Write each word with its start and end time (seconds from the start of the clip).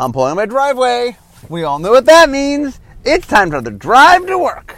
I'm 0.00 0.12
pulling 0.12 0.36
my 0.36 0.46
driveway. 0.46 1.16
We 1.48 1.64
all 1.64 1.80
know 1.80 1.90
what 1.90 2.06
that 2.06 2.30
means. 2.30 2.78
It's 3.04 3.26
time 3.26 3.50
for 3.50 3.60
the 3.60 3.72
drive 3.72 4.28
to 4.28 4.38
work. 4.38 4.76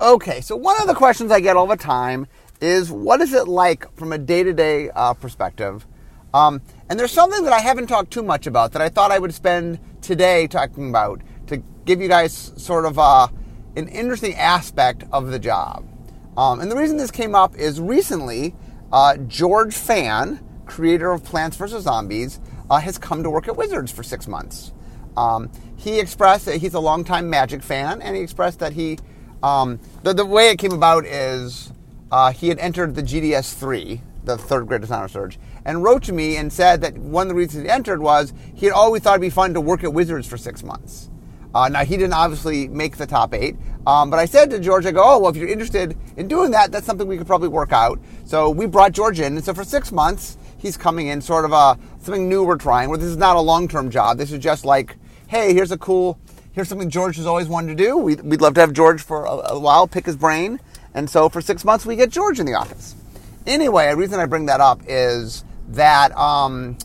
Okay, 0.00 0.40
so 0.40 0.56
one 0.56 0.80
of 0.80 0.88
the 0.88 0.94
questions 0.94 1.30
I 1.30 1.38
get 1.38 1.56
all 1.56 1.68
the 1.68 1.76
time 1.76 2.26
is 2.60 2.90
what 2.90 3.20
is 3.20 3.32
it 3.32 3.46
like 3.46 3.94
from 3.96 4.12
a 4.12 4.18
day 4.18 4.42
to 4.42 4.52
day 4.52 4.90
perspective? 5.20 5.86
Um, 6.34 6.60
and 6.88 6.98
there's 6.98 7.12
something 7.12 7.44
that 7.44 7.52
I 7.52 7.60
haven't 7.60 7.86
talked 7.86 8.10
too 8.10 8.24
much 8.24 8.48
about 8.48 8.72
that 8.72 8.82
I 8.82 8.88
thought 8.88 9.12
I 9.12 9.20
would 9.20 9.32
spend 9.32 9.78
today 10.02 10.48
talking 10.48 10.88
about 10.90 11.20
to 11.46 11.58
give 11.84 12.00
you 12.00 12.08
guys 12.08 12.52
sort 12.56 12.84
of 12.84 12.98
uh, 12.98 13.28
an 13.76 13.86
interesting 13.86 14.34
aspect 14.34 15.04
of 15.12 15.28
the 15.28 15.38
job. 15.38 15.88
Um, 16.36 16.58
and 16.58 16.68
the 16.68 16.76
reason 16.76 16.96
this 16.96 17.12
came 17.12 17.36
up 17.36 17.54
is 17.54 17.80
recently, 17.80 18.56
uh, 18.92 19.18
George 19.18 19.76
Fan, 19.76 20.44
creator 20.66 21.12
of 21.12 21.22
Plants 21.22 21.56
vs. 21.56 21.84
Zombies, 21.84 22.40
uh, 22.70 22.78
has 22.78 22.98
come 22.98 23.22
to 23.22 23.30
work 23.30 23.48
at 23.48 23.56
Wizards 23.56 23.92
for 23.92 24.02
six 24.02 24.26
months. 24.26 24.72
Um, 25.16 25.50
he 25.76 25.98
expressed 25.98 26.46
that 26.46 26.56
he's 26.56 26.74
a 26.74 26.80
longtime 26.80 27.30
Magic 27.30 27.62
fan, 27.62 28.02
and 28.02 28.16
he 28.16 28.22
expressed 28.22 28.58
that 28.58 28.72
he, 28.72 28.98
um, 29.42 29.80
the, 30.02 30.12
the 30.12 30.26
way 30.26 30.50
it 30.50 30.58
came 30.58 30.72
about 30.72 31.06
is 31.06 31.72
uh, 32.10 32.32
he 32.32 32.48
had 32.48 32.58
entered 32.58 32.94
the 32.94 33.02
GDS 33.02 33.54
3, 33.54 34.00
the 34.24 34.36
third 34.36 34.66
Great 34.66 34.82
Designer 34.82 35.08
Search, 35.08 35.38
and 35.64 35.82
wrote 35.82 36.02
to 36.04 36.12
me 36.12 36.36
and 36.36 36.52
said 36.52 36.80
that 36.82 36.96
one 36.98 37.22
of 37.22 37.28
the 37.28 37.34
reasons 37.34 37.64
he 37.64 37.70
entered 37.70 38.00
was 38.00 38.32
he 38.54 38.66
had 38.66 38.72
always 38.72 39.02
thought 39.02 39.14
it'd 39.14 39.22
be 39.22 39.30
fun 39.30 39.54
to 39.54 39.60
work 39.60 39.84
at 39.84 39.92
Wizards 39.92 40.26
for 40.26 40.36
six 40.36 40.62
months. 40.62 41.10
Uh, 41.54 41.68
now, 41.68 41.84
he 41.84 41.96
didn't 41.96 42.12
obviously 42.12 42.68
make 42.68 42.98
the 42.98 43.06
top 43.06 43.32
eight, 43.32 43.56
um, 43.86 44.10
but 44.10 44.18
I 44.18 44.26
said 44.26 44.50
to 44.50 44.58
George, 44.58 44.84
I 44.84 44.90
go, 44.92 45.02
oh, 45.02 45.18
well, 45.18 45.30
if 45.30 45.36
you're 45.36 45.48
interested 45.48 45.96
in 46.16 46.28
doing 46.28 46.50
that, 46.50 46.70
that's 46.70 46.84
something 46.84 47.08
we 47.08 47.16
could 47.16 47.26
probably 47.26 47.48
work 47.48 47.72
out. 47.72 47.98
So 48.24 48.50
we 48.50 48.66
brought 48.66 48.92
George 48.92 49.20
in, 49.20 49.36
and 49.36 49.44
so 49.44 49.54
for 49.54 49.64
six 49.64 49.90
months, 49.90 50.36
he's 50.58 50.76
coming 50.76 51.08
in 51.08 51.20
sort 51.20 51.44
of 51.44 51.52
a, 51.52 51.78
something 52.00 52.28
new 52.28 52.44
we're 52.44 52.56
trying, 52.56 52.88
where 52.88 52.98
this 52.98 53.08
is 53.08 53.16
not 53.16 53.36
a 53.36 53.40
long 53.40 53.68
term 53.68 53.90
job. 53.90 54.18
This 54.18 54.32
is 54.32 54.38
just 54.38 54.64
like, 54.64 54.96
hey, 55.28 55.54
here's 55.54 55.72
a 55.72 55.78
cool, 55.78 56.18
here's 56.52 56.68
something 56.68 56.90
George 56.90 57.16
has 57.16 57.26
always 57.26 57.48
wanted 57.48 57.76
to 57.76 57.84
do. 57.84 57.96
We, 57.96 58.16
would 58.16 58.40
love 58.40 58.54
to 58.54 58.60
have 58.60 58.72
George 58.72 59.02
for 59.02 59.24
a, 59.24 59.52
a 59.52 59.58
while, 59.58 59.86
pick 59.86 60.06
his 60.06 60.16
brain. 60.16 60.60
And 60.94 61.10
so 61.10 61.28
for 61.28 61.40
six 61.40 61.64
months, 61.64 61.84
we 61.84 61.96
get 61.96 62.10
George 62.10 62.40
in 62.40 62.46
the 62.46 62.54
office. 62.54 62.94
Anyway, 63.46 63.90
the 63.90 63.96
reason 63.96 64.18
I 64.18 64.26
bring 64.26 64.46
that 64.46 64.60
up 64.60 64.80
is 64.86 65.44
that 65.68 66.16
um, 66.16 66.78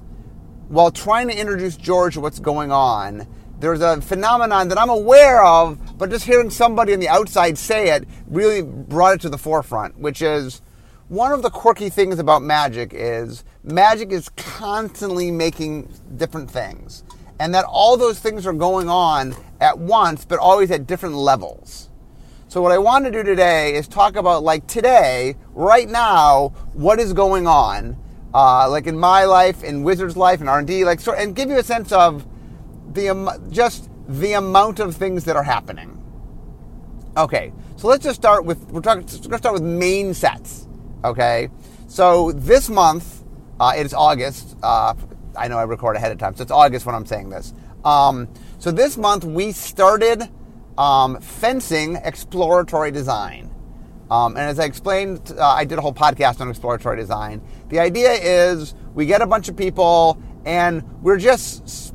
while 0.68 0.92
trying 0.92 1.28
to 1.30 1.38
introduce 1.38 1.78
George 1.78 2.16
to 2.16 2.22
what's 2.22 2.40
going 2.40 2.72
on, 2.72 3.28
there's 3.60 3.82
a 3.82 4.02
phenomenon 4.02 4.70
that 4.70 4.78
I'm 4.80 4.90
aware 4.90 5.46
of, 5.46 5.98
but 5.98 6.10
just 6.10 6.26
hearing 6.26 6.50
somebody 6.50 6.94
on 6.94 7.00
the 7.00 7.10
outside 7.10 7.58
say 7.58 7.90
it 7.90 8.08
really 8.28 8.64
brought 8.64 9.16
it 9.16 9.22
to 9.22 9.30
the 9.30 9.38
forefront, 9.38 10.00
which 10.00 10.22
is 10.22 10.62
one 11.10 11.32
of 11.32 11.42
the 11.42 11.50
quirky 11.50 11.90
things 11.90 12.20
about 12.20 12.42
magic 12.42 12.92
is 12.94 13.44
magic 13.64 14.12
is 14.12 14.30
constantly 14.30 15.32
making 15.32 15.94
different 16.18 16.50
things. 16.50 17.04
And 17.40 17.56
that 17.56 17.66
all 17.66 17.98
those 17.98 18.20
things 18.20 18.46
are 18.46 18.54
going 18.54 18.90
on 18.90 19.36
at 19.60 19.78
once, 19.78 20.26
but 20.26 20.40
always 20.40 20.70
at 20.70 20.86
different 20.86 21.16
levels. 21.16 21.90
So 22.48 22.62
what 22.62 22.72
I 22.72 22.78
want 22.78 23.06
to 23.06 23.12
do 23.12 23.24
today 23.24 23.76
is 23.76 23.88
talk 23.88 24.16
about 24.16 24.44
like 24.44 24.68
today, 24.68 25.38
right 25.54 25.88
now, 25.88 26.50
what 26.74 27.00
is 27.00 27.14
going 27.14 27.48
on, 27.48 27.98
uh, 28.34 28.70
like 28.70 28.88
in 28.88 28.98
my 28.98 29.24
life, 29.24 29.64
in 29.64 29.84
Wizards' 29.84 30.18
life, 30.18 30.42
in 30.42 30.48
R 30.48 30.60
and 30.60 30.68
D, 30.68 30.84
like, 30.84 31.00
sort, 31.00 31.18
and 31.18 31.36
give 31.36 31.50
you 31.50 31.58
a 31.58 31.64
sense 31.64 31.92
of 31.92 32.28
the 32.94 33.10
um, 33.10 33.30
just 33.50 33.90
the 34.08 34.34
amount 34.34 34.80
of 34.80 34.96
things 34.96 35.24
that 35.26 35.36
are 35.36 35.44
happening. 35.44 35.98
Okay, 37.16 37.54
so 37.78 37.88
let's 37.88 38.04
just 38.04 38.18
start 38.18 38.46
with 38.46 38.60
we're 38.70 38.82
talking. 38.82 39.04
We're 39.06 39.20
going 39.20 39.32
to 39.32 39.38
start 39.38 39.54
with 39.54 39.64
main 39.64 40.14
sets. 40.14 40.68
Okay, 41.04 41.50
so 41.88 42.32
this 42.34 42.70
month 42.70 43.21
uh, 43.62 43.74
it 43.78 43.86
is 43.86 43.94
August. 43.94 44.58
Uh, 44.64 44.96
I 45.38 45.48
know 45.48 45.58
I 45.60 45.64
record 45.64 45.96
ahead 45.96 46.12
of 46.12 46.18
time, 46.18 46.36
so 46.36 46.42
it's 46.42 46.52
August 46.52 46.88
when 46.88 46.96
I'm 46.96 47.06
saying 47.06 47.30
this. 47.30 47.54
Um, 47.86 48.28
so 48.58 48.72
this 48.72 48.98
month 48.98 49.24
we 49.24 49.52
started 49.52 50.28
um, 50.80 51.22
fencing 51.22 51.96
exploratory 51.98 52.90
design. 52.90 53.54
Um, 54.10 54.36
and 54.36 54.50
as 54.50 54.60
I 54.60 54.66
explained, 54.66 55.32
uh, 55.38 55.48
I 55.48 55.66
did 55.66 55.78
a 55.78 55.82
whole 55.82 55.94
podcast 55.94 56.42
on 56.42 56.50
exploratory 56.50 56.98
design. 56.98 57.42
The 57.70 57.80
idea 57.80 58.12
is 58.12 58.74
we 58.96 59.06
get 59.06 59.22
a 59.22 59.28
bunch 59.28 59.48
of 59.48 59.56
people 59.56 60.20
and 60.44 60.84
we're 61.04 61.20
just 61.20 61.94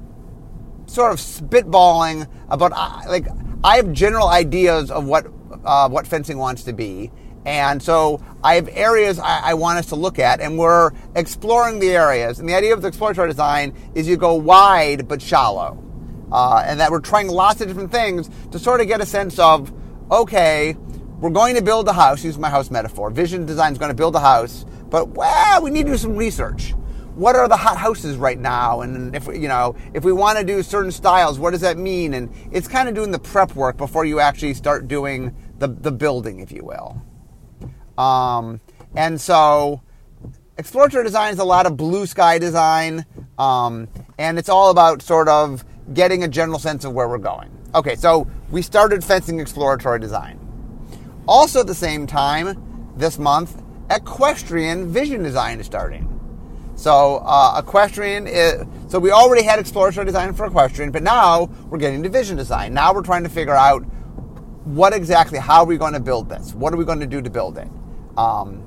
sort 0.87 1.12
of 1.12 1.19
spitballing 1.19 2.28
about 2.49 2.72
uh, 2.76 3.03
like 3.09 3.26
I 3.65 3.76
have 3.76 3.93
general 3.93 4.28
ideas 4.28 4.93
of 4.93 5.05
what 5.05 5.26
uh, 5.65 5.88
what 5.88 6.06
fencing 6.06 6.38
wants 6.38 6.62
to 6.62 6.72
be, 6.72 7.10
and 7.47 7.81
so 7.81 8.21
I 8.43 8.57
have 8.57 8.69
areas 8.73 9.21
I, 9.21 9.51
I, 9.51 9.55
want 9.55 9.79
us 9.79 9.87
to 9.87 9.95
look 9.95 10.19
at, 10.19 10.41
and 10.41 10.59
we're 10.59 10.91
exploring 11.15 11.79
the 11.79 11.91
areas. 11.91 12.41
And 12.41 12.49
the 12.49 12.55
idea 12.55 12.75
of 12.75 12.83
the 12.83 12.89
exploratory 12.89 13.29
design 13.29 13.73
is 13.95 14.09
you 14.09 14.17
go 14.17 14.34
wide 14.34 15.07
but 15.07 15.23
shallow, 15.23 15.81
uh, 16.33 16.65
and 16.67 16.81
that 16.81 16.91
we're 16.91 17.01
trying 17.01 17.29
lots 17.29 17.61
of 17.61 17.69
different 17.69 17.93
things 17.93 18.29
to 18.51 18.59
sort 18.59 18.81
of 18.81 18.89
get 18.89 19.01
a 19.01 19.06
sense 19.06 19.39
of 19.39 19.73
okay, 20.11 20.77
we're 21.21 21.31
going 21.31 21.55
to 21.55 21.62
build 21.62 21.87
a 21.87 21.93
house. 21.93 22.25
Use 22.25 22.37
my 22.37 22.51
house 22.51 22.69
metaphor. 22.69 23.11
Vision 23.11 23.47
design 23.47 23.73
is 23.73 23.79
going 23.79 23.91
to 23.91 23.97
build 23.97 24.17
a 24.17 24.21
house, 24.21 24.67
but 24.91 25.11
well, 25.11 25.62
we 25.62 25.71
need 25.71 25.87
to 25.87 25.93
do 25.93 25.99
some 25.99 26.17
research 26.17 26.75
what 27.15 27.35
are 27.35 27.49
the 27.49 27.56
hot 27.56 27.79
houses 27.79 28.19
right 28.19 28.39
now 28.39 28.83
and 28.83 29.17
if 29.17 29.27
you 29.27 29.49
know 29.49 29.75
if 29.95 30.05
we 30.05 30.12
want 30.12 30.39
to 30.39 30.45
do 30.45 30.62
certain 30.62 30.93
styles 30.93 31.39
what 31.39 31.53
does 31.53 31.62
that 31.62 31.79
mean 31.79 32.12
and 32.12 32.31
it's 32.53 32.69
kind 32.69 32.91
of 32.91 32.95
doing 32.95 33.11
the 33.11 33.19
prep 33.19 33.55
work 33.55 33.79
before 33.79 34.05
you 34.05 34.21
actually 34.21 34.53
start 34.53 34.87
doing 34.87 35.35
the, 35.59 35.67
the 35.67 35.91
building 35.91 36.41
if 36.41 36.53
you 36.53 36.62
will 36.62 37.03
um, 37.99 38.61
and 38.95 39.21
so 39.21 39.81
exploratory 40.59 41.05
design 41.05 41.33
is 41.33 41.39
a 41.39 41.45
lot 41.45 41.67
of 41.67 41.77
blue 41.77 42.07
sky 42.07 42.39
design 42.39 43.05
um, 43.39 43.89
and 44.19 44.39
it's 44.39 44.49
all 44.49 44.71
about 44.71 45.03
sort 45.03 45.29
of 45.29 45.65
getting 45.93 46.25
a 46.25 46.29
general 46.29 46.59
sense 46.59 46.85
of 46.85 46.93
where 46.93 47.09
we're 47.09 47.19
going 47.19 47.51
okay 47.75 47.95
so 47.95 48.27
we 48.51 48.62
started 48.62 49.05
fencing 49.05 49.41
exploratory 49.41 50.01
design 50.01 50.39
also 51.29 51.61
at 51.61 51.67
the 51.67 51.75
same 51.75 52.06
time 52.06 52.93
this 52.97 53.19
month 53.19 53.62
equestrian 53.91 54.89
vision 54.89 55.23
design 55.23 55.61
is 55.61 55.67
starting 55.67 56.12
so 56.77 57.23
uh, 57.25 57.59
equestrian 57.59 58.27
is, 58.27 58.62
so 58.89 58.99
we 58.99 59.11
already 59.11 59.43
had 59.43 59.59
exploratory 59.59 60.05
design 60.05 60.35
for 60.35 60.45
equestrian, 60.45 60.93
but 60.93 61.03
now 61.03 61.47
we're 61.71 61.79
getting 61.79 62.03
to 62.03 62.11
vision 62.11 62.37
design. 62.37 62.75
Now 62.75 62.93
we're 62.93 63.03
trying 63.03 63.23
to 63.23 63.31
figure 63.31 63.55
out 63.55 63.83
what 64.65 64.93
exactly, 64.93 65.39
how 65.39 65.61
are 65.61 65.67
we 65.67 65.79
going 65.79 65.95
to 65.95 66.01
build 66.01 66.29
this? 66.29 66.53
What 66.53 66.75
are 66.75 66.77
we 66.77 66.85
going 66.85 67.01
to 67.01 67.06
do 67.06 67.23
to 67.23 67.31
build 67.31 67.56
it? 67.56 67.69
Um, 68.16 68.62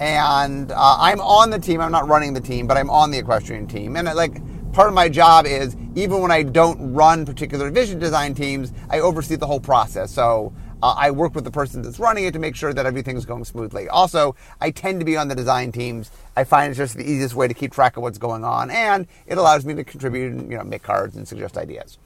and 0.00 0.72
uh, 0.72 0.96
I'm 0.98 1.20
on 1.20 1.50
the 1.50 1.58
team. 1.58 1.80
I'm 1.80 1.92
not 1.92 2.08
running 2.08 2.32
the 2.32 2.40
team, 2.40 2.66
but 2.66 2.76
I'm 2.76 2.90
on 2.90 3.10
the 3.10 3.18
equestrian 3.18 3.66
team. 3.66 3.96
And 3.96 4.06
like 4.14 4.40
part 4.72 4.88
of 4.88 4.94
my 4.94 5.08
job 5.08 5.46
is 5.46 5.76
even 5.94 6.20
when 6.20 6.30
I 6.30 6.42
don't 6.42 6.94
run 6.94 7.26
particular 7.26 7.70
vision 7.70 7.98
design 7.98 8.34
teams, 8.34 8.72
I 8.88 9.00
oversee 9.00 9.36
the 9.36 9.46
whole 9.46 9.60
process. 9.60 10.10
So 10.12 10.54
uh, 10.82 10.94
I 10.96 11.10
work 11.10 11.34
with 11.34 11.44
the 11.44 11.50
person 11.50 11.82
that's 11.82 11.98
running 11.98 12.24
it 12.24 12.32
to 12.32 12.38
make 12.38 12.56
sure 12.56 12.72
that 12.72 12.86
everything's 12.86 13.26
going 13.26 13.44
smoothly. 13.44 13.88
Also, 13.88 14.34
I 14.60 14.70
tend 14.70 15.00
to 15.00 15.04
be 15.04 15.16
on 15.16 15.28
the 15.28 15.34
design 15.34 15.72
teams. 15.72 16.10
I 16.36 16.44
find 16.44 16.70
it's 16.70 16.78
just 16.78 16.96
the 16.96 17.04
easiest 17.04 17.34
way 17.34 17.48
to 17.48 17.54
keep 17.54 17.72
track 17.72 17.96
of 17.96 18.02
what's 18.02 18.18
going 18.18 18.44
on, 18.44 18.70
and 18.70 19.06
it 19.26 19.36
allows 19.36 19.66
me 19.66 19.74
to 19.74 19.84
contribute 19.84 20.32
and 20.32 20.50
you 20.50 20.56
know 20.56 20.64
make 20.64 20.82
cards 20.82 21.16
and 21.16 21.28
suggest 21.28 21.58
ideas. 21.58 21.98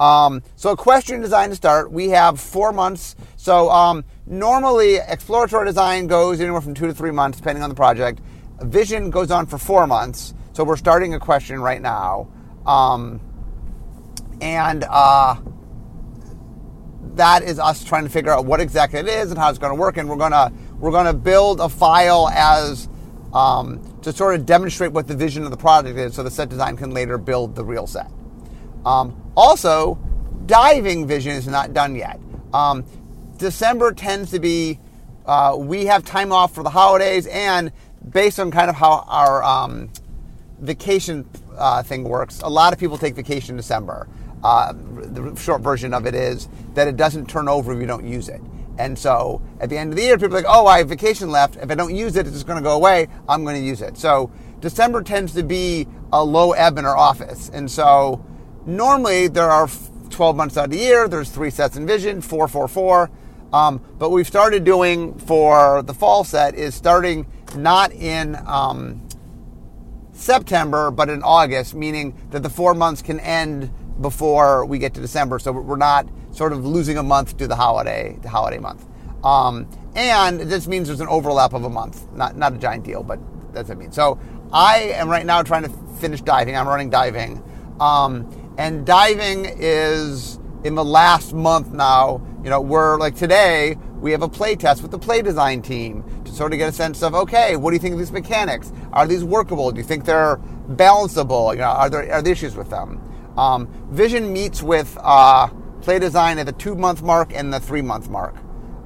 Um, 0.00 0.42
so, 0.56 0.72
equestrian 0.72 1.20
design 1.20 1.50
to 1.50 1.54
start, 1.54 1.92
we 1.92 2.08
have 2.08 2.40
four 2.40 2.72
months. 2.72 3.14
So, 3.36 3.70
um, 3.70 4.02
normally 4.26 4.96
exploratory 4.96 5.66
design 5.66 6.06
goes 6.06 6.40
anywhere 6.40 6.62
from 6.62 6.72
two 6.72 6.86
to 6.86 6.94
three 6.94 7.10
months, 7.10 7.36
depending 7.38 7.62
on 7.62 7.68
the 7.68 7.76
project. 7.76 8.20
Vision 8.62 9.10
goes 9.10 9.30
on 9.30 9.44
for 9.44 9.58
four 9.58 9.86
months. 9.86 10.32
So, 10.54 10.64
we're 10.64 10.78
starting 10.78 11.12
equestrian 11.12 11.60
right 11.60 11.82
now. 11.82 12.28
Um, 12.64 13.20
and 14.40 14.84
uh, 14.88 15.36
that 17.14 17.42
is 17.42 17.58
us 17.58 17.84
trying 17.84 18.04
to 18.04 18.10
figure 18.10 18.32
out 18.32 18.46
what 18.46 18.58
exactly 18.58 19.00
it 19.00 19.06
is 19.06 19.30
and 19.30 19.38
how 19.38 19.50
it's 19.50 19.58
going 19.58 19.72
to 19.72 19.78
work, 19.78 19.98
and 19.98 20.08
we're 20.08 20.16
going 20.16 20.32
to 20.32 20.50
we're 20.78 20.92
going 20.92 21.06
to 21.06 21.12
build 21.12 21.60
a 21.60 21.68
file 21.68 22.30
as 22.30 22.88
um, 23.34 23.98
to 24.00 24.14
sort 24.14 24.34
of 24.34 24.46
demonstrate 24.46 24.92
what 24.92 25.06
the 25.06 25.14
vision 25.14 25.44
of 25.44 25.50
the 25.50 25.58
product 25.58 25.98
is, 25.98 26.14
so 26.14 26.22
the 26.22 26.30
set 26.30 26.48
design 26.48 26.74
can 26.78 26.90
later 26.90 27.18
build 27.18 27.54
the 27.54 27.64
real 27.64 27.86
set. 27.86 28.10
Um, 28.84 29.32
also, 29.36 29.98
diving 30.46 31.06
vision 31.06 31.32
is 31.32 31.46
not 31.46 31.72
done 31.72 31.94
yet. 31.94 32.18
Um, 32.52 32.84
December 33.38 33.92
tends 33.92 34.30
to 34.32 34.40
be 34.40 34.78
uh, 35.26 35.56
we 35.56 35.86
have 35.86 36.04
time 36.04 36.32
off 36.32 36.54
for 36.54 36.62
the 36.62 36.70
holidays, 36.70 37.26
and 37.26 37.72
based 38.08 38.40
on 38.40 38.50
kind 38.50 38.68
of 38.68 38.76
how 38.76 39.04
our 39.06 39.42
um, 39.44 39.90
vacation 40.60 41.28
uh, 41.56 41.82
thing 41.82 42.04
works, 42.04 42.40
a 42.40 42.48
lot 42.48 42.72
of 42.72 42.78
people 42.78 42.98
take 42.98 43.14
vacation 43.14 43.52
in 43.52 43.56
December. 43.56 44.08
Uh, 44.42 44.72
the 44.74 45.36
short 45.36 45.60
version 45.60 45.92
of 45.92 46.06
it 46.06 46.14
is 46.14 46.48
that 46.74 46.88
it 46.88 46.96
doesn't 46.96 47.28
turn 47.28 47.48
over 47.48 47.72
if 47.72 47.80
you 47.80 47.86
don't 47.86 48.06
use 48.06 48.28
it. 48.28 48.40
And 48.78 48.98
so 48.98 49.42
at 49.60 49.68
the 49.68 49.76
end 49.76 49.92
of 49.92 49.96
the 49.96 50.02
year, 50.02 50.16
people 50.16 50.34
are 50.36 50.40
like, 50.40 50.46
oh, 50.48 50.66
I 50.66 50.78
have 50.78 50.88
vacation 50.88 51.30
left. 51.30 51.56
If 51.56 51.70
I 51.70 51.74
don't 51.74 51.94
use 51.94 52.16
it, 52.16 52.26
it's 52.26 52.34
just 52.34 52.46
going 52.46 52.56
to 52.56 52.62
go 52.62 52.74
away. 52.74 53.08
I'm 53.28 53.44
going 53.44 53.56
to 53.56 53.66
use 53.66 53.82
it. 53.82 53.98
So 53.98 54.32
December 54.60 55.02
tends 55.02 55.34
to 55.34 55.42
be 55.42 55.86
a 56.12 56.24
low 56.24 56.52
ebb 56.52 56.78
in 56.78 56.86
our 56.86 56.96
office. 56.96 57.50
And 57.52 57.70
so 57.70 58.24
normally 58.76 59.28
there 59.28 59.50
are 59.50 59.68
12 60.10 60.36
months 60.36 60.56
out 60.56 60.66
of 60.66 60.70
the 60.70 60.78
year, 60.78 61.08
there's 61.08 61.30
three 61.30 61.50
sets 61.50 61.76
in 61.76 61.86
vision, 61.86 62.20
four, 62.20 62.48
four, 62.48 62.68
four. 62.68 63.10
Um, 63.52 63.80
but 63.98 64.10
we've 64.10 64.26
started 64.26 64.64
doing 64.64 65.18
for 65.18 65.82
the 65.82 65.94
fall 65.94 66.22
set 66.24 66.54
is 66.54 66.74
starting 66.74 67.26
not 67.56 67.92
in 67.92 68.36
um, 68.46 69.06
September, 70.12 70.90
but 70.90 71.08
in 71.08 71.22
August, 71.22 71.74
meaning 71.74 72.16
that 72.30 72.42
the 72.42 72.50
four 72.50 72.74
months 72.74 73.02
can 73.02 73.18
end 73.20 73.70
before 74.00 74.64
we 74.64 74.78
get 74.78 74.94
to 74.94 75.00
December. 75.00 75.38
So 75.38 75.52
we're 75.52 75.76
not 75.76 76.08
sort 76.30 76.52
of 76.52 76.64
losing 76.64 76.96
a 76.96 77.02
month 77.02 77.36
to 77.38 77.48
the 77.48 77.56
holiday, 77.56 78.16
the 78.22 78.28
holiday 78.28 78.58
month. 78.58 78.86
Um, 79.24 79.68
and 79.94 80.40
this 80.40 80.66
means 80.66 80.86
there's 80.86 81.00
an 81.00 81.08
overlap 81.08 81.52
of 81.52 81.64
a 81.64 81.68
month. 81.68 82.10
Not 82.12 82.36
not 82.36 82.54
a 82.54 82.58
giant 82.58 82.84
deal, 82.84 83.02
but 83.02 83.18
that's 83.52 83.68
what 83.68 83.76
it 83.76 83.80
means. 83.80 83.94
So 83.94 84.18
I 84.52 84.92
am 84.94 85.08
right 85.08 85.26
now 85.26 85.42
trying 85.42 85.64
to 85.64 85.70
finish 85.98 86.22
diving. 86.22 86.56
I'm 86.56 86.68
running 86.68 86.90
diving, 86.90 87.42
um, 87.80 88.30
and 88.60 88.84
diving 88.84 89.46
is 89.58 90.38
in 90.64 90.74
the 90.74 90.84
last 90.84 91.32
month 91.32 91.72
now. 91.72 92.20
You 92.44 92.50
know, 92.50 92.60
we're 92.60 92.98
like 92.98 93.16
today 93.16 93.78
we 94.00 94.12
have 94.12 94.20
a 94.20 94.28
play 94.28 94.54
test 94.54 94.82
with 94.82 94.90
the 94.90 94.98
play 94.98 95.22
design 95.22 95.62
team 95.62 96.04
to 96.26 96.30
sort 96.30 96.52
of 96.52 96.58
get 96.58 96.68
a 96.68 96.72
sense 96.72 97.02
of 97.02 97.14
okay, 97.14 97.56
what 97.56 97.70
do 97.70 97.76
you 97.76 97.80
think 97.80 97.94
of 97.94 97.98
these 97.98 98.12
mechanics? 98.12 98.70
Are 98.92 99.06
these 99.06 99.24
workable? 99.24 99.70
Do 99.70 99.78
you 99.78 99.86
think 99.86 100.04
they're 100.04 100.36
balanceable? 100.68 101.54
You 101.54 101.60
know, 101.60 101.68
are 101.68 101.88
there 101.88 102.12
are 102.12 102.20
there 102.20 102.32
issues 102.32 102.54
with 102.54 102.68
them? 102.68 103.00
Um, 103.38 103.66
Vision 103.90 104.30
meets 104.30 104.62
with 104.62 104.94
uh, 105.00 105.48
play 105.80 105.98
design 105.98 106.38
at 106.38 106.44
the 106.44 106.52
two 106.52 106.74
month 106.74 107.02
mark 107.02 107.32
and 107.34 107.50
the 107.50 107.60
three 107.60 107.82
month 107.82 108.10
mark 108.10 108.36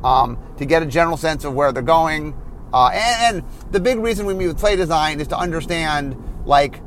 um, 0.04 0.38
to 0.58 0.66
get 0.66 0.84
a 0.84 0.86
general 0.86 1.16
sense 1.16 1.42
of 1.42 1.52
where 1.52 1.72
they're 1.72 1.82
going. 1.82 2.40
Uh, 2.72 2.90
and, 2.92 3.36
and, 3.36 3.72
the 3.72 3.78
big 3.80 3.98
reason 3.98 4.26
we 4.26 4.34
meet 4.34 4.48
with 4.48 4.58
play 4.58 4.74
design 4.74 5.20
is 5.20 5.28
to 5.28 5.38
understand, 5.38 6.16
like, 6.44 6.80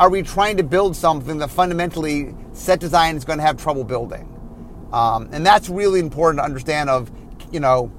are 0.00 0.08
we 0.08 0.22
trying 0.22 0.56
to 0.56 0.62
build 0.62 0.96
something 0.96 1.36
that 1.38 1.50
fundamentally 1.50 2.34
set 2.54 2.80
design 2.80 3.16
is 3.16 3.24
going 3.26 3.38
to 3.38 3.44
have 3.44 3.58
trouble 3.58 3.84
building? 3.84 4.26
Um, 4.94 5.28
and 5.30 5.44
that's 5.44 5.68
really 5.68 6.00
important 6.00 6.38
to 6.38 6.44
understand. 6.44 6.88
Of 6.88 7.12
you 7.52 7.60
know, 7.60 7.92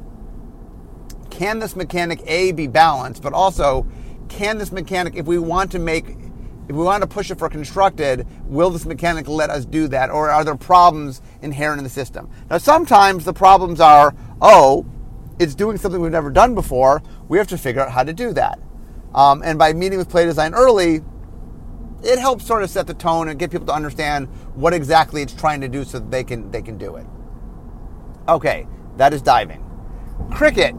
can 1.29 1.59
this 1.59 1.75
mechanic 1.75 2.19
a 2.25 2.53
be 2.53 2.65
balanced, 2.65 3.21
but 3.21 3.33
also 3.33 3.85
can 4.29 4.57
this 4.57 4.71
mechanic, 4.71 5.15
if 5.15 5.27
we 5.27 5.37
want 5.37 5.71
to 5.73 5.79
make 5.79 6.17
if 6.67 6.75
we 6.75 6.83
want 6.83 7.01
to 7.03 7.07
push 7.07 7.29
it 7.29 7.37
for 7.37 7.49
constructed, 7.49 8.25
will 8.45 8.69
this 8.69 8.85
mechanic 8.85 9.27
let 9.27 9.49
us 9.49 9.65
do 9.65 9.87
that? 9.89 10.09
Or 10.09 10.29
are 10.29 10.43
there 10.43 10.55
problems 10.55 11.21
inherent 11.41 11.79
in 11.79 11.83
the 11.83 11.89
system? 11.89 12.29
Now, 12.49 12.59
sometimes 12.59 13.25
the 13.25 13.33
problems 13.33 13.81
are, 13.81 14.15
oh, 14.41 14.85
it's 15.37 15.53
doing 15.53 15.77
something 15.77 15.99
we've 15.99 16.11
never 16.11 16.29
done 16.29 16.55
before. 16.55 17.03
We 17.27 17.37
have 17.39 17.47
to 17.47 17.57
figure 17.57 17.81
out 17.81 17.91
how 17.91 18.03
to 18.03 18.13
do 18.13 18.31
that. 18.33 18.59
Um, 19.13 19.41
and 19.43 19.59
by 19.59 19.73
meeting 19.73 19.99
with 19.99 20.07
Play 20.07 20.23
Design 20.23 20.53
early, 20.53 21.01
it 22.03 22.19
helps 22.19 22.45
sort 22.45 22.63
of 22.63 22.69
set 22.69 22.87
the 22.87 22.93
tone 22.93 23.27
and 23.27 23.39
get 23.39 23.51
people 23.51 23.67
to 23.67 23.73
understand 23.73 24.27
what 24.55 24.73
exactly 24.73 25.21
it's 25.21 25.33
trying 25.33 25.61
to 25.61 25.67
do 25.67 25.83
so 25.83 25.99
that 25.99 26.11
they 26.11 26.23
can 26.23 26.49
they 26.51 26.61
can 26.61 26.77
do 26.77 26.95
it. 26.95 27.05
Okay, 28.27 28.67
that 28.97 29.13
is 29.13 29.21
diving. 29.21 29.63
Cricket. 30.31 30.75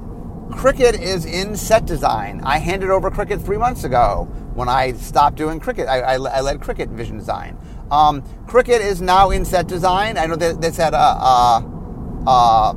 Cricket 0.53 1.01
is 1.01 1.25
in 1.25 1.57
set 1.57 1.87
design. 1.87 2.41
I 2.45 2.59
handed 2.59 2.91
over 2.91 3.11
Cricket 3.11 3.41
three 3.41 3.57
months 3.57 3.85
ago 3.85 4.29
when 4.55 4.69
I 4.69 4.93
stopped 4.93 5.37
doing 5.37 5.61
Cricket. 5.61 5.89
I, 5.89 6.01
I, 6.01 6.15
I 6.15 6.41
led 6.41 6.61
Cricket 6.61 6.91
Vision 6.91 7.19
Design. 7.19 7.57
Um, 7.91 8.23
Cricket 8.47 8.83
is 8.83 9.01
now 9.01 9.31
in 9.31 9.45
set 9.45 9.67
design. 9.67 10.19
I 10.19 10.27
know 10.27 10.37
they, 10.37 10.49
a, 10.49 10.97
a 12.27 12.77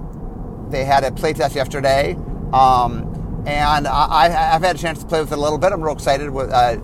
they 0.69 0.85
had 0.85 1.03
a 1.03 1.11
playtest 1.11 1.55
yesterday, 1.55 2.13
um, 2.53 3.43
and 3.45 3.87
I, 3.87 4.29
have 4.29 4.61
had 4.61 4.75
a 4.75 4.79
chance 4.79 4.99
to 4.99 5.05
play 5.05 5.19
with 5.19 5.31
it 5.31 5.37
a 5.37 5.41
little 5.41 5.57
bit. 5.57 5.71
I'm 5.71 5.81
real 5.81 5.93
excited 5.93 6.29
with 6.29 6.49
uh, 6.51 6.77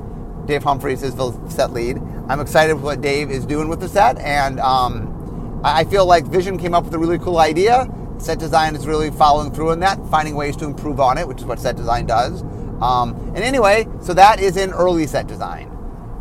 Dave 0.51 0.63
Humpherys 0.63 1.01
is 1.01 1.15
the 1.15 1.31
set 1.48 1.71
lead. 1.71 1.95
I'm 2.27 2.42
excited 2.42 2.74
with 2.74 2.83
what 2.83 3.00
Dave 3.00 3.31
is 3.31 3.45
doing 3.45 3.69
with 3.69 3.80
the 3.80 3.88
set, 3.88 4.18
and 4.18 4.59
um, 4.59 5.62
I 5.63 5.86
feel 5.86 6.06
like 6.06 6.25
Vision 6.25 6.57
came 6.57 6.74
up 6.74 6.83
with 6.83 6.94
a 6.94 7.00
really 7.00 7.18
cool 7.19 7.38
idea. 7.38 7.88
Set 8.18 8.38
design 8.38 8.75
is 8.75 8.86
really 8.86 9.12
following 9.12 9.53
through 9.53 9.71
on 9.71 9.80
that, 9.80 10.06
finding 10.07 10.36
ways 10.36 10.57
to 10.57 10.65
improve 10.65 11.00
on 11.00 11.18
it, 11.18 11.25
which 11.25 11.38
is 11.38 11.45
what 11.45 11.57
set 11.57 11.77
design 11.77 12.06
does. 12.06 12.42
Um, 12.81 13.13
and 13.33 13.38
anyway, 13.38 13.88
so 14.01 14.13
that 14.13 14.42
is 14.42 14.57
in 14.57 14.71
early 14.71 15.07
set 15.07 15.25
design. 15.25 15.71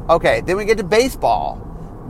Okay, 0.08 0.42
then 0.42 0.56
we 0.56 0.64
get 0.64 0.78
to 0.78 0.84
baseball. 0.84 1.56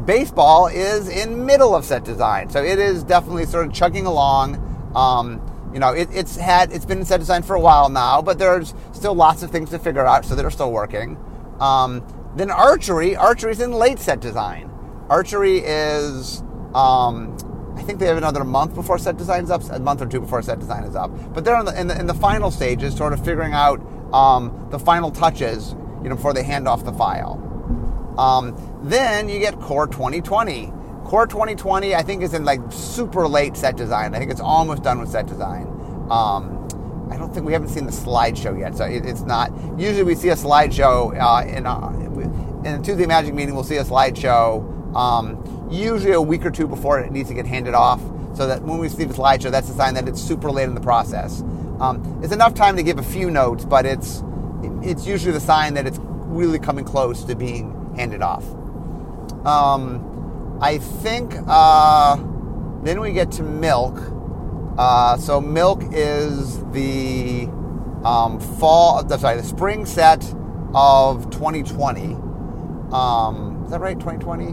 Baseball 0.04 0.66
is 0.66 1.08
in 1.08 1.46
middle 1.46 1.74
of 1.74 1.86
set 1.86 2.04
design, 2.04 2.50
so 2.50 2.62
it 2.62 2.78
is 2.78 3.02
definitely 3.02 3.46
sort 3.46 3.66
of 3.66 3.72
chugging 3.72 4.04
along. 4.04 4.56
Um, 4.94 5.40
you 5.72 5.80
know, 5.80 5.94
it, 5.94 6.10
it's 6.12 6.36
had 6.36 6.70
it's 6.70 6.84
been 6.84 6.98
in 6.98 7.06
set 7.06 7.20
design 7.20 7.44
for 7.44 7.56
a 7.56 7.60
while 7.60 7.88
now, 7.88 8.20
but 8.20 8.38
there's 8.38 8.74
still 8.92 9.14
lots 9.14 9.42
of 9.42 9.50
things 9.50 9.70
to 9.70 9.78
figure 9.78 10.06
out, 10.06 10.26
so 10.26 10.34
they're 10.34 10.50
still 10.50 10.70
working. 10.70 11.16
Um, 11.60 12.04
then 12.36 12.50
archery, 12.50 13.16
archery 13.16 13.52
is 13.52 13.60
in 13.60 13.72
late 13.72 13.98
set 13.98 14.20
design. 14.20 14.70
Archery 15.08 15.58
is, 15.58 16.40
um, 16.74 17.36
I 17.76 17.82
think 17.82 17.98
they 17.98 18.06
have 18.06 18.16
another 18.16 18.44
month 18.44 18.74
before 18.74 18.98
set 18.98 19.16
design 19.16 19.44
is 19.44 19.50
up, 19.50 19.62
a 19.70 19.80
month 19.80 20.00
or 20.00 20.06
two 20.06 20.20
before 20.20 20.40
set 20.42 20.60
design 20.60 20.84
is 20.84 20.94
up. 20.94 21.10
But 21.34 21.44
they're 21.44 21.58
in 21.58 21.66
the, 21.66 21.80
in 21.80 21.86
the, 21.88 21.98
in 21.98 22.06
the 22.06 22.14
final 22.14 22.50
stages, 22.50 22.96
sort 22.96 23.12
of 23.12 23.24
figuring 23.24 23.52
out 23.52 23.80
um, 24.12 24.68
the 24.70 24.78
final 24.78 25.10
touches, 25.10 25.74
you 26.02 26.08
know, 26.08 26.16
before 26.16 26.32
they 26.32 26.44
hand 26.44 26.68
off 26.68 26.84
the 26.84 26.92
file. 26.92 27.46
Um, 28.18 28.56
then 28.82 29.28
you 29.28 29.38
get 29.38 29.58
Core 29.60 29.86
2020. 29.86 30.72
Core 31.04 31.26
2020, 31.26 31.94
I 31.94 32.02
think, 32.02 32.22
is 32.22 32.34
in 32.34 32.44
like 32.44 32.60
super 32.70 33.26
late 33.26 33.56
set 33.56 33.76
design. 33.76 34.14
I 34.14 34.18
think 34.18 34.30
it's 34.30 34.40
almost 34.40 34.82
done 34.82 35.00
with 35.00 35.08
set 35.08 35.26
design. 35.26 35.66
Um, 36.10 36.59
I 37.10 37.16
don't 37.16 37.32
think 37.34 37.44
we 37.44 37.52
haven't 37.52 37.68
seen 37.68 37.86
the 37.86 37.92
slideshow 37.92 38.58
yet, 38.58 38.76
so 38.76 38.84
it, 38.84 39.04
it's 39.04 39.22
not. 39.22 39.52
Usually, 39.78 40.04
we 40.04 40.14
see 40.14 40.28
a 40.28 40.36
slideshow 40.36 41.12
uh, 41.18 41.46
in 41.46 41.66
a, 41.66 42.68
in 42.68 42.82
Tuesday 42.82 43.06
Magic 43.06 43.34
meeting. 43.34 43.54
We'll 43.54 43.64
see 43.64 43.76
a 43.76 43.84
slideshow 43.84 44.94
um, 44.94 45.68
usually 45.70 46.12
a 46.12 46.20
week 46.20 46.44
or 46.46 46.50
two 46.50 46.66
before 46.66 47.00
it 47.00 47.10
needs 47.10 47.28
to 47.28 47.34
get 47.34 47.46
handed 47.46 47.74
off, 47.74 48.00
so 48.34 48.46
that 48.46 48.62
when 48.62 48.78
we 48.78 48.88
see 48.88 49.04
the 49.04 49.14
slideshow, 49.14 49.50
that's 49.50 49.68
a 49.68 49.74
sign 49.74 49.94
that 49.94 50.08
it's 50.08 50.20
super 50.20 50.50
late 50.50 50.68
in 50.68 50.74
the 50.74 50.80
process. 50.80 51.42
Um, 51.80 52.20
it's 52.22 52.32
enough 52.32 52.54
time 52.54 52.76
to 52.76 52.82
give 52.82 52.98
a 52.98 53.02
few 53.02 53.30
notes, 53.30 53.64
but 53.64 53.86
it's 53.86 54.22
it's 54.82 55.06
usually 55.06 55.32
the 55.32 55.40
sign 55.40 55.74
that 55.74 55.86
it's 55.86 55.98
really 56.00 56.58
coming 56.58 56.84
close 56.84 57.24
to 57.24 57.34
being 57.34 57.94
handed 57.96 58.22
off. 58.22 58.44
Um, 59.44 60.58
I 60.60 60.78
think 60.78 61.34
uh, 61.46 62.16
then 62.82 63.00
we 63.00 63.12
get 63.12 63.32
to 63.32 63.42
milk. 63.42 63.98
Uh, 64.78 65.16
so 65.18 65.40
milk 65.40 65.82
is 65.92 66.64
the 66.72 67.46
um, 68.04 68.40
fall, 68.58 69.06
sorry, 69.08 69.36
the 69.36 69.42
spring 69.42 69.84
set 69.84 70.22
of 70.74 71.30
2020. 71.30 72.14
Um, 72.92 73.62
is 73.64 73.70
that 73.70 73.80
right? 73.80 73.98
2020? 73.98 74.52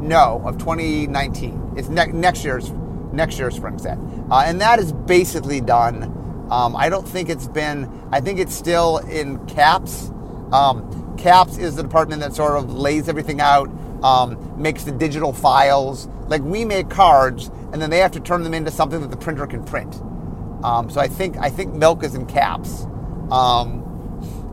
No, 0.00 0.42
of 0.44 0.58
2019. 0.58 1.74
It's 1.76 1.88
ne- 1.88 2.12
next 2.12 2.44
year's 2.44 2.70
next 3.12 3.38
year's 3.38 3.56
spring 3.56 3.78
set, 3.78 3.98
uh, 4.30 4.42
and 4.44 4.60
that 4.60 4.78
is 4.78 4.92
basically 4.92 5.60
done. 5.60 6.12
Um, 6.50 6.76
I 6.76 6.88
don't 6.88 7.06
think 7.06 7.28
it's 7.28 7.48
been, 7.48 7.90
I 8.12 8.20
think 8.20 8.38
it's 8.38 8.54
still 8.54 8.98
in 8.98 9.44
CAPS. 9.46 10.10
Um, 10.52 11.14
CAPS 11.16 11.58
is 11.58 11.76
the 11.76 11.82
department 11.82 12.20
that 12.20 12.34
sort 12.34 12.56
of 12.56 12.72
lays 12.72 13.08
everything 13.08 13.40
out, 13.40 13.68
um, 14.02 14.60
makes 14.60 14.84
the 14.84 14.92
digital 14.92 15.32
files. 15.32 16.08
Like 16.28 16.42
we 16.42 16.64
make 16.64 16.90
cards, 16.90 17.50
and 17.72 17.80
then 17.80 17.90
they 17.90 17.98
have 17.98 18.12
to 18.12 18.20
turn 18.20 18.42
them 18.42 18.54
into 18.54 18.70
something 18.70 19.00
that 19.00 19.10
the 19.10 19.16
printer 19.16 19.46
can 19.46 19.64
print. 19.64 20.00
Um, 20.64 20.90
so 20.90 21.00
I 21.00 21.08
think 21.08 21.36
I 21.36 21.50
think 21.50 21.74
milk 21.74 22.02
is 22.02 22.14
in 22.14 22.26
CAPS. 22.26 22.84
Um, 23.30 23.82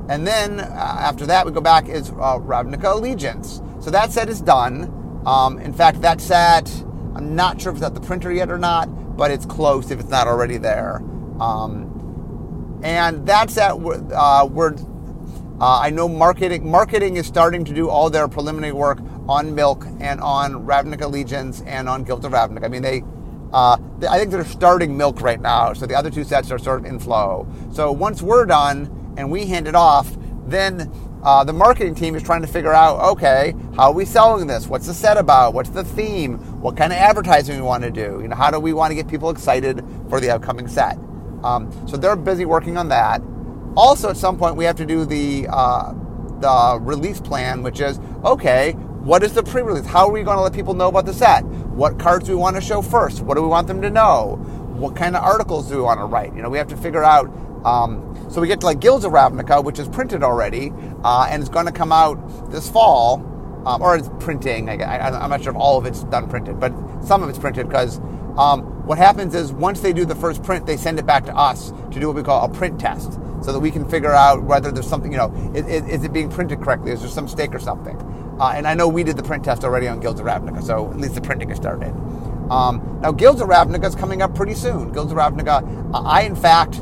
and 0.09 0.27
then 0.27 0.59
uh, 0.59 0.63
after 0.63 1.25
that, 1.27 1.45
we 1.45 1.51
go 1.51 1.61
back 1.61 1.87
is 1.87 2.09
uh, 2.09 2.39
Ravnica 2.39 2.95
Allegiance. 2.95 3.61
So 3.79 3.89
that 3.91 4.11
set 4.11 4.29
is 4.29 4.41
done. 4.41 5.21
Um, 5.25 5.57
in 5.59 5.73
fact, 5.73 6.01
that 6.01 6.19
set, 6.19 6.69
I'm 7.15 7.35
not 7.35 7.61
sure 7.61 7.71
if 7.71 7.77
it's 7.77 7.85
at 7.85 7.93
the 7.93 8.01
printer 8.01 8.31
yet 8.31 8.51
or 8.51 8.57
not, 8.57 9.17
but 9.17 9.31
it's 9.31 9.45
close 9.45 9.91
if 9.91 9.99
it's 9.99 10.09
not 10.09 10.27
already 10.27 10.57
there. 10.57 11.01
Um, 11.39 12.81
and 12.83 13.25
that's 13.25 13.57
at 13.57 13.73
uh. 13.73 14.47
Uh, 15.61 15.79
I 15.79 15.91
know 15.91 16.09
marketing 16.09 16.69
marketing 16.69 17.15
is 17.15 17.27
starting 17.27 17.63
to 17.65 17.73
do 17.73 17.87
all 17.87 18.09
their 18.09 18.27
preliminary 18.27 18.73
work 18.73 18.99
on 19.27 19.55
Milk 19.55 19.85
and 19.99 20.19
on 20.21 20.65
Ravnica 20.65 21.03
Allegiance 21.03 21.61
and 21.65 21.87
on 21.87 22.03
Guild 22.03 22.25
of 22.25 22.31
Ravnica. 22.31 22.65
I 22.65 22.67
mean, 22.67 22.81
they, 22.81 23.03
uh, 23.51 23.77
they, 23.99 24.07
I 24.07 24.17
think 24.17 24.31
they're 24.31 24.45
starting 24.45 24.97
Milk 24.97 25.21
right 25.21 25.39
now, 25.39 25.73
so 25.73 25.85
the 25.85 25.95
other 25.95 26.09
two 26.09 26.23
sets 26.23 26.51
are 26.51 26.59
sort 26.59 26.79
of 26.79 26.85
in 26.85 26.99
flow. 26.99 27.47
So 27.71 27.91
once 27.91 28.21
we're 28.21 28.45
done 28.45 29.13
and 29.17 29.31
we 29.31 29.45
hand 29.45 29.67
it 29.67 29.75
off, 29.75 30.15
then 30.45 30.91
uh, 31.23 31.43
the 31.43 31.53
marketing 31.53 31.95
team 31.95 32.15
is 32.15 32.23
trying 32.23 32.41
to 32.41 32.47
figure 32.47 32.73
out 32.73 32.99
okay 32.99 33.55
how 33.77 33.83
are 33.83 33.93
we 33.93 34.03
selling 34.03 34.45
this 34.45 34.67
what's 34.67 34.87
the 34.87 34.93
set 34.93 35.15
about 35.15 35.53
what's 35.53 35.69
the 35.69 35.81
theme 35.81 36.37
what 36.61 36.75
kind 36.75 36.91
of 36.91 36.99
advertising 36.99 37.55
we 37.55 37.61
want 37.61 37.81
to 37.81 37.89
do 37.89 38.19
you 38.21 38.27
know 38.27 38.35
how 38.35 38.51
do 38.51 38.59
we 38.59 38.73
want 38.73 38.91
to 38.91 38.95
get 38.95 39.07
people 39.07 39.29
excited 39.29 39.81
for 40.09 40.19
the 40.19 40.29
upcoming 40.29 40.67
set 40.67 40.97
um, 41.43 41.69
so 41.87 41.97
they're 41.97 42.15
busy 42.15 42.45
working 42.45 42.77
on 42.77 42.89
that. 42.89 43.21
Also, 43.75 44.09
at 44.09 44.17
some 44.17 44.37
point, 44.37 44.55
we 44.55 44.65
have 44.65 44.77
to 44.77 44.85
do 44.85 45.05
the 45.05 45.47
uh, 45.49 45.93
the 46.39 46.79
release 46.81 47.19
plan, 47.19 47.63
which 47.63 47.79
is 47.79 47.99
okay. 48.23 48.75
What 49.03 49.21
is 49.21 49.33
the 49.33 49.43
pre-release? 49.43 49.85
How 49.85 50.07
are 50.07 50.11
we 50.13 50.23
going 50.23 50.37
to 50.37 50.43
let 50.43 50.53
people 50.53 50.75
know 50.75 50.87
about 50.87 51.05
the 51.05 51.13
set? 51.13 51.43
What 51.43 51.99
cards 51.99 52.25
do 52.25 52.31
we 52.31 52.37
want 52.37 52.55
to 52.55 52.61
show 52.61 52.81
first? 52.81 53.19
What 53.19 53.35
do 53.35 53.41
we 53.41 53.49
want 53.49 53.67
them 53.67 53.81
to 53.81 53.89
know? 53.89 54.37
What 54.77 54.95
kind 54.95 55.17
of 55.17 55.23
articles 55.23 55.67
do 55.67 55.75
we 55.75 55.81
want 55.81 55.99
to 55.99 56.05
write? 56.05 56.33
You 56.33 56.41
know, 56.41 56.49
we 56.49 56.57
have 56.57 56.69
to 56.69 56.77
figure 56.77 57.03
out. 57.03 57.29
Um, 57.65 58.15
so 58.31 58.39
we 58.39 58.47
get 58.47 58.61
to 58.61 58.65
like 58.65 58.79
Guilds 58.79 59.03
of 59.03 59.11
Ravnica, 59.11 59.61
which 59.61 59.77
is 59.77 59.89
printed 59.89 60.23
already, 60.23 60.71
uh, 61.03 61.27
and 61.29 61.41
it's 61.41 61.49
going 61.49 61.65
to 61.65 61.73
come 61.73 61.91
out 61.91 62.49
this 62.49 62.69
fall, 62.69 63.15
um, 63.65 63.81
or 63.81 63.97
it's 63.97 64.09
printing. 64.21 64.69
I, 64.69 65.21
am 65.21 65.29
not 65.29 65.43
sure 65.43 65.51
if 65.51 65.57
all 65.57 65.77
of 65.77 65.85
it's 65.85 66.05
done 66.05 66.29
printed, 66.29 66.61
but 66.61 66.71
some 67.03 67.23
of 67.23 67.27
it's 67.27 67.39
printed 67.39 67.67
because 67.67 67.99
um, 68.37 68.61
what 68.87 68.97
happens 68.97 69.35
is 69.35 69.51
once 69.51 69.81
they 69.81 69.91
do 69.91 70.05
the 70.05 70.15
first 70.15 70.43
print, 70.43 70.65
they 70.65 70.77
send 70.77 70.97
it 70.97 71.05
back 71.05 71.25
to 71.25 71.35
us 71.35 71.71
to 71.91 71.99
do 71.99 72.07
what 72.07 72.15
we 72.15 72.23
call 72.23 72.45
a 72.45 72.49
print 72.49 72.79
test. 72.79 73.19
so 73.43 73.51
that 73.51 73.59
we 73.59 73.69
can 73.69 73.83
figure 73.87 74.13
out 74.13 74.43
whether 74.43 74.71
there's 74.71 74.87
something, 74.87 75.11
you 75.11 75.17
know, 75.17 75.29
is, 75.53 75.65
is 75.67 76.03
it 76.05 76.13
being 76.13 76.29
printed 76.29 76.61
correctly? 76.61 76.91
Is 76.91 77.01
there 77.01 77.09
some 77.09 77.25
mistake 77.25 77.53
or 77.53 77.59
something? 77.59 77.97
Uh, 78.39 78.53
and 78.55 78.67
I 78.67 78.73
know 78.73 78.87
we 78.87 79.03
did 79.03 79.17
the 79.17 79.23
print 79.23 79.43
test 79.43 79.63
already 79.63 79.87
on 79.87 79.99
Guilds 79.99 80.19
of 80.19 80.25
Ravnica, 80.25 80.63
so 80.63 80.89
at 80.89 80.97
least 80.97 81.15
the 81.15 81.21
printing 81.21 81.49
has 81.49 81.57
started. 81.57 81.93
Um, 82.49 82.99
now, 83.01 83.11
Guilds 83.11 83.41
of 83.41 83.47
Ravnica 83.47 83.85
is 83.85 83.95
coming 83.95 84.21
up 84.21 84.35
pretty 84.35 84.55
soon. 84.55 84.91
Guilds 84.91 85.11
of 85.11 85.17
Ravnica, 85.17 85.91
I, 85.93 86.21
in 86.23 86.35
fact, 86.35 86.81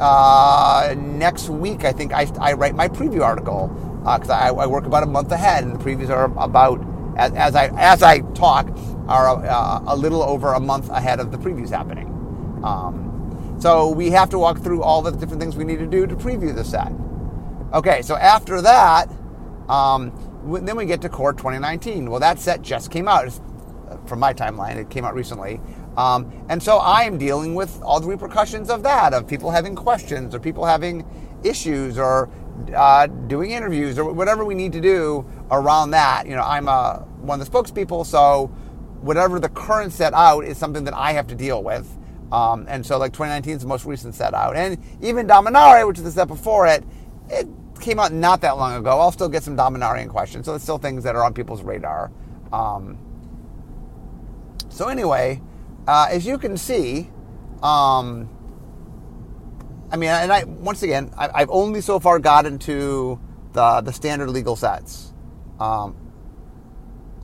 uh, 0.00 0.94
next 0.96 1.48
week, 1.48 1.84
I 1.84 1.92
think 1.92 2.12
I, 2.12 2.26
I 2.40 2.52
write 2.52 2.74
my 2.74 2.88
preview 2.88 3.22
article 3.22 3.68
because 4.02 4.30
uh, 4.30 4.34
I, 4.34 4.48
I, 4.48 4.66
work 4.66 4.86
about 4.86 5.02
a 5.02 5.06
month 5.06 5.32
ahead, 5.32 5.64
and 5.64 5.74
the 5.74 5.84
previews 5.84 6.08
are 6.08 6.24
about 6.38 6.84
as, 7.16 7.32
as 7.32 7.56
I 7.56 7.66
as 7.76 8.02
I 8.02 8.20
talk 8.32 8.68
are 9.08 9.44
uh, 9.44 9.82
a 9.86 9.96
little 9.96 10.22
over 10.22 10.52
a 10.52 10.60
month 10.60 10.88
ahead 10.90 11.20
of 11.20 11.32
the 11.32 11.38
previews 11.38 11.70
happening. 11.70 12.06
Um, 12.62 13.56
so 13.60 13.90
we 13.90 14.10
have 14.10 14.30
to 14.30 14.38
walk 14.38 14.58
through 14.58 14.82
all 14.82 15.02
the 15.02 15.10
different 15.10 15.40
things 15.40 15.56
we 15.56 15.64
need 15.64 15.78
to 15.80 15.86
do 15.86 16.06
to 16.06 16.14
preview 16.14 16.54
the 16.54 16.64
set. 16.64 16.92
Okay, 17.72 18.02
so 18.02 18.16
after 18.16 18.62
that, 18.62 19.10
um, 19.68 20.12
then 20.44 20.76
we 20.76 20.86
get 20.86 21.00
to 21.02 21.08
Core 21.08 21.32
2019. 21.32 22.10
Well, 22.10 22.20
that 22.20 22.38
set 22.38 22.62
just 22.62 22.90
came 22.90 23.08
out. 23.08 23.26
It's, 23.26 23.40
from 24.06 24.20
my 24.20 24.32
timeline, 24.32 24.76
it 24.76 24.90
came 24.90 25.04
out 25.04 25.14
recently. 25.14 25.60
Um, 25.96 26.30
and 26.48 26.62
so 26.62 26.78
I 26.78 27.02
am 27.02 27.18
dealing 27.18 27.54
with 27.54 27.80
all 27.82 28.00
the 28.00 28.06
repercussions 28.06 28.70
of 28.70 28.82
that, 28.84 29.12
of 29.12 29.26
people 29.26 29.50
having 29.50 29.74
questions 29.74 30.34
or 30.34 30.38
people 30.38 30.64
having 30.64 31.04
issues 31.42 31.98
or 31.98 32.30
uh, 32.74 33.06
doing 33.06 33.52
interviews 33.52 33.98
or 33.98 34.12
whatever 34.12 34.44
we 34.44 34.54
need 34.54 34.72
to 34.72 34.80
do 34.80 35.26
around 35.50 35.90
that. 35.90 36.26
You 36.26 36.36
know, 36.36 36.42
I'm 36.42 36.68
uh, 36.68 36.98
one 37.20 37.40
of 37.40 37.50
the 37.50 37.52
spokespeople, 37.52 38.06
so 38.06 38.46
whatever 39.00 39.38
the 39.40 39.48
current 39.48 39.92
set 39.92 40.12
out 40.14 40.44
is 40.44 40.58
something 40.58 40.84
that 40.84 40.94
I 40.94 41.12
have 41.12 41.26
to 41.28 41.34
deal 41.34 41.62
with. 41.62 41.96
Um, 42.30 42.66
and 42.68 42.84
so, 42.84 42.98
like 42.98 43.12
2019 43.12 43.56
is 43.56 43.62
the 43.62 43.68
most 43.68 43.86
recent 43.86 44.14
set 44.14 44.34
out, 44.34 44.54
and 44.54 44.78
even 45.00 45.26
Dominaria, 45.26 45.86
which 45.86 45.96
is 45.96 46.04
the 46.04 46.10
set 46.10 46.28
before 46.28 46.66
it, 46.66 46.84
it 47.30 47.48
came 47.80 47.98
out 47.98 48.12
not 48.12 48.40
that 48.42 48.56
long 48.56 48.74
ago. 48.74 48.98
I'll 48.98 49.12
still 49.12 49.28
get 49.28 49.42
some 49.42 49.56
Dominarian 49.56 50.08
questions, 50.08 50.46
so 50.46 50.54
it's 50.54 50.64
still 50.64 50.78
things 50.78 51.04
that 51.04 51.16
are 51.16 51.24
on 51.24 51.34
people's 51.34 51.62
radar. 51.62 52.10
Um, 52.52 52.98
so 54.68 54.88
anyway, 54.88 55.40
uh, 55.86 56.08
as 56.10 56.26
you 56.26 56.38
can 56.38 56.56
see, 56.56 57.10
um, 57.62 58.28
I 59.90 59.96
mean, 59.96 60.10
and 60.10 60.32
I 60.32 60.44
once 60.44 60.82
again, 60.82 61.10
I, 61.16 61.40
have 61.40 61.50
only 61.50 61.80
so 61.80 61.98
far 61.98 62.18
gotten 62.18 62.58
to 62.60 63.18
the 63.52 63.80
the 63.80 63.92
standard 63.92 64.30
legal 64.30 64.56
sets. 64.56 65.12
Um, 65.58 65.96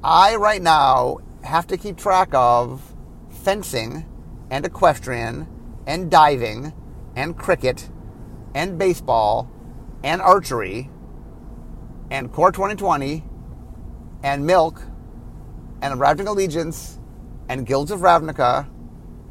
I 0.02 0.36
right 0.36 0.60
now 0.60 1.18
have 1.42 1.66
to 1.68 1.76
keep 1.76 1.96
track 1.96 2.28
of 2.32 2.94
fencing 3.30 4.06
and 4.50 4.64
equestrian 4.64 5.46
and 5.86 6.10
diving 6.10 6.72
and 7.14 7.36
cricket 7.36 7.88
and 8.54 8.78
baseball 8.78 9.50
and 10.04 10.22
archery 10.22 10.88
and 12.12 12.30
Core 12.32 12.52
2020 12.52 13.24
and 14.22 14.46
milk 14.46 14.80
and 15.82 15.98
Ravnica 15.98 16.28
Allegiance 16.28 17.00
and 17.48 17.66
Guilds 17.66 17.90
of 17.90 18.00
Ravnica 18.00 18.68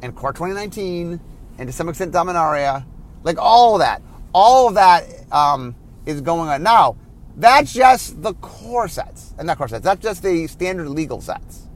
and 0.02 0.14
Core 0.14 0.34
2019 0.34 1.20
and 1.56 1.66
to 1.66 1.72
some 1.72 1.88
extent 1.88 2.12
Dominaria 2.12 2.84
like 3.24 3.38
all 3.38 3.74
of 3.74 3.80
that, 3.80 4.02
all 4.32 4.68
of 4.68 4.74
that 4.74 5.04
um, 5.32 5.74
is 6.06 6.20
going 6.20 6.48
on 6.48 6.62
now. 6.62 6.96
That's 7.36 7.72
just 7.72 8.22
the 8.22 8.34
core 8.34 8.86
sets, 8.86 9.34
and 9.38 9.46
not 9.48 9.58
core 9.58 9.66
sets. 9.66 9.82
That's 9.82 10.00
just 10.00 10.22
the 10.22 10.46
standard 10.46 10.88
legal 10.88 11.20
sets. 11.20 11.68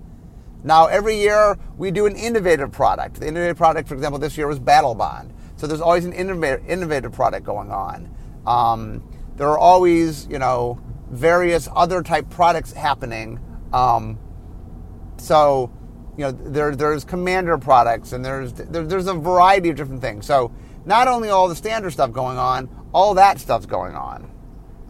Now, 0.62 0.86
every 0.86 1.16
year 1.16 1.58
we 1.76 1.90
do 1.90 2.06
an 2.06 2.14
innovative 2.14 2.70
product. 2.70 3.18
The 3.20 3.26
innovative 3.26 3.56
product, 3.56 3.88
for 3.88 3.94
example, 3.94 4.20
this 4.20 4.36
year 4.36 4.46
was 4.46 4.60
Battlebond. 4.60 5.30
So 5.56 5.66
there's 5.66 5.80
always 5.80 6.04
an 6.04 6.12
innovative, 6.12 6.68
innovative 6.68 7.12
product 7.12 7.44
going 7.44 7.72
on. 7.72 8.14
Um, 8.46 9.02
there 9.36 9.48
are 9.48 9.58
always, 9.58 10.26
you 10.26 10.38
know, 10.38 10.80
various 11.10 11.68
other 11.74 12.02
type 12.02 12.28
products 12.30 12.72
happening. 12.72 13.40
Um, 13.72 14.18
so, 15.16 15.72
you 16.16 16.24
know, 16.24 16.32
there, 16.32 16.74
there's 16.74 17.04
commander 17.04 17.58
products, 17.58 18.12
and 18.12 18.24
there's 18.24 18.52
there, 18.52 18.84
there's 18.84 19.06
a 19.06 19.14
variety 19.14 19.70
of 19.70 19.76
different 19.76 20.00
things. 20.00 20.26
So 20.26 20.52
not 20.84 21.06
only 21.06 21.28
all 21.28 21.48
the 21.48 21.54
standard 21.54 21.92
stuff 21.92 22.12
going 22.12 22.38
on, 22.38 22.68
all 22.92 23.14
that 23.14 23.38
stuff's 23.38 23.66
going 23.66 23.94
on. 23.94 24.30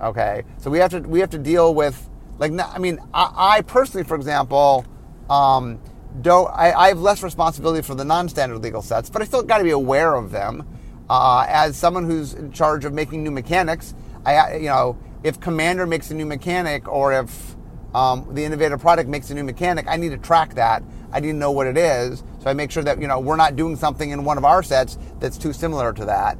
Okay, 0.00 0.44
so 0.58 0.70
we 0.70 0.78
have 0.78 0.90
to 0.92 1.00
we 1.00 1.20
have 1.20 1.30
to 1.30 1.38
deal 1.38 1.74
with 1.74 2.08
like 2.38 2.52
I 2.52 2.78
mean 2.78 3.00
I, 3.12 3.56
I 3.56 3.60
personally, 3.62 4.04
for 4.04 4.14
example, 4.14 4.86
um, 5.28 5.80
don't 6.20 6.48
I, 6.52 6.72
I, 6.72 6.88
have 6.88 7.00
less 7.00 7.22
responsibility 7.22 7.82
for 7.82 7.96
the 7.96 8.04
non-standard 8.04 8.58
legal 8.58 8.80
sets, 8.80 9.10
but 9.10 9.22
I 9.22 9.24
still 9.24 9.42
got 9.42 9.58
to 9.58 9.64
be 9.64 9.72
aware 9.72 10.14
of 10.14 10.30
them. 10.30 10.66
Uh, 11.10 11.46
as 11.48 11.76
someone 11.76 12.04
who's 12.04 12.34
in 12.34 12.52
charge 12.52 12.84
of 12.84 12.92
making 12.92 13.22
new 13.24 13.30
mechanics, 13.30 13.94
I 14.26 14.56
you 14.56 14.68
know 14.68 14.98
if 15.24 15.40
Commander 15.40 15.86
makes 15.86 16.10
a 16.10 16.14
new 16.14 16.26
mechanic 16.26 16.86
or 16.88 17.12
if 17.12 17.56
um, 17.94 18.28
the 18.34 18.44
innovative 18.44 18.80
product 18.80 19.08
makes 19.08 19.30
a 19.30 19.34
new 19.34 19.44
mechanic, 19.44 19.86
I 19.88 19.96
need 19.96 20.10
to 20.10 20.18
track 20.18 20.54
that. 20.54 20.82
I 21.10 21.20
need 21.20 21.32
to 21.32 21.38
know 21.38 21.50
what 21.50 21.66
it 21.66 21.78
is, 21.78 22.22
so 22.40 22.50
I 22.50 22.52
make 22.52 22.70
sure 22.70 22.82
that 22.82 23.00
you 23.00 23.06
know 23.06 23.18
we're 23.18 23.36
not 23.36 23.56
doing 23.56 23.76
something 23.76 24.10
in 24.10 24.24
one 24.24 24.36
of 24.36 24.44
our 24.44 24.62
sets 24.62 24.98
that's 25.18 25.38
too 25.38 25.52
similar 25.52 25.92
to 25.94 26.04
that. 26.04 26.38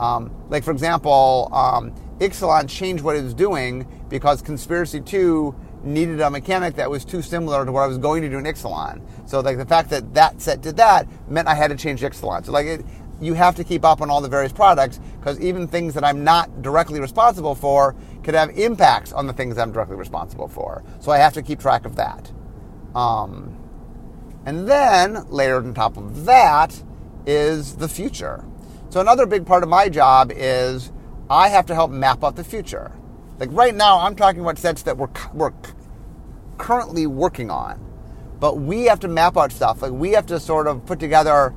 Um, 0.00 0.34
like 0.48 0.64
for 0.64 0.70
example, 0.70 1.50
um, 1.52 1.94
Ixalan 2.18 2.68
changed 2.68 3.04
what 3.04 3.16
it 3.16 3.22
was 3.22 3.34
doing 3.34 3.86
because 4.08 4.40
Conspiracy 4.40 5.00
Two 5.00 5.54
needed 5.84 6.20
a 6.20 6.30
mechanic 6.30 6.74
that 6.76 6.90
was 6.90 7.04
too 7.04 7.22
similar 7.22 7.64
to 7.64 7.72
what 7.72 7.82
I 7.82 7.86
was 7.86 7.98
going 7.98 8.22
to 8.22 8.28
do 8.28 8.38
in 8.38 8.44
Ixalan. 8.44 9.02
So 9.28 9.40
like 9.40 9.58
the 9.58 9.66
fact 9.66 9.90
that 9.90 10.14
that 10.14 10.40
set 10.40 10.60
did 10.60 10.76
that 10.78 11.06
meant 11.30 11.48
I 11.48 11.54
had 11.54 11.68
to 11.68 11.76
change 11.76 12.00
Ixalan. 12.00 12.44
So 12.44 12.52
like 12.52 12.66
it, 12.66 12.84
you 13.20 13.34
have 13.34 13.56
to 13.56 13.64
keep 13.64 13.84
up 13.84 14.00
on 14.00 14.10
all 14.10 14.20
the 14.20 14.28
various 14.28 14.52
products 14.52 15.00
because 15.18 15.40
even 15.40 15.66
things 15.66 15.94
that 15.94 16.04
I'm 16.04 16.24
not 16.24 16.62
directly 16.62 17.00
responsible 17.00 17.54
for 17.54 17.94
could 18.22 18.34
have 18.34 18.50
impacts 18.58 19.12
on 19.12 19.26
the 19.26 19.32
things 19.32 19.56
I'm 19.58 19.72
directly 19.72 19.96
responsible 19.96 20.48
for. 20.48 20.84
So 21.00 21.12
I 21.12 21.18
have 21.18 21.32
to 21.34 21.42
keep 21.42 21.60
track 21.60 21.86
of 21.86 21.96
that. 21.96 22.30
Um, 22.94 23.56
and 24.44 24.68
then, 24.68 25.26
layered 25.28 25.64
on 25.64 25.74
top 25.74 25.96
of 25.96 26.24
that, 26.24 26.82
is 27.26 27.76
the 27.76 27.88
future. 27.88 28.44
So, 28.90 29.00
another 29.00 29.26
big 29.26 29.44
part 29.44 29.64
of 29.64 29.68
my 29.68 29.88
job 29.88 30.30
is 30.34 30.92
I 31.28 31.48
have 31.48 31.66
to 31.66 31.74
help 31.74 31.90
map 31.90 32.22
out 32.22 32.36
the 32.36 32.44
future. 32.44 32.92
Like 33.38 33.50
right 33.52 33.74
now, 33.74 33.98
I'm 33.98 34.14
talking 34.14 34.40
about 34.40 34.58
sets 34.58 34.82
that 34.84 34.96
we're, 34.96 35.10
we're 35.34 35.52
currently 36.56 37.06
working 37.06 37.50
on, 37.50 37.84
but 38.38 38.58
we 38.58 38.84
have 38.84 39.00
to 39.00 39.08
map 39.08 39.36
out 39.36 39.52
stuff. 39.52 39.82
Like, 39.82 39.92
we 39.92 40.12
have 40.12 40.26
to 40.26 40.38
sort 40.40 40.66
of 40.68 40.86
put 40.86 41.00
together. 41.00 41.52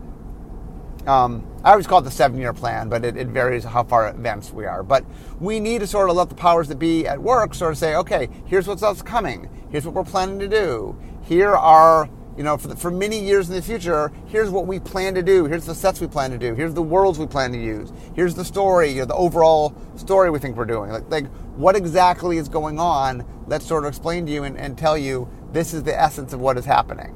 Um, 1.06 1.46
I 1.64 1.72
always 1.72 1.88
call 1.88 2.00
it 2.00 2.04
the 2.04 2.12
seven 2.12 2.40
year 2.40 2.54
plan, 2.54 2.88
but 2.90 3.04
it, 3.04 3.18
it, 3.18 3.28
varies 3.28 3.66
how 3.66 3.84
far 3.84 4.08
advanced 4.08 4.54
we 4.54 4.66
are. 4.66 4.82
But 4.82 5.06
we 5.40 5.60
need 5.60 5.80
to 5.80 5.88
sort 5.88 6.10
of 6.10 6.16
let 6.16 6.30
the 6.30 6.36
powers 6.36 6.70
that 6.70 6.80
be 6.80 7.06
at 7.06 7.22
work 7.22 7.54
sort 7.54 7.74
of 7.74 7.78
say, 7.78 7.96
okay, 7.96 8.30
here's 8.46 8.68
what's 8.68 8.82
else 8.82 9.02
coming. 9.02 9.50
Here's 9.70 9.86
what 9.86 9.94
we're 9.94 10.06
planning 10.06 10.40
to 10.40 10.48
do. 10.48 10.98
Here 11.24 11.54
are 11.54 12.10
you 12.40 12.44
know, 12.44 12.56
for, 12.56 12.70
the, 12.70 12.76
for 12.78 12.90
many 12.90 13.20
years 13.20 13.50
in 13.50 13.56
the 13.56 13.62
future, 13.62 14.14
here's 14.28 14.50
what 14.50 14.66
we 14.66 14.80
plan 14.80 15.14
to 15.16 15.22
do. 15.22 15.44
Here's 15.44 15.66
the 15.66 15.76
sets 15.76 16.00
we 16.00 16.08
plan 16.08 16.32
to 16.32 16.38
do. 16.38 16.56
Here's 16.56 16.74
the 16.74 16.82
worlds 16.82 17.20
we 17.20 17.28
plan 17.28 17.52
to 17.52 17.58
use. 17.58 17.92
Here's 18.16 18.34
the 18.34 18.46
story, 18.46 18.92
you 18.92 19.00
know, 19.00 19.06
the 19.06 19.16
overall 19.16 19.76
story 19.98 20.30
we 20.30 20.40
think 20.40 20.56
we're 20.56 20.64
doing. 20.64 20.90
Like, 20.90 21.10
like 21.10 21.28
what 21.58 21.76
exactly 21.76 22.38
is 22.38 22.48
going 22.48 22.80
on? 22.80 23.26
Let's 23.48 23.66
sort 23.66 23.84
of 23.84 23.90
explain 23.90 24.26
to 24.26 24.32
you 24.32 24.46
and, 24.46 24.58
and 24.58 24.78
tell 24.78 24.98
you 24.98 25.28
this 25.52 25.74
is 25.74 25.84
the 25.84 26.00
essence 26.00 26.32
of 26.32 26.40
what 26.40 26.58
is 26.58 26.64
happening. 26.64 27.14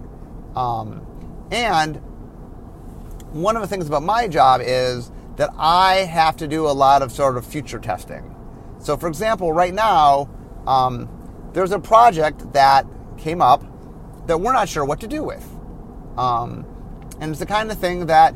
Um, 0.58 1.08
and 1.52 2.02
one 3.34 3.56
of 3.56 3.62
the 3.62 3.68
things 3.68 3.88
about 3.88 4.04
my 4.04 4.28
job 4.28 4.62
is 4.64 5.12
that 5.36 5.50
I 5.58 5.96
have 5.96 6.38
to 6.38 6.48
do 6.48 6.68
a 6.68 6.72
lot 6.72 7.02
of 7.02 7.12
sort 7.12 7.38
of 7.38 7.46
future 7.46 7.80
testing. 7.80 8.36
So, 8.80 8.96
for 8.98 9.08
example, 9.08 9.52
right 9.52 9.74
now, 9.74 10.30
um, 10.68 11.10
there's 11.54 11.72
a 11.72 11.80
project 11.80 12.54
that 12.54 12.86
came 13.18 13.42
up 13.42 13.64
that 14.28 14.40
we're 14.40 14.54
not 14.54 14.70
sure 14.70 14.86
what 14.86 15.00
to 15.02 15.08
do 15.08 15.24
with. 15.24 15.44
Um, 16.18 16.66
and 17.20 17.32
it's 17.32 17.40
the 17.40 17.46
kind 17.46 17.72
of 17.72 17.78
thing 17.78 18.06
that 18.08 18.36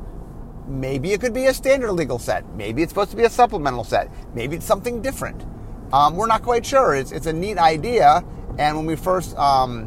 maybe 0.67 1.13
it 1.13 1.21
could 1.21 1.33
be 1.33 1.45
a 1.45 1.53
standard 1.53 1.91
legal 1.91 2.19
set. 2.19 2.45
Maybe 2.55 2.81
it's 2.81 2.91
supposed 2.91 3.11
to 3.11 3.17
be 3.17 3.23
a 3.23 3.29
supplemental 3.29 3.83
set. 3.83 4.09
Maybe 4.33 4.55
it's 4.55 4.65
something 4.65 5.01
different. 5.01 5.45
Um, 5.93 6.15
we're 6.15 6.27
not 6.27 6.41
quite 6.41 6.65
sure. 6.65 6.95
It's, 6.95 7.11
it's 7.11 7.27
a 7.27 7.33
neat 7.33 7.57
idea. 7.57 8.23
And 8.57 8.75
when 8.75 8.85
we 8.85 8.95
first, 8.95 9.37
um, 9.37 9.85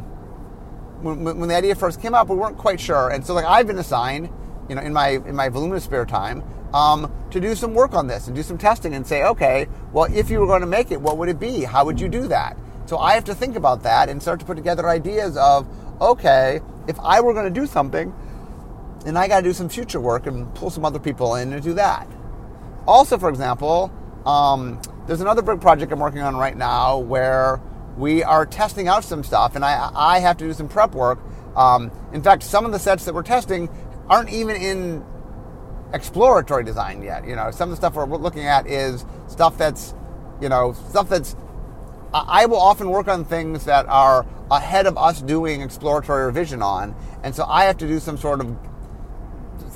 when, 1.01 1.23
when 1.23 1.49
the 1.49 1.55
idea 1.55 1.75
first 1.75 2.01
came 2.01 2.13
up, 2.13 2.29
we 2.29 2.35
weren't 2.35 2.57
quite 2.57 2.79
sure. 2.79 3.09
And 3.09 3.25
so, 3.25 3.33
like, 3.33 3.45
I've 3.45 3.67
been 3.67 3.79
assigned, 3.79 4.29
you 4.71 4.75
know, 4.75 4.81
in 4.83 4.93
my 4.93 5.09
in 5.09 5.35
my 5.35 5.49
voluminous 5.49 5.83
spare 5.83 6.05
time, 6.05 6.41
um, 6.73 7.11
to 7.29 7.41
do 7.41 7.55
some 7.55 7.73
work 7.73 7.93
on 7.93 8.07
this 8.07 8.27
and 8.27 8.35
do 8.37 8.41
some 8.41 8.57
testing 8.57 8.95
and 8.95 9.05
say, 9.05 9.21
okay, 9.23 9.67
well, 9.91 10.05
if 10.05 10.29
you 10.29 10.39
were 10.39 10.47
going 10.47 10.61
to 10.61 10.67
make 10.67 10.91
it, 10.91 11.01
what 11.01 11.17
would 11.17 11.27
it 11.27 11.41
be? 11.41 11.65
How 11.65 11.83
would 11.83 11.99
you 11.99 12.07
do 12.07 12.29
that? 12.29 12.55
So 12.85 12.97
I 12.97 13.15
have 13.15 13.25
to 13.25 13.35
think 13.35 13.57
about 13.57 13.83
that 13.83 14.07
and 14.07 14.21
start 14.21 14.39
to 14.39 14.45
put 14.45 14.55
together 14.55 14.87
ideas 14.87 15.35
of, 15.35 15.67
okay, 15.99 16.61
if 16.87 16.97
I 17.01 17.19
were 17.19 17.33
going 17.33 17.53
to 17.53 17.59
do 17.59 17.67
something, 17.67 18.13
then 19.03 19.17
I 19.17 19.27
got 19.27 19.41
to 19.41 19.43
do 19.43 19.51
some 19.51 19.67
future 19.67 19.99
work 19.99 20.25
and 20.25 20.55
pull 20.55 20.69
some 20.69 20.85
other 20.85 20.99
people 20.99 21.35
in 21.35 21.51
to 21.51 21.59
do 21.59 21.73
that. 21.73 22.07
Also, 22.87 23.17
for 23.17 23.27
example, 23.27 23.91
um, 24.25 24.81
there's 25.05 25.19
another 25.19 25.41
big 25.41 25.59
project 25.59 25.91
I'm 25.91 25.99
working 25.99 26.21
on 26.21 26.37
right 26.37 26.55
now 26.55 26.97
where 26.97 27.59
we 27.97 28.23
are 28.23 28.45
testing 28.45 28.87
out 28.87 29.03
some 29.03 29.21
stuff, 29.21 29.57
and 29.57 29.65
I, 29.65 29.91
I 29.93 30.19
have 30.19 30.37
to 30.37 30.45
do 30.45 30.53
some 30.53 30.69
prep 30.69 30.93
work. 30.95 31.19
Um, 31.57 31.91
in 32.13 32.23
fact, 32.23 32.43
some 32.43 32.65
of 32.65 32.71
the 32.71 32.79
sets 32.79 33.03
that 33.03 33.13
we're 33.13 33.23
testing 33.23 33.67
aren't 34.09 34.29
even 34.29 34.55
in 34.55 35.03
exploratory 35.93 36.63
design 36.63 37.01
yet. 37.01 37.27
You 37.27 37.35
know, 37.35 37.51
some 37.51 37.69
of 37.69 37.71
the 37.71 37.75
stuff 37.77 37.95
we're 37.95 38.05
looking 38.17 38.45
at 38.45 38.67
is 38.67 39.05
stuff 39.27 39.57
that's, 39.57 39.93
you 40.41 40.49
know, 40.49 40.73
stuff 40.73 41.09
that's. 41.09 41.35
I 42.13 42.45
will 42.45 42.59
often 42.59 42.89
work 42.89 43.07
on 43.07 43.23
things 43.23 43.63
that 43.65 43.85
are 43.87 44.25
ahead 44.49 44.85
of 44.85 44.97
us 44.97 45.21
doing 45.21 45.61
exploratory 45.61 46.25
revision 46.25 46.61
on, 46.61 46.93
and 47.23 47.33
so 47.33 47.45
I 47.45 47.63
have 47.65 47.77
to 47.77 47.87
do 47.87 47.99
some 48.01 48.17
sort 48.17 48.41
of 48.41 48.57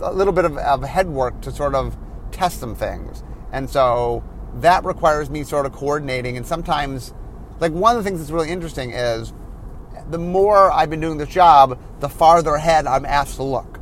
a 0.02 0.12
little 0.12 0.34
bit 0.34 0.44
of, 0.44 0.58
of 0.58 0.84
head 0.84 1.08
work 1.08 1.40
to 1.42 1.52
sort 1.52 1.76
of 1.76 1.96
test 2.32 2.60
some 2.60 2.76
things, 2.76 3.24
and 3.54 3.70
so 3.70 4.22
that 4.56 4.84
requires 4.84 5.30
me 5.30 5.44
sort 5.44 5.66
of 5.66 5.72
coordinating. 5.72 6.36
And 6.36 6.46
sometimes, 6.46 7.14
like 7.60 7.72
one 7.72 7.96
of 7.96 8.04
the 8.04 8.10
things 8.10 8.20
that's 8.20 8.32
really 8.32 8.52
interesting 8.52 8.92
is 8.92 9.34
the 10.10 10.18
more 10.18 10.72
I've 10.72 10.90
been 10.90 11.00
doing 11.00 11.18
this 11.18 11.30
job, 11.30 11.80
the 12.00 12.10
farther 12.10 12.56
ahead 12.56 12.86
I'm 12.86 13.06
asked 13.06 13.36
to 13.36 13.44
look. 13.44 13.75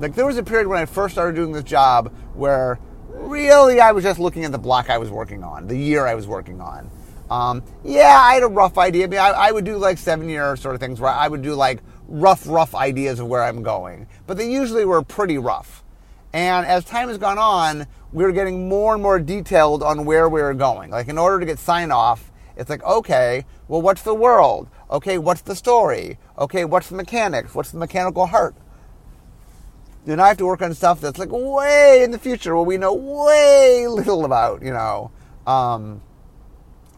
Like 0.00 0.14
there 0.14 0.24
was 0.24 0.38
a 0.38 0.42
period 0.42 0.66
when 0.66 0.78
I 0.78 0.86
first 0.86 1.14
started 1.14 1.36
doing 1.36 1.52
this 1.52 1.62
job 1.62 2.10
where 2.34 2.78
really 3.10 3.80
I 3.80 3.92
was 3.92 4.02
just 4.02 4.18
looking 4.18 4.46
at 4.46 4.52
the 4.52 4.58
block 4.58 4.88
I 4.88 4.96
was 4.96 5.10
working 5.10 5.44
on, 5.44 5.66
the 5.66 5.76
year 5.76 6.06
I 6.06 6.14
was 6.14 6.26
working 6.26 6.58
on. 6.58 6.90
Um, 7.30 7.62
yeah, 7.84 8.18
I 8.18 8.34
had 8.34 8.42
a 8.42 8.48
rough 8.48 8.78
idea. 8.78 9.04
I, 9.04 9.08
mean, 9.08 9.20
I, 9.20 9.28
I 9.28 9.52
would 9.52 9.66
do 9.66 9.76
like 9.76 9.98
seven 9.98 10.30
year 10.30 10.56
sort 10.56 10.74
of 10.74 10.80
things 10.80 11.00
where 11.00 11.12
I 11.12 11.28
would 11.28 11.42
do 11.42 11.54
like 11.54 11.80
rough, 12.08 12.48
rough 12.48 12.74
ideas 12.74 13.20
of 13.20 13.26
where 13.26 13.44
I'm 13.44 13.62
going, 13.62 14.08
but 14.26 14.38
they 14.38 14.50
usually 14.50 14.86
were 14.86 15.02
pretty 15.02 15.36
rough. 15.36 15.84
And 16.32 16.64
as 16.64 16.82
time 16.84 17.08
has 17.08 17.18
gone 17.18 17.38
on, 17.38 17.86
we 18.10 18.24
are 18.24 18.32
getting 18.32 18.70
more 18.70 18.94
and 18.94 19.02
more 19.02 19.20
detailed 19.20 19.82
on 19.82 20.06
where 20.06 20.30
we 20.30 20.40
are 20.40 20.54
going. 20.54 20.90
Like 20.90 21.08
in 21.08 21.18
order 21.18 21.40
to 21.40 21.46
get 21.46 21.58
sign 21.58 21.92
off, 21.92 22.32
it's 22.56 22.70
like, 22.70 22.82
okay, 22.84 23.44
well, 23.68 23.82
what's 23.82 24.02
the 24.02 24.14
world? 24.14 24.68
Okay, 24.90 25.18
what's 25.18 25.42
the 25.42 25.54
story? 25.54 26.18
Okay, 26.38 26.64
what's 26.64 26.88
the 26.88 26.96
mechanics? 26.96 27.54
What's 27.54 27.70
the 27.70 27.78
mechanical 27.78 28.26
heart? 28.26 28.54
Then 30.06 30.18
I 30.18 30.28
have 30.28 30.38
to 30.38 30.46
work 30.46 30.62
on 30.62 30.72
stuff 30.74 31.00
that's 31.00 31.18
like 31.18 31.28
way 31.30 32.02
in 32.02 32.10
the 32.10 32.18
future 32.18 32.56
where 32.56 32.64
we 32.64 32.78
know 32.78 32.94
way 32.94 33.86
little 33.86 34.24
about, 34.24 34.62
you 34.62 34.72
know. 34.72 35.10
Um, 35.46 36.00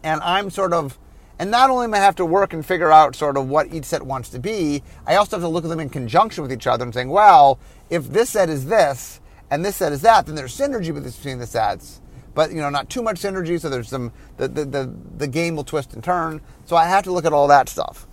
and 0.03 0.21
I'm 0.21 0.49
sort 0.49 0.73
of, 0.73 0.97
and 1.39 1.51
not 1.51 1.69
only 1.69 1.85
am 1.85 1.93
I 1.93 1.97
have 1.97 2.15
to 2.15 2.25
work 2.25 2.53
and 2.53 2.65
figure 2.65 2.91
out 2.91 3.15
sort 3.15 3.37
of 3.37 3.49
what 3.49 3.73
each 3.73 3.85
set 3.85 4.03
wants 4.03 4.29
to 4.29 4.39
be, 4.39 4.83
I 5.05 5.15
also 5.15 5.37
have 5.37 5.43
to 5.43 5.47
look 5.49 5.65
at 5.65 5.69
them 5.69 5.79
in 5.79 5.89
conjunction 5.89 6.41
with 6.41 6.51
each 6.51 6.67
other 6.67 6.83
and 6.85 6.93
saying, 6.93 7.09
well, 7.09 7.59
if 7.89 8.07
this 8.09 8.29
set 8.29 8.49
is 8.49 8.65
this 8.65 9.19
and 9.51 9.65
this 9.65 9.77
set 9.77 9.91
is 9.91 10.01
that, 10.01 10.25
then 10.25 10.35
there's 10.35 10.57
synergy 10.57 10.93
between 10.93 11.39
the 11.39 11.47
sets. 11.47 12.01
But 12.33 12.51
you 12.51 12.61
know, 12.61 12.69
not 12.69 12.89
too 12.89 13.03
much 13.03 13.17
synergy, 13.21 13.59
so 13.59 13.69
there's 13.69 13.89
some 13.89 14.11
the 14.37 14.47
the, 14.47 14.65
the, 14.65 14.93
the 15.17 15.27
game 15.27 15.55
will 15.55 15.63
twist 15.63 15.93
and 15.93 16.03
turn. 16.03 16.41
So 16.65 16.75
I 16.75 16.87
have 16.87 17.03
to 17.03 17.11
look 17.11 17.25
at 17.25 17.33
all 17.33 17.47
that 17.47 17.69
stuff. 17.69 18.07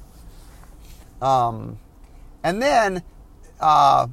Um, 1.23 1.79
and 2.43 2.61
then 2.63 3.03
uh, 3.61 4.09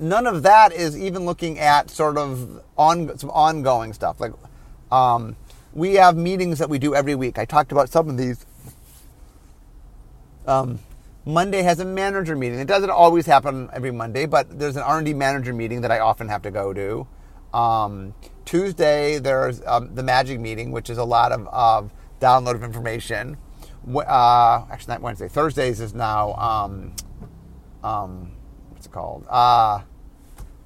none 0.00 0.26
of 0.26 0.42
that 0.44 0.72
is 0.72 0.98
even 0.98 1.24
looking 1.24 1.58
at 1.58 1.90
sort 1.90 2.16
of 2.18 2.62
on 2.76 3.18
some 3.18 3.30
ongoing 3.30 3.92
stuff. 3.92 4.20
Like 4.20 4.32
um, 4.90 5.36
we 5.72 5.94
have 5.94 6.16
meetings 6.16 6.58
that 6.58 6.70
we 6.70 6.78
do 6.78 6.94
every 6.94 7.14
week. 7.14 7.38
I 7.38 7.44
talked 7.44 7.72
about 7.72 7.88
some 7.88 8.08
of 8.08 8.16
these. 8.16 8.44
Um, 10.46 10.78
Monday 11.26 11.62
has 11.62 11.78
a 11.80 11.84
manager 11.84 12.34
meeting. 12.34 12.58
It 12.58 12.68
doesn't 12.68 12.90
always 12.90 13.26
happen 13.26 13.68
every 13.72 13.90
Monday, 13.90 14.24
but 14.24 14.58
there's 14.58 14.76
an 14.76 14.82
R&D 14.82 15.12
manager 15.14 15.52
meeting 15.52 15.82
that 15.82 15.90
I 15.90 15.98
often 15.98 16.28
have 16.28 16.42
to 16.42 16.50
go 16.50 16.72
to. 16.72 17.06
Um, 17.56 18.14
Tuesday 18.46 19.18
there's 19.18 19.62
um, 19.66 19.94
the 19.94 20.02
Magic 20.02 20.40
meeting, 20.40 20.70
which 20.70 20.88
is 20.88 20.96
a 20.98 21.04
lot 21.04 21.32
of, 21.32 21.46
of 21.48 21.92
download 22.20 22.54
of 22.54 22.62
information. 22.64 23.36
Uh, 23.94 24.64
actually, 24.70 24.94
not 24.94 25.02
Wednesday. 25.02 25.28
Thursdays 25.28 25.80
is 25.80 25.94
now 25.94 26.32
um, 28.78 28.78
um, 28.78 28.78
what's 28.78 28.86
it 28.86 28.92
called? 28.92 29.26
Uh, 29.28 29.80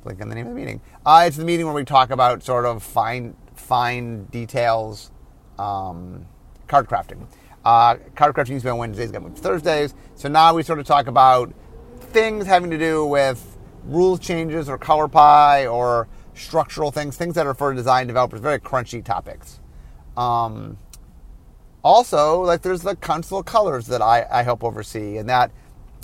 blink 0.05 0.21
on 0.21 0.29
the 0.29 0.35
name 0.35 0.47
of 0.47 0.53
the 0.53 0.59
meeting. 0.59 0.81
Uh, 1.05 1.25
it's 1.27 1.37
the 1.37 1.45
meeting 1.45 1.67
where 1.67 1.75
we 1.75 1.85
talk 1.85 2.11
about 2.11 2.43
sort 2.43 2.65
of 2.65 2.83
fine 2.83 3.37
fine 3.55 4.25
details, 4.25 5.11
um, 5.59 6.27
card 6.67 6.89
crafting. 6.89 7.27
Uh, 7.65 7.97
card 8.17 8.35
crafting 8.35 8.51
used 8.51 8.63
to 8.63 8.67
be 8.67 8.71
on 8.71 8.79
Wednesdays, 8.79 9.13
got 9.13 9.23
moved 9.23 9.37
to 9.37 9.43
Thursdays. 9.43 9.95
So 10.17 10.29
now 10.29 10.55
we 10.55 10.63
sort 10.63 10.79
of 10.79 10.87
talk 10.87 11.07
about 11.07 11.53
things 12.01 12.47
having 12.47 12.71
to 12.71 12.79
do 12.79 13.07
with 13.07 13.57
rules 13.85 14.19
changes 14.21 14.69
or 14.69 14.79
color 14.79 15.09
pie 15.09 15.67
or 15.67 16.09
structural 16.35 16.91
things, 16.91 17.17
things 17.17 17.35
that 17.35 17.47
are 17.47 17.55
for 17.55 17.73
design 17.73 18.07
developers, 18.07 18.41
very 18.41 18.59
crunchy 18.59 19.05
topics. 19.05 19.61
Um, 20.17 20.79
also, 21.85 22.43
like 22.43 22.63
there's 22.63 22.83
the 22.83 22.97
Council 22.97 23.39
of 23.39 23.47
Colors 23.47 23.87
that 23.87 24.03
I, 24.03 24.27
I 24.31 24.43
help 24.43 24.65
oversee, 24.65 25.19
and 25.19 25.29
that 25.29 25.51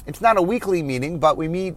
it's 0.06 0.20
not 0.20 0.38
a 0.38 0.42
weekly 0.42 0.82
meeting, 0.82 1.18
but 1.18 1.36
we 1.36 1.48
meet 1.48 1.76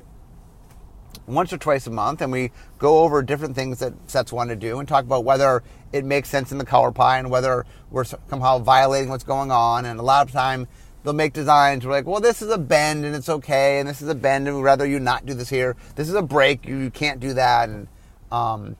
once 1.27 1.53
or 1.53 1.57
twice 1.57 1.87
a 1.87 1.91
month 1.91 2.21
and 2.21 2.31
we 2.31 2.51
go 2.77 2.99
over 2.99 3.21
different 3.21 3.55
things 3.55 3.79
that 3.79 3.93
sets 4.07 4.31
want 4.31 4.49
to 4.49 4.55
do 4.55 4.79
and 4.79 4.87
talk 4.87 5.03
about 5.03 5.23
whether 5.23 5.63
it 5.91 6.05
makes 6.05 6.29
sense 6.29 6.51
in 6.51 6.57
the 6.57 6.65
color 6.65 6.91
pie 6.91 7.19
and 7.19 7.29
whether 7.29 7.65
we're 7.89 8.03
somehow 8.03 8.59
violating 8.59 9.09
what's 9.09 9.23
going 9.23 9.51
on. 9.51 9.85
And 9.85 9.99
a 9.99 10.03
lot 10.03 10.25
of 10.25 10.33
time 10.33 10.67
they'll 11.03 11.13
make 11.13 11.33
designs 11.33 11.85
We're 11.85 11.91
like, 11.91 12.05
well, 12.05 12.21
this 12.21 12.41
is 12.41 12.49
a 12.51 12.57
bend 12.57 13.05
and 13.05 13.15
it's 13.15 13.29
okay, 13.29 13.79
and 13.79 13.89
this 13.89 14.01
is 14.01 14.07
a 14.07 14.15
bend 14.15 14.47
and 14.47 14.57
we'd 14.57 14.63
rather 14.63 14.85
you 14.85 14.99
not 14.99 15.25
do 15.25 15.33
this 15.33 15.49
here. 15.49 15.75
This 15.95 16.07
is 16.09 16.15
a 16.15 16.21
break, 16.21 16.65
you 16.65 16.89
can't 16.91 17.19
do 17.19 17.33
that. 17.33 17.69
And, 17.69 17.87
um, 18.31 18.75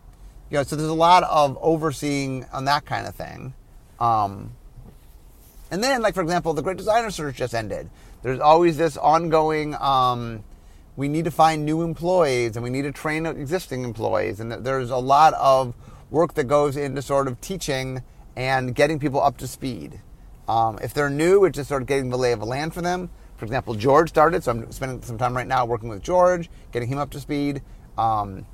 you 0.49 0.57
know, 0.57 0.63
so 0.63 0.75
there's 0.75 0.89
a 0.89 0.93
lot 0.93 1.23
of 1.23 1.57
overseeing 1.61 2.45
on 2.51 2.65
that 2.65 2.85
kind 2.85 3.07
of 3.07 3.15
thing. 3.15 3.53
Um, 3.99 4.51
and 5.69 5.81
then, 5.81 6.01
like, 6.01 6.13
for 6.13 6.21
example, 6.21 6.53
the 6.53 6.61
Great 6.61 6.77
Designer 6.77 7.11
Search 7.11 7.37
just 7.37 7.55
ended. 7.55 7.89
There's 8.23 8.39
always 8.39 8.77
this 8.77 8.97
ongoing, 8.97 9.73
um, 9.75 10.43
we 10.95 11.07
need 11.07 11.25
to 11.25 11.31
find 11.31 11.65
new 11.65 11.81
employees 11.81 12.55
and 12.55 12.63
we 12.63 12.69
need 12.69 12.83
to 12.83 12.91
train 12.91 13.25
existing 13.25 13.83
employees. 13.83 14.39
And 14.39 14.51
there's 14.51 14.89
a 14.89 14.97
lot 14.97 15.33
of 15.35 15.73
work 16.09 16.33
that 16.33 16.45
goes 16.45 16.75
into 16.75 17.01
sort 17.01 17.27
of 17.27 17.39
teaching 17.41 18.03
and 18.35 18.75
getting 18.75 18.99
people 18.99 19.21
up 19.21 19.37
to 19.37 19.47
speed. 19.47 20.01
Um, 20.47 20.79
if 20.81 20.93
they're 20.93 21.09
new, 21.09 21.45
it's 21.45 21.55
just 21.55 21.69
sort 21.69 21.81
of 21.81 21.87
getting 21.87 22.09
the 22.09 22.17
lay 22.17 22.33
of 22.33 22.39
the 22.39 22.45
land 22.45 22.73
for 22.73 22.81
them. 22.81 23.09
For 23.37 23.45
example, 23.45 23.73
George 23.73 24.09
started, 24.09 24.43
so 24.43 24.51
I'm 24.51 24.71
spending 24.71 25.01
some 25.01 25.17
time 25.17 25.35
right 25.35 25.47
now 25.47 25.65
working 25.65 25.89
with 25.89 26.03
George, 26.03 26.49
getting 26.71 26.89
him 26.89 26.97
up 26.97 27.09
to 27.11 27.19
speed. 27.19 27.61
Um, 27.97 28.45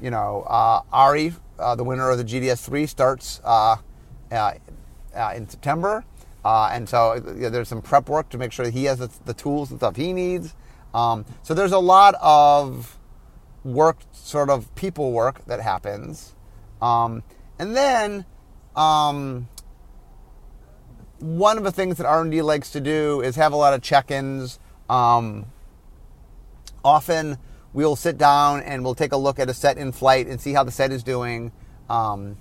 you 0.00 0.10
know, 0.10 0.42
uh, 0.46 0.82
Ari, 0.92 1.32
uh, 1.58 1.74
the 1.76 1.84
winner 1.84 2.10
of 2.10 2.18
the 2.18 2.24
GDS3, 2.24 2.88
starts 2.88 3.40
uh, 3.44 3.76
uh, 4.30 4.52
uh 5.14 5.32
in 5.34 5.48
September. 5.48 6.04
Uh, 6.44 6.70
and 6.72 6.88
so 6.88 7.14
you 7.14 7.42
know, 7.42 7.50
there's 7.50 7.68
some 7.68 7.82
prep 7.82 8.08
work 8.08 8.28
to 8.30 8.38
make 8.38 8.52
sure 8.52 8.68
he 8.68 8.84
has 8.84 8.98
the, 8.98 9.10
the 9.24 9.34
tools 9.34 9.70
and 9.70 9.80
stuff 9.80 9.96
he 9.96 10.12
needs. 10.12 10.54
Um, 10.94 11.24
so 11.42 11.54
there's 11.54 11.72
a 11.72 11.78
lot 11.78 12.14
of 12.20 12.98
work, 13.64 13.98
sort 14.12 14.50
of 14.50 14.74
people 14.74 15.12
work 15.12 15.44
that 15.46 15.60
happens. 15.60 16.34
Um, 16.80 17.22
and 17.58 17.76
then 17.76 18.24
um, 18.76 19.48
one 21.18 21.58
of 21.58 21.64
the 21.64 21.72
things 21.72 21.98
that 21.98 22.06
R&D 22.06 22.42
likes 22.42 22.70
to 22.70 22.80
do 22.80 23.20
is 23.20 23.36
have 23.36 23.52
a 23.52 23.56
lot 23.56 23.74
of 23.74 23.82
check-ins. 23.82 24.58
Um, 24.88 25.46
often 26.84 27.38
we'll 27.72 27.96
sit 27.96 28.16
down 28.16 28.62
and 28.62 28.84
we'll 28.84 28.94
take 28.94 29.12
a 29.12 29.16
look 29.16 29.38
at 29.38 29.50
a 29.50 29.54
set 29.54 29.76
in 29.76 29.92
flight 29.92 30.26
and 30.26 30.40
see 30.40 30.52
how 30.52 30.64
the 30.64 30.70
set 30.70 30.90
is 30.92 31.02
doing. 31.02 31.52
Um, 31.90 32.36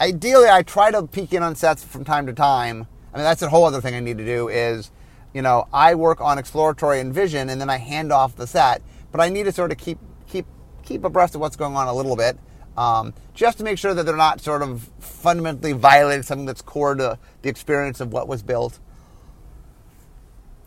ideally, 0.00 0.48
I 0.48 0.62
try 0.62 0.90
to 0.90 1.06
peek 1.06 1.32
in 1.32 1.42
on 1.42 1.54
sets 1.54 1.84
from 1.84 2.04
time 2.04 2.26
to 2.26 2.32
time. 2.32 2.86
I 3.12 3.18
mean, 3.18 3.24
that's 3.24 3.42
a 3.42 3.48
whole 3.48 3.64
other 3.64 3.80
thing 3.80 3.94
I 3.94 4.00
need 4.00 4.18
to 4.18 4.24
do 4.24 4.48
is– 4.48 4.90
you 5.34 5.42
know, 5.42 5.66
I 5.72 5.96
work 5.96 6.20
on 6.20 6.38
exploratory 6.38 7.00
and 7.00 7.12
vision, 7.12 7.50
and 7.50 7.60
then 7.60 7.68
I 7.68 7.76
hand 7.76 8.12
off 8.12 8.36
the 8.36 8.46
set. 8.46 8.80
But 9.12 9.20
I 9.20 9.28
need 9.28 9.44
to 9.44 9.52
sort 9.52 9.72
of 9.72 9.78
keep 9.78 9.98
keep 10.26 10.46
keep 10.82 11.04
abreast 11.04 11.34
of 11.34 11.40
what's 11.40 11.56
going 11.56 11.76
on 11.76 11.88
a 11.88 11.92
little 11.92 12.16
bit, 12.16 12.38
um, 12.76 13.12
just 13.34 13.58
to 13.58 13.64
make 13.64 13.78
sure 13.78 13.92
that 13.92 14.06
they're 14.06 14.16
not 14.16 14.40
sort 14.40 14.62
of 14.62 14.88
fundamentally 15.00 15.72
violating 15.72 16.22
something 16.22 16.46
that's 16.46 16.62
core 16.62 16.94
to 16.94 17.18
the 17.42 17.48
experience 17.48 18.00
of 18.00 18.12
what 18.12 18.28
was 18.28 18.42
built. 18.42 18.78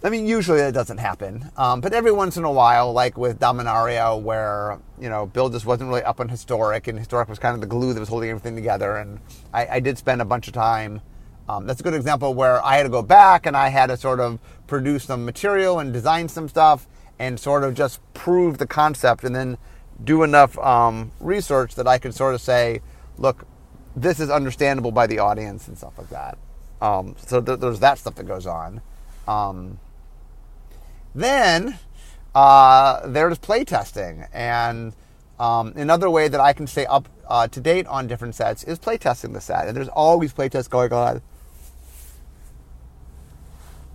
I 0.04 0.10
mean, 0.10 0.28
usually 0.28 0.60
that 0.60 0.74
doesn't 0.74 1.00
happen, 1.00 1.50
um, 1.58 1.82
but 1.82 1.92
every 1.92 2.12
once 2.12 2.38
in 2.38 2.44
a 2.44 2.52
while, 2.52 2.94
like 2.94 3.18
with 3.18 3.40
Dominaria, 3.40 4.22
where 4.22 4.80
you 5.00 5.10
know 5.10 5.26
Bill 5.26 5.50
just 5.50 5.66
wasn't 5.66 5.90
really 5.90 6.04
up 6.04 6.20
on 6.20 6.30
historic, 6.30 6.88
and 6.88 7.00
historic 7.00 7.30
was 7.30 7.40
kind 7.40 7.56
of 7.56 7.62
the 7.62 7.68
glue 7.68 7.94
that 7.94 8.00
was 8.00 8.10
holding 8.10 8.30
everything 8.30 8.56
together, 8.56 8.98
and 8.98 9.20
I, 9.54 9.68
I 9.68 9.80
did 9.80 9.98
spend 9.98 10.22
a 10.22 10.26
bunch 10.26 10.48
of 10.48 10.54
time 10.54 11.02
um, 11.50 11.66
that's 11.66 11.80
a 11.80 11.84
good 11.84 11.94
example 11.94 12.34
where 12.34 12.64
I 12.64 12.78
had 12.78 12.84
to 12.84 12.90
go 12.90 13.02
back 13.02 13.46
and 13.46 13.56
I 13.56 13.70
had 13.70 13.88
to 13.88 13.98
sort 13.98 14.20
of 14.20 14.40
produce 14.68 15.06
some 15.06 15.26
material 15.26 15.80
and 15.80 15.94
design 15.94 16.28
some 16.28 16.50
stuff 16.50 16.88
and 17.20 17.40
sort 17.40 17.64
of 17.64 17.74
just 17.74 18.02
prove 18.14 18.58
the 18.58 18.68
concept 18.68 19.24
and 19.24 19.36
then 19.36 19.58
do 20.04 20.24
enough 20.24 20.58
um, 20.60 21.12
research 21.20 21.76
that 21.76 21.88
I 21.88 21.98
could 21.98 22.14
sort 22.14 22.36
of 22.36 22.42
say, 22.42 22.82
look, 23.18 23.46
this 23.96 24.20
is 24.20 24.30
understandable 24.30 24.92
by 24.92 25.08
the 25.08 25.20
audience 25.20 25.68
and 25.68 25.78
stuff 25.78 25.98
like 25.98 26.10
that. 26.10 26.38
Um, 26.82 27.16
so 27.18 27.42
th- 27.42 27.60
there's 27.60 27.80
that 27.80 27.98
stuff 27.98 28.16
that 28.16 28.28
goes 28.28 28.46
on. 28.46 28.82
Um, 29.28 29.80
then 31.16 31.80
uh, 32.36 33.08
there's 33.08 33.40
playtesting. 33.40 34.28
And 34.34 34.94
um, 35.40 35.74
another 35.76 36.10
way 36.10 36.28
that 36.28 36.40
I 36.40 36.54
can 36.54 36.68
stay 36.68 36.86
up 36.86 37.10
uh, 37.28 37.48
to 37.48 37.60
date 37.60 37.88
on 37.88 38.06
different 38.06 38.36
sets 38.36 38.64
is 38.64 38.78
playtesting 38.78 39.34
the 39.34 39.42
set. 39.42 39.68
And 39.68 39.76
there's 39.76 39.88
always 39.88 40.34
playtests 40.34 40.70
going 40.70 40.94
on 40.94 41.22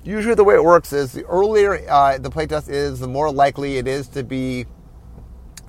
usually 0.04 0.34
the 0.34 0.44
way 0.44 0.54
it 0.54 0.64
works 0.64 0.92
is 0.92 1.12
the 1.12 1.24
earlier 1.26 1.88
uh, 1.88 2.18
the 2.18 2.30
playtest 2.30 2.68
is, 2.68 3.00
the 3.00 3.08
more 3.08 3.30
likely 3.32 3.76
it 3.78 3.86
is 3.86 4.08
to 4.08 4.22
be 4.22 4.66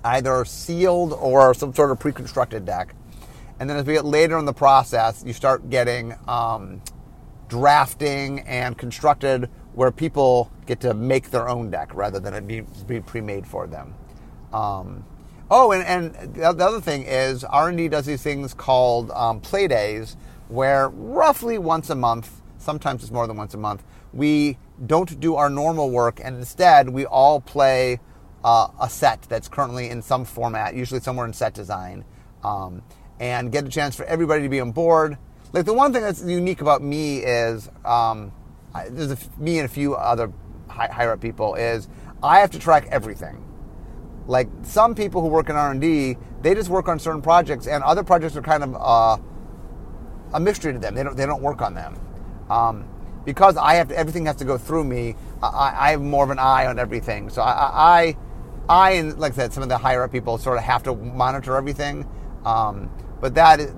either 0.03 0.43
sealed 0.45 1.13
or 1.13 1.53
some 1.53 1.73
sort 1.73 1.91
of 1.91 1.99
pre-constructed 1.99 2.65
deck. 2.65 2.95
And 3.59 3.69
then 3.69 3.77
as 3.77 3.85
we 3.85 3.93
get 3.93 4.05
later 4.05 4.37
in 4.37 4.45
the 4.45 4.53
process, 4.53 5.23
you 5.25 5.33
start 5.33 5.69
getting 5.69 6.15
um, 6.27 6.81
drafting 7.47 8.41
and 8.41 8.77
constructed 8.77 9.49
where 9.73 9.91
people 9.91 10.51
get 10.65 10.79
to 10.81 10.93
make 10.93 11.31
their 11.31 11.47
own 11.47 11.69
deck 11.69 11.93
rather 11.93 12.19
than 12.19 12.33
it 12.33 12.87
be, 12.87 12.99
pre-made 13.01 13.47
for 13.47 13.67
them. 13.67 13.95
Um, 14.51 15.05
oh, 15.49 15.71
and, 15.71 15.83
and 16.15 16.35
the 16.35 16.43
other 16.45 16.81
thing 16.81 17.03
is 17.03 17.43
R&D 17.43 17.87
does 17.87 18.05
these 18.05 18.21
things 18.21 18.53
called 18.53 19.11
um, 19.11 19.39
play 19.39 19.67
days 19.67 20.17
where 20.47 20.89
roughly 20.89 21.57
once 21.57 21.89
a 21.89 21.95
month, 21.95 22.41
sometimes 22.57 23.01
it's 23.01 23.11
more 23.11 23.27
than 23.27 23.37
once 23.37 23.53
a 23.53 23.57
month, 23.57 23.83
we 24.13 24.57
don't 24.85 25.19
do 25.19 25.35
our 25.35 25.49
normal 25.49 25.89
work 25.89 26.19
and 26.23 26.37
instead 26.37 26.89
we 26.89 27.05
all 27.05 27.39
play 27.41 27.99
uh, 28.43 28.67
a 28.79 28.89
set 28.89 29.21
that's 29.23 29.47
currently 29.47 29.89
in 29.89 30.01
some 30.01 30.25
format, 30.25 30.75
usually 30.75 30.99
somewhere 30.99 31.25
in 31.25 31.33
set 31.33 31.53
design, 31.53 32.03
um, 32.43 32.81
and 33.19 33.51
get 33.51 33.65
a 33.65 33.69
chance 33.69 33.95
for 33.95 34.05
everybody 34.05 34.43
to 34.43 34.49
be 34.49 34.59
on 34.59 34.71
board. 34.71 35.17
Like 35.53 35.65
the 35.65 35.73
one 35.73 35.93
thing 35.93 36.01
that's 36.01 36.23
unique 36.23 36.61
about 36.61 36.81
me 36.81 37.19
is 37.19 37.69
um, 37.85 38.31
I, 38.73 38.89
there's 38.89 39.11
a, 39.11 39.17
me 39.37 39.59
and 39.59 39.65
a 39.65 39.71
few 39.71 39.95
other 39.95 40.31
high, 40.67 40.87
higher 40.87 41.11
up 41.13 41.21
people 41.21 41.55
is 41.55 41.87
I 42.21 42.39
have 42.39 42.51
to 42.51 42.59
track 42.59 42.87
everything. 42.91 43.45
Like 44.27 44.49
some 44.63 44.95
people 44.95 45.21
who 45.21 45.27
work 45.27 45.49
in 45.49 45.55
R 45.55 45.71
and 45.71 45.81
D, 45.81 46.17
they 46.41 46.55
just 46.55 46.69
work 46.69 46.87
on 46.87 46.97
certain 46.99 47.21
projects, 47.21 47.67
and 47.67 47.83
other 47.83 48.03
projects 48.03 48.35
are 48.35 48.41
kind 48.41 48.63
of 48.63 48.75
uh, 48.75 49.17
a 50.33 50.39
mystery 50.39 50.73
to 50.73 50.79
them. 50.79 50.95
They 50.95 51.03
don't 51.03 51.15
they 51.15 51.25
don't 51.25 51.41
work 51.41 51.61
on 51.61 51.73
them. 51.73 51.99
Um, 52.49 52.87
because 53.25 53.57
I 53.57 53.75
have 53.75 53.89
to, 53.89 53.97
everything 53.97 54.25
has 54.25 54.35
to 54.37 54.45
go 54.45 54.57
through 54.57 54.83
me. 54.83 55.15
I, 55.41 55.75
I, 55.77 55.91
have 55.91 56.01
more 56.01 56.23
of 56.23 56.29
an 56.29 56.39
eye 56.39 56.65
on 56.67 56.79
everything. 56.79 57.29
So 57.29 57.41
I, 57.41 57.51
I, 57.51 58.17
I, 58.69 58.91
and 58.91 59.17
like 59.19 59.33
I 59.33 59.35
said, 59.35 59.53
some 59.53 59.63
of 59.63 59.69
the 59.69 59.77
higher 59.77 60.03
up 60.03 60.11
people 60.11 60.37
sort 60.37 60.57
of 60.57 60.63
have 60.63 60.83
to 60.83 60.95
monitor 60.95 61.55
everything. 61.55 62.07
Um, 62.45 62.89
but 63.21 63.35
that 63.35 63.59
is, 63.59 63.73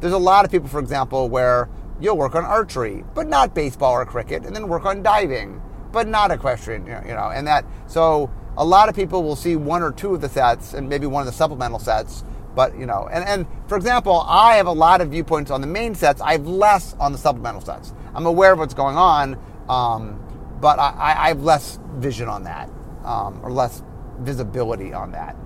there's 0.00 0.12
a 0.12 0.18
lot 0.18 0.44
of 0.44 0.50
people, 0.50 0.68
for 0.68 0.80
example, 0.80 1.28
where 1.28 1.68
you'll 2.00 2.16
work 2.16 2.34
on 2.34 2.44
archery, 2.44 3.04
but 3.14 3.28
not 3.28 3.54
baseball 3.54 3.92
or 3.92 4.04
cricket, 4.04 4.44
and 4.44 4.54
then 4.54 4.68
work 4.68 4.84
on 4.84 5.02
diving, 5.02 5.60
but 5.92 6.06
not 6.06 6.30
equestrian. 6.30 6.86
You 6.86 7.14
know, 7.14 7.30
and 7.34 7.46
that 7.46 7.64
so 7.86 8.30
a 8.56 8.64
lot 8.64 8.88
of 8.88 8.94
people 8.94 9.22
will 9.22 9.36
see 9.36 9.56
one 9.56 9.82
or 9.82 9.92
two 9.92 10.14
of 10.14 10.20
the 10.20 10.28
sets 10.28 10.74
and 10.74 10.88
maybe 10.88 11.06
one 11.06 11.20
of 11.20 11.26
the 11.26 11.32
supplemental 11.32 11.78
sets. 11.78 12.24
But 12.54 12.78
you 12.78 12.86
know, 12.86 13.08
and, 13.12 13.24
and 13.24 13.46
for 13.68 13.76
example, 13.76 14.24
I 14.26 14.56
have 14.56 14.66
a 14.66 14.72
lot 14.72 15.00
of 15.00 15.10
viewpoints 15.10 15.50
on 15.50 15.60
the 15.60 15.66
main 15.66 15.94
sets. 15.94 16.20
I 16.20 16.32
have 16.32 16.46
less 16.46 16.94
on 16.94 17.12
the 17.12 17.18
supplemental 17.18 17.60
sets. 17.60 17.92
I'm 18.16 18.24
aware 18.24 18.54
of 18.54 18.58
what's 18.58 18.72
going 18.72 18.96
on, 18.96 19.38
um, 19.68 20.18
but 20.58 20.78
I, 20.78 21.14
I, 21.18 21.28
have 21.28 21.42
less 21.42 21.78
vision 21.96 22.28
on 22.28 22.44
that, 22.44 22.70
um, 23.04 23.38
or 23.42 23.52
less 23.52 23.82
visibility 24.20 24.94
on 24.94 25.12
that. 25.12 25.36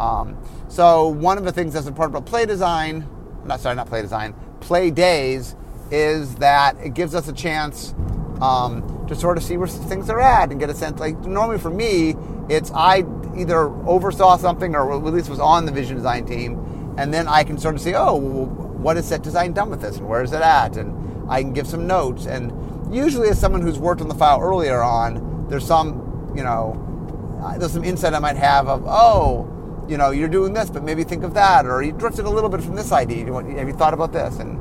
Um, 0.00 0.36
so 0.66 1.06
one 1.06 1.38
of 1.38 1.44
the 1.44 1.52
things 1.52 1.74
that's 1.74 1.86
important 1.86 2.16
about 2.16 2.28
play 2.28 2.44
design, 2.44 3.06
not 3.44 3.60
sorry, 3.60 3.76
not 3.76 3.86
play 3.86 4.02
design, 4.02 4.34
play 4.58 4.90
days, 4.90 5.54
is 5.92 6.34
that 6.36 6.76
it 6.78 6.94
gives 6.94 7.14
us 7.14 7.28
a 7.28 7.32
chance 7.32 7.94
um, 8.40 9.06
to 9.06 9.14
sort 9.14 9.36
of 9.36 9.44
see 9.44 9.56
where 9.56 9.68
things 9.68 10.10
are 10.10 10.20
at 10.20 10.50
and 10.50 10.58
get 10.58 10.70
a 10.70 10.74
sense. 10.74 10.98
Like 10.98 11.16
normally 11.20 11.58
for 11.58 11.70
me, 11.70 12.16
it's 12.48 12.72
I 12.72 13.04
either 13.36 13.68
oversaw 13.86 14.36
something 14.38 14.74
or 14.74 14.92
at 14.92 15.04
least 15.04 15.30
was 15.30 15.38
on 15.38 15.66
the 15.66 15.72
vision 15.72 15.94
design 15.94 16.26
team, 16.26 16.94
and 16.98 17.14
then 17.14 17.28
I 17.28 17.44
can 17.44 17.58
sort 17.58 17.76
of 17.76 17.80
see, 17.80 17.94
oh, 17.94 18.16
what 18.16 18.96
is 18.96 19.06
set 19.06 19.22
design 19.22 19.52
done 19.52 19.70
with 19.70 19.80
this, 19.80 19.98
and 19.98 20.08
where 20.08 20.24
is 20.24 20.32
it 20.32 20.42
at, 20.42 20.76
and 20.76 20.97
I 21.28 21.42
can 21.42 21.52
give 21.52 21.66
some 21.66 21.86
notes. 21.86 22.26
And 22.26 22.94
usually, 22.94 23.28
as 23.28 23.38
someone 23.38 23.62
who's 23.62 23.78
worked 23.78 24.00
on 24.00 24.08
the 24.08 24.14
file 24.14 24.40
earlier 24.40 24.82
on, 24.82 25.46
there's 25.48 25.66
some, 25.66 26.32
you 26.34 26.42
know, 26.42 26.84
there's 27.58 27.72
some 27.72 27.84
insight 27.84 28.14
I 28.14 28.18
might 28.18 28.36
have 28.36 28.68
of, 28.68 28.84
oh, 28.86 29.46
you 29.88 29.96
know, 29.96 30.10
you're 30.10 30.28
doing 30.28 30.52
this, 30.52 30.68
but 30.70 30.82
maybe 30.82 31.04
think 31.04 31.24
of 31.24 31.34
that, 31.34 31.64
or 31.66 31.82
you 31.82 31.92
drifted 31.92 32.26
a 32.26 32.30
little 32.30 32.50
bit 32.50 32.62
from 32.62 32.74
this 32.74 32.92
idea. 32.92 33.32
Have 33.32 33.68
you 33.68 33.74
thought 33.74 33.94
about 33.94 34.12
this? 34.12 34.38
And 34.38 34.58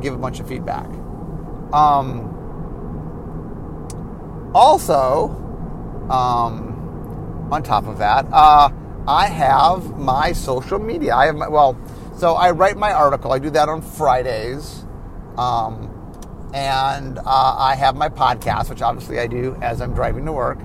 give 0.00 0.14
a 0.14 0.18
bunch 0.18 0.38
of 0.38 0.48
feedback. 0.48 0.86
Um, 1.72 2.28
also, 4.54 5.28
um, 6.08 7.48
on 7.50 7.62
top 7.62 7.86
of 7.86 7.98
that, 7.98 8.26
uh, 8.32 8.70
I 9.06 9.26
have 9.26 9.98
my 9.98 10.32
social 10.32 10.78
media. 10.78 11.14
I 11.14 11.26
have 11.26 11.34
my, 11.34 11.48
well, 11.48 11.76
so 12.16 12.34
I 12.34 12.52
write 12.52 12.76
my 12.76 12.92
article. 12.92 13.32
I 13.32 13.38
do 13.38 13.50
that 13.50 13.68
on 13.68 13.82
Fridays. 13.82 14.84
Um, 15.36 15.89
and 16.52 17.18
uh, 17.18 17.22
I 17.24 17.74
have 17.76 17.96
my 17.96 18.08
podcast, 18.08 18.70
which 18.70 18.82
obviously 18.82 19.18
I 19.18 19.26
do 19.26 19.56
as 19.62 19.80
I'm 19.80 19.94
driving 19.94 20.24
to 20.26 20.32
work. 20.32 20.58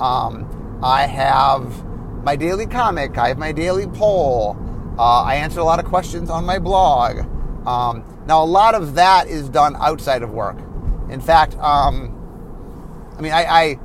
Um, 0.00 0.80
I 0.82 1.06
have 1.06 1.84
my 2.24 2.36
daily 2.36 2.66
comic. 2.66 3.16
I 3.18 3.28
have 3.28 3.38
my 3.38 3.52
daily 3.52 3.86
poll. 3.86 4.56
Uh, 4.98 5.22
I 5.22 5.36
answer 5.36 5.60
a 5.60 5.64
lot 5.64 5.78
of 5.78 5.86
questions 5.86 6.30
on 6.30 6.44
my 6.44 6.58
blog. 6.58 7.20
Um, 7.66 8.04
now, 8.26 8.42
a 8.42 8.44
lot 8.44 8.74
of 8.74 8.94
that 8.94 9.28
is 9.28 9.48
done 9.48 9.76
outside 9.76 10.22
of 10.22 10.30
work. 10.30 10.58
In 11.10 11.20
fact, 11.20 11.56
um, 11.58 12.16
I 13.16 13.20
mean, 13.20 13.32
I, 13.32 13.44
I, 13.44 13.78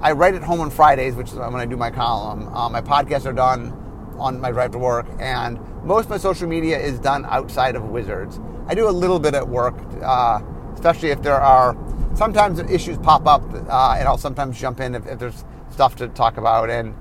I 0.00 0.12
write 0.12 0.34
at 0.34 0.42
home 0.42 0.60
on 0.60 0.70
Fridays, 0.70 1.14
which 1.14 1.28
is 1.28 1.34
when 1.34 1.54
I 1.56 1.66
do 1.66 1.76
my 1.76 1.90
column. 1.90 2.48
Uh, 2.54 2.68
my 2.68 2.80
podcasts 2.80 3.26
are 3.26 3.32
done 3.32 3.72
on 4.18 4.40
my 4.40 4.50
drive 4.50 4.72
to 4.72 4.78
work, 4.78 5.06
and 5.18 5.58
most 5.84 6.04
of 6.04 6.10
my 6.10 6.18
social 6.18 6.48
media 6.48 6.78
is 6.78 6.98
done 6.98 7.24
outside 7.26 7.76
of 7.76 7.84
Wizards. 7.84 8.40
I 8.66 8.74
do 8.74 8.88
a 8.88 8.90
little 8.90 9.18
bit 9.18 9.34
at 9.34 9.48
work. 9.48 9.74
Uh, 10.02 10.40
especially 10.74 11.10
if 11.10 11.22
there 11.22 11.40
are 11.40 11.76
sometimes 12.14 12.58
issues 12.58 12.98
pop 12.98 13.26
up, 13.26 13.42
uh, 13.52 13.96
and 13.98 14.08
I'll 14.08 14.18
sometimes 14.18 14.60
jump 14.60 14.80
in 14.80 14.94
if, 14.94 15.06
if, 15.06 15.18
there's 15.18 15.44
stuff 15.70 15.96
to 15.96 16.08
talk 16.08 16.36
about. 16.36 16.70
And 16.70 16.94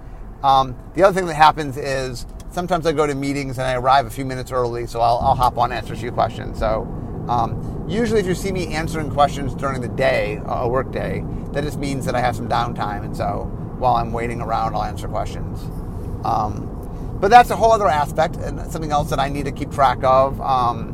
um, 0.43 0.75
the 0.93 1.03
other 1.03 1.13
thing 1.13 1.27
that 1.27 1.35
happens 1.35 1.77
is 1.77 2.25
sometimes 2.51 2.85
I 2.85 2.91
go 2.91 3.07
to 3.07 3.15
meetings 3.15 3.57
and 3.57 3.67
I 3.67 3.75
arrive 3.75 4.05
a 4.05 4.09
few 4.09 4.25
minutes 4.25 4.51
early, 4.51 4.85
so 4.87 5.01
I'll, 5.01 5.17
I'll 5.17 5.35
hop 5.35 5.57
on 5.57 5.71
and 5.71 5.79
answer 5.79 5.93
a 5.93 5.97
few 5.97 6.11
questions. 6.11 6.59
So 6.59 6.81
um, 7.27 7.85
usually, 7.87 8.19
if 8.19 8.25
you 8.25 8.35
see 8.35 8.51
me 8.51 8.67
answering 8.73 9.11
questions 9.11 9.53
during 9.55 9.81
the 9.81 9.87
day, 9.87 10.41
a 10.45 10.67
work 10.67 10.91
day, 10.91 11.23
that 11.51 11.63
just 11.63 11.79
means 11.79 12.05
that 12.05 12.15
I 12.15 12.21
have 12.21 12.35
some 12.35 12.47
downtime, 12.47 13.03
and 13.03 13.15
so 13.15 13.51
while 13.77 13.95
I'm 13.95 14.11
waiting 14.11 14.41
around, 14.41 14.75
I'll 14.75 14.83
answer 14.83 15.07
questions. 15.07 15.59
Um, 16.23 16.67
but 17.19 17.29
that's 17.29 17.49
a 17.49 17.55
whole 17.55 17.71
other 17.71 17.87
aspect 17.87 18.37
and 18.37 18.59
something 18.71 18.91
else 18.91 19.09
that 19.09 19.19
I 19.19 19.29
need 19.29 19.45
to 19.45 19.51
keep 19.51 19.71
track 19.71 20.03
of. 20.03 20.39
Um, 20.41 20.93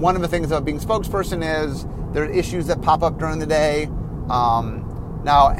one 0.00 0.16
of 0.16 0.22
the 0.22 0.28
things 0.28 0.46
about 0.46 0.64
being 0.64 0.80
spokesperson 0.80 1.42
is 1.64 1.86
there 2.12 2.24
are 2.24 2.30
issues 2.30 2.66
that 2.66 2.82
pop 2.82 3.02
up 3.02 3.18
during 3.18 3.38
the 3.38 3.46
day. 3.46 3.84
Um, 4.28 5.20
now, 5.24 5.54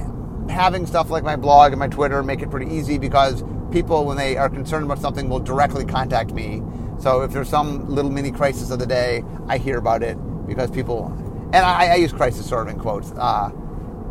having 0.49 0.87
stuff 0.87 1.11
like 1.11 1.23
my 1.23 1.37
blog 1.37 1.73
and 1.73 1.79
my 1.79 1.89
Twitter 1.89 2.23
make 2.23 2.43
it 2.43 2.51
pretty 2.51 2.73
easy 2.75 2.99
because 2.99 3.45
people, 3.71 4.05
when 4.05 4.17
they 4.17 4.37
are 4.37 4.49
concerned 4.49 4.85
about 4.85 4.99
something, 4.99 5.29
will 5.29 5.41
directly 5.41 5.85
contact 5.85 6.33
me. 6.33 6.63
So 6.99 7.23
if 7.23 7.33
there's 7.33 7.49
some 7.49 7.89
little 7.89 8.11
mini 8.11 8.31
crisis 8.31 8.71
of 8.71 8.79
the 8.79 8.87
day, 8.87 9.25
I 9.49 9.59
hear 9.59 9.79
about 9.79 10.03
it 10.03 10.17
because 10.47 10.71
people, 10.71 11.07
and 11.53 11.57
I, 11.57 11.93
I 11.93 11.95
use 11.95 12.13
crisis 12.13 12.49
sort 12.49 12.69
of 12.69 12.75
in 12.75 12.81
quotes. 12.81 13.13
Uh, 13.13 13.51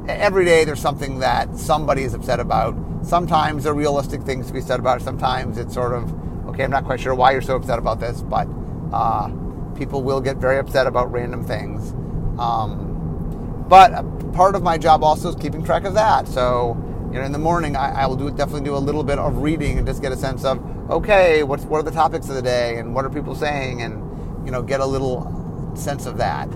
every 0.08 0.46
day 0.46 0.64
there's 0.64 0.80
something 0.80 1.20
that 1.20 1.56
somebody 1.56 2.04
is 2.04 2.14
upset 2.14 2.40
about. 2.40 2.76
Sometimes 3.04 3.64
there 3.64 3.74
are 3.74 3.76
realistic 3.76 4.24
things 4.24 4.48
to 4.48 4.54
be 4.54 4.62
said 4.62 4.80
about 4.80 5.02
it. 5.02 5.04
Sometimes 5.04 5.58
it's 5.58 5.74
sort 5.74 5.94
of, 5.94 6.14
okay, 6.48 6.64
I'm 6.64 6.72
not 6.72 6.86
quite 6.86 7.00
sure 7.00 7.14
why 7.14 7.32
you're 7.32 7.42
so 7.42 7.56
upset 7.56 7.80
about 7.80 8.00
this, 8.00 8.22
but 8.22 8.48
uh, 8.92 9.30
people 9.76 10.02
will 10.02 10.22
get 10.22 10.38
very 10.38 10.58
upset 10.58 10.88
about 10.88 11.12
random 11.12 11.44
things. 11.44 11.94
Um, 12.40 13.66
but 13.68 14.34
part 14.34 14.56
of 14.56 14.64
my 14.64 14.78
job 14.78 15.04
also 15.04 15.30
is 15.30 15.36
keeping 15.36 15.64
track 15.64 15.84
of 15.84 15.94
that. 15.94 16.28
So, 16.28 16.78
you 17.12 17.20
know, 17.20 17.26
in 17.26 17.32
the 17.32 17.40
morning, 17.40 17.76
I, 17.76 18.04
I, 18.04 18.08
will 18.08 18.16
do 18.16 18.30
definitely 18.32 18.64
do 18.64 18.76
a 18.76 18.80
little 18.80 19.04
bit 19.04 19.20
of 19.20 19.38
reading 19.38 19.78
and 19.78 19.86
just 19.86 20.02
get 20.02 20.12
a 20.12 20.18
sense 20.18 20.46
of, 20.46 20.60
okay, 20.90 21.44
what's 21.44 21.66
what 21.66 21.80
are 21.80 21.84
the 21.84 21.92
topics 21.92 22.30
of 22.30 22.36
the 22.36 22.42
day 22.42 22.78
and 22.78 22.96
what 22.96 23.06
are 23.06 23.10
people 23.10 23.36
saying, 23.36 23.82
and 23.82 24.46
you 24.46 24.52
know, 24.52 24.62
get 24.62 24.80
a 24.80 24.86
little 24.86 25.72
sense 25.76 26.06
of 26.06 26.18
that. 26.18 26.48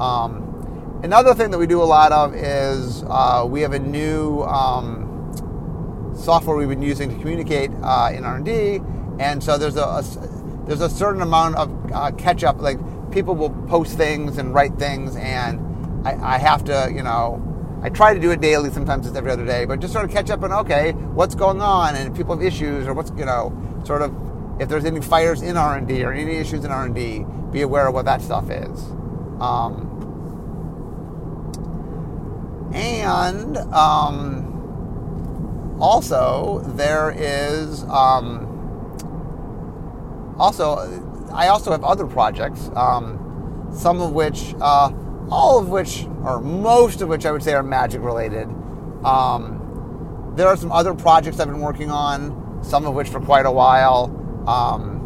Um, 0.00 1.00
another 1.02 1.34
thing 1.34 1.50
that 1.50 1.58
we 1.58 1.66
do 1.66 1.82
a 1.82 1.84
lot 1.84 2.12
of 2.12 2.34
is 2.34 3.04
uh, 3.08 3.46
we 3.48 3.60
have 3.60 3.72
a 3.72 3.78
new 3.78 4.42
um, 4.42 6.12
software 6.16 6.56
we've 6.56 6.68
been 6.68 6.82
using 6.82 7.08
to 7.10 7.18
communicate 7.20 7.70
uh, 7.82 8.10
in 8.12 8.24
R 8.24 8.36
and 8.36 8.44
D, 8.44 8.80
and 9.18 9.42
so 9.42 9.56
there's 9.56 9.76
a, 9.76 9.84
a, 9.84 10.02
there's 10.66 10.80
a 10.80 10.90
certain 10.90 11.22
amount 11.22 11.56
of 11.56 11.92
uh, 11.92 12.10
catch 12.12 12.42
up, 12.42 12.60
like 12.60 12.78
people 13.10 13.34
will 13.34 13.50
post 13.68 13.96
things 13.96 14.38
and 14.38 14.54
write 14.54 14.74
things, 14.74 15.16
and 15.16 16.06
I, 16.06 16.34
I, 16.34 16.38
have 16.38 16.64
to, 16.64 16.90
you 16.94 17.02
know, 17.02 17.46
I 17.82 17.90
try 17.90 18.14
to 18.14 18.20
do 18.20 18.30
it 18.30 18.40
daily. 18.40 18.70
Sometimes 18.70 19.06
it's 19.06 19.16
every 19.16 19.30
other 19.30 19.44
day, 19.44 19.64
but 19.64 19.80
just 19.80 19.92
sort 19.92 20.04
of 20.04 20.10
catch 20.10 20.30
up 20.30 20.42
on 20.42 20.52
okay, 20.52 20.92
what's 20.92 21.34
going 21.34 21.60
on, 21.60 21.94
and 21.94 22.10
if 22.10 22.16
people 22.16 22.36
have 22.36 22.44
issues 22.44 22.86
or 22.86 22.94
what's, 22.94 23.10
you 23.16 23.24
know, 23.24 23.52
sort 23.84 24.02
of 24.02 24.14
if 24.60 24.68
there's 24.68 24.84
any 24.84 25.00
fires 25.00 25.42
in 25.42 25.56
R 25.56 25.76
and 25.76 25.88
D 25.88 26.04
or 26.04 26.12
any 26.12 26.36
issues 26.36 26.64
in 26.64 26.70
R 26.70 26.84
and 26.84 26.94
D, 26.94 27.24
be 27.50 27.62
aware 27.62 27.88
of 27.88 27.94
what 27.94 28.04
that 28.04 28.20
stuff 28.20 28.50
is. 28.50 28.80
Um, 29.40 29.88
and 32.74 33.56
um, 33.56 34.46
also 35.80 36.60
there 36.76 37.12
is 37.16 37.84
um, 37.84 38.46
also 40.38 41.09
I 41.32 41.48
also 41.48 41.70
have 41.70 41.84
other 41.84 42.06
projects, 42.06 42.70
um, 42.74 43.68
some 43.72 44.00
of 44.00 44.12
which, 44.12 44.54
uh, 44.60 44.92
all 45.30 45.58
of 45.58 45.68
which, 45.68 46.06
or 46.24 46.40
most 46.40 47.02
of 47.02 47.08
which 47.08 47.24
I 47.26 47.30
would 47.32 47.42
say 47.42 47.54
are 47.54 47.62
magic 47.62 48.02
related. 48.02 48.48
Um, 49.04 50.32
there 50.36 50.48
are 50.48 50.56
some 50.56 50.72
other 50.72 50.94
projects 50.94 51.40
I've 51.40 51.48
been 51.48 51.60
working 51.60 51.90
on 51.90 52.40
some 52.62 52.86
of 52.86 52.94
which 52.94 53.08
for 53.08 53.20
quite 53.20 53.46
a 53.46 53.50
while. 53.50 54.04
Um, 54.46 54.98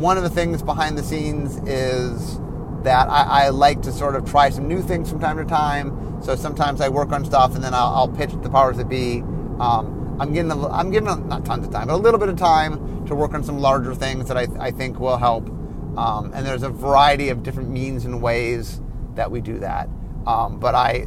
one 0.00 0.16
of 0.16 0.22
the 0.22 0.30
things 0.30 0.62
behind 0.62 0.96
the 0.96 1.02
scenes 1.02 1.56
is 1.68 2.38
that 2.82 3.08
I, 3.08 3.44
I, 3.44 3.48
like 3.50 3.82
to 3.82 3.92
sort 3.92 4.16
of 4.16 4.28
try 4.28 4.50
some 4.50 4.66
new 4.66 4.82
things 4.82 5.08
from 5.08 5.20
time 5.20 5.36
to 5.36 5.44
time. 5.44 6.20
So 6.22 6.34
sometimes 6.34 6.80
I 6.80 6.88
work 6.88 7.12
on 7.12 7.24
stuff 7.24 7.54
and 7.54 7.62
then 7.62 7.74
I'll, 7.74 7.94
I'll 7.94 8.08
pitch 8.08 8.30
the 8.42 8.50
powers 8.50 8.76
that 8.78 8.88
be. 8.88 9.20
Um, 9.60 10.16
I'm 10.20 10.32
getting 10.32 10.50
a, 10.50 10.68
I'm 10.68 10.90
giving 10.90 11.08
a, 11.08 11.16
not 11.16 11.44
tons 11.44 11.66
of 11.66 11.72
time, 11.72 11.88
but 11.88 11.94
a 11.94 11.96
little 11.96 12.18
bit 12.18 12.28
of 12.28 12.36
time 12.36 13.01
to 13.12 13.16
work 13.16 13.34
on 13.34 13.44
some 13.44 13.60
larger 13.60 13.94
things 13.94 14.28
that 14.28 14.36
I, 14.36 14.46
I 14.58 14.70
think 14.70 14.98
will 14.98 15.18
help. 15.18 15.48
Um, 15.96 16.32
and 16.34 16.46
there's 16.46 16.62
a 16.62 16.70
variety 16.70 17.28
of 17.28 17.42
different 17.42 17.70
means 17.70 18.04
and 18.04 18.22
ways 18.22 18.80
that 19.14 19.30
we 19.30 19.40
do 19.40 19.58
that. 19.58 19.88
Um, 20.26 20.58
but 20.58 20.74
I, 20.74 21.06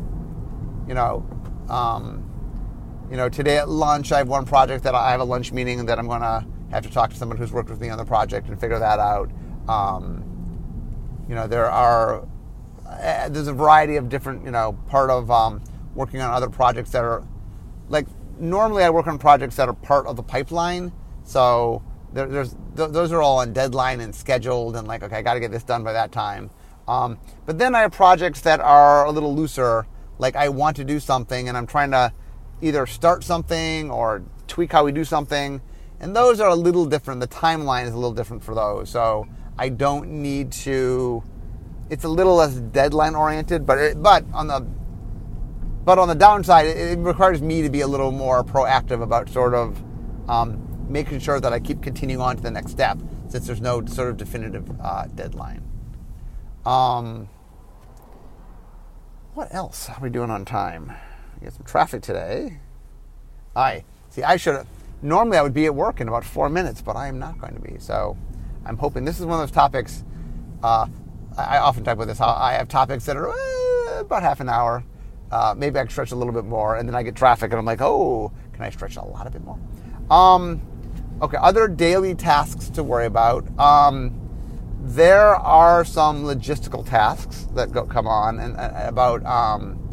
you 0.88 0.94
know, 0.94 1.28
um, 1.70 2.22
you 3.10 3.18
know, 3.18 3.30
today 3.30 3.58
at 3.58 3.70
lunch 3.70 4.12
I 4.12 4.20
have 4.20 4.28
one 4.28 4.46
project 4.46 4.84
that 4.84 4.94
I 4.94 5.12
have 5.12 5.20
a 5.20 5.24
lunch 5.24 5.52
meeting 5.52 5.86
that 5.86 5.98
I'm 5.98 6.08
going 6.08 6.22
to 6.22 6.46
have 6.72 6.84
to 6.84 6.91
talk 6.91 7.10
to 7.12 7.15
someone 7.15 7.38
who's 7.38 7.52
worked 7.52 7.70
with 7.70 7.82
me 7.82 7.89
on 7.89 7.98
the 7.98 8.06
project 8.06 8.48
and 8.48 8.60
figure 8.60 8.80
that 8.80 9.00
out. 9.00 9.32
Um, 9.68 10.24
you 11.28 11.34
know, 11.34 11.48
there 11.48 11.70
are 11.70 12.28
uh, 12.88 13.30
there's 13.30 13.48
a 13.48 13.54
variety 13.54 13.96
of 13.96 14.10
different, 14.10 14.46
you 14.46 14.52
know, 14.52 14.78
part 14.88 15.10
of 15.10 15.32
um, 15.32 15.63
working 15.96 16.22
on 16.22 16.32
other 16.32 16.50
projects 16.50 16.91
that 16.91 17.04
are 17.04 17.28
like 17.89 18.08
normally 18.39 18.84
I 18.84 18.89
work 18.89 19.08
on 19.08 19.18
projects 19.18 19.56
that 19.56 19.68
are 19.68 19.74
part 19.74 20.06
of 20.06 20.15
the 20.15 20.24
pipeline. 20.24 20.91
So 21.24 21.82
there, 22.15 22.28
there's 22.28 22.56
th- 22.78 22.91
those 22.91 23.12
are 23.12 23.21
all 23.21 23.39
on 23.39 23.51
deadline 23.51 23.99
and 23.99 24.15
scheduled 24.15 24.78
and 24.78 24.88
like 24.88 25.04
okay, 25.04 25.17
I 25.17 25.21
got 25.21 25.34
to 25.36 25.39
get 25.39 25.51
this 25.51 25.63
done 25.63 25.84
by 25.84 25.93
that 25.93 26.12
time. 26.12 26.49
Um, 26.88 27.19
but 27.45 27.58
then 27.60 27.75
I 27.75 27.82
have 27.82 27.91
projects 27.91 28.41
that 28.41 28.62
are 28.62 29.06
a 29.06 29.12
little 29.12 29.36
looser, 29.36 29.86
like 30.17 30.36
I 30.36 30.49
want 30.49 30.78
to 30.78 30.86
do 30.86 30.99
something 30.99 31.49
and 31.49 31.58
I'm 31.58 31.67
trying 31.67 31.91
to 31.91 32.13
either 32.62 32.86
start 32.86 33.23
something 33.23 33.91
or 33.91 34.23
tweak 34.47 34.71
how 34.71 34.86
we 34.86 34.93
do 34.93 35.04
something. 35.04 35.62
And 35.99 36.15
those 36.15 36.39
are 36.39 36.49
a 36.49 36.56
little 36.56 36.86
different. 36.86 37.19
The 37.19 37.28
timeline 37.28 37.86
is 37.86 37.91
a 37.91 37.95
little 37.95 38.13
different 38.13 38.43
for 38.43 38.56
those. 38.56 38.89
So 38.89 39.28
I 39.58 39.69
don't 39.69 40.10
need 40.10 40.51
to. 40.54 41.21
It's 41.89 42.06
a 42.06 42.10
little 42.10 42.36
less 42.36 42.56
deadline 42.56 43.15
oriented, 43.15 43.65
but 43.65 43.78
it, 43.78 44.01
but 44.01 44.23
on 44.34 44.47
the 44.47 44.65
but 45.86 45.99
on 45.99 46.08
the 46.08 46.15
downside, 46.15 46.65
it, 46.65 46.78
it, 46.78 46.99
requires 46.99 47.41
me 47.41 47.62
to 47.62 47.69
be 47.69 47.82
a 47.82 47.88
little 47.88 48.12
more 48.12 48.43
proactive 48.43 49.04
about 49.04 49.30
sort 49.30 49.54
of 49.54 49.84
um, 50.28 50.64
making 50.88 51.19
sure 51.19 51.39
that 51.39 51.54
I 51.54 51.60
keep 51.60 51.82
continuing 51.82 52.21
on 52.21 52.38
to 52.38 52.43
the 52.43 52.52
next 52.52 52.71
step, 52.71 52.98
since 53.28 53.48
there's 53.48 53.62
no 53.62 53.86
sort 53.86 54.10
of 54.10 54.17
definitive 54.17 54.69
uh, 54.82 55.08
deadline. 55.15 55.63
Um, 56.65 57.30
what 59.34 59.54
else 59.54 59.89
are 59.89 59.98
we 60.02 60.10
doing 60.10 60.30
on 60.30 60.45
time? 60.45 60.93
We 61.39 61.45
got 61.45 61.54
some 61.54 61.65
traffic 61.65 62.02
today. 62.02 62.60
I 63.56 63.84
see. 64.10 64.24
I 64.24 64.38
should 64.38 64.56
have. 64.56 64.67
Normally, 65.02 65.38
I 65.38 65.41
would 65.41 65.54
be 65.54 65.65
at 65.65 65.76
work 65.76 66.02
in 66.02 66.08
about 66.08 66.24
four 66.24 66.50
minutes, 66.50 66.82
but 66.82 66.95
I 66.95 67.08
am 67.08 67.19
not 67.19 67.38
going 67.38 67.54
to 67.54 67.62
be. 67.62 67.78
So, 67.80 68.17
I'm 68.65 68.78
hoping 68.78 69.06
this 69.06 69.19
is 69.19 69.26
one 69.26 69.39
of 69.39 69.48
those 69.48 69.54
topics. 69.54 70.04
Uh, 70.63 70.88
I 71.38 71.58
often 71.58 71.84
talk 71.84 71.95
about 71.95 72.08
this. 72.08 72.21
I 72.21 72.54
have 72.54 72.67
topics 72.69 73.06
that 73.06 73.17
are 73.17 73.30
uh, 73.30 74.00
about 74.00 74.24
half 74.24 74.39
an 74.39 74.50
hour. 74.50 74.84
Uh, 75.32 75.54
maybe 75.56 75.78
I 75.78 75.84
can 75.84 75.91
stretch 75.91 76.12
a 76.12 76.15
little 76.15 76.34
bit 76.34 76.45
more, 76.45 76.78
and 76.78 76.88
then 76.88 76.95
I 76.95 77.04
get 77.04 77.15
traffic, 77.15 77.52
and 77.52 77.60
I'm 77.60 77.65
like, 77.65 77.82
oh, 77.82 78.32
can 78.54 78.63
I 78.63 78.69
stretch 78.69 78.95
a 78.95 79.02
lot 79.02 79.28
of 79.28 79.34
bit 79.34 79.43
more? 79.43 79.60
Um, 80.10 80.62
okay, 81.21 81.38
other 81.39 81.67
daily 81.67 82.15
tasks 82.15 82.69
to 82.69 82.84
worry 82.84 83.06
about. 83.06 83.47
Um, 83.60 84.21
there 84.82 85.36
are 85.36 85.84
some 85.84 86.23
logistical 86.23 86.88
tasks 86.88 87.47
that 87.56 87.71
go, 87.71 87.86
come 87.86 88.08
on, 88.08 88.39
and, 88.39 88.56
and 88.56 88.88
about 88.88 89.25
um, 89.25 89.86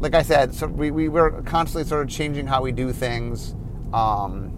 like 0.00 0.14
I 0.14 0.22
said, 0.22 0.54
so 0.54 0.66
we, 0.66 0.90
we 0.90 1.08
were 1.08 1.42
constantly 1.42 1.86
sort 1.86 2.02
of 2.02 2.08
changing 2.08 2.46
how 2.46 2.62
we 2.62 2.72
do 2.72 2.90
things. 2.90 3.54
Um, 3.92 4.56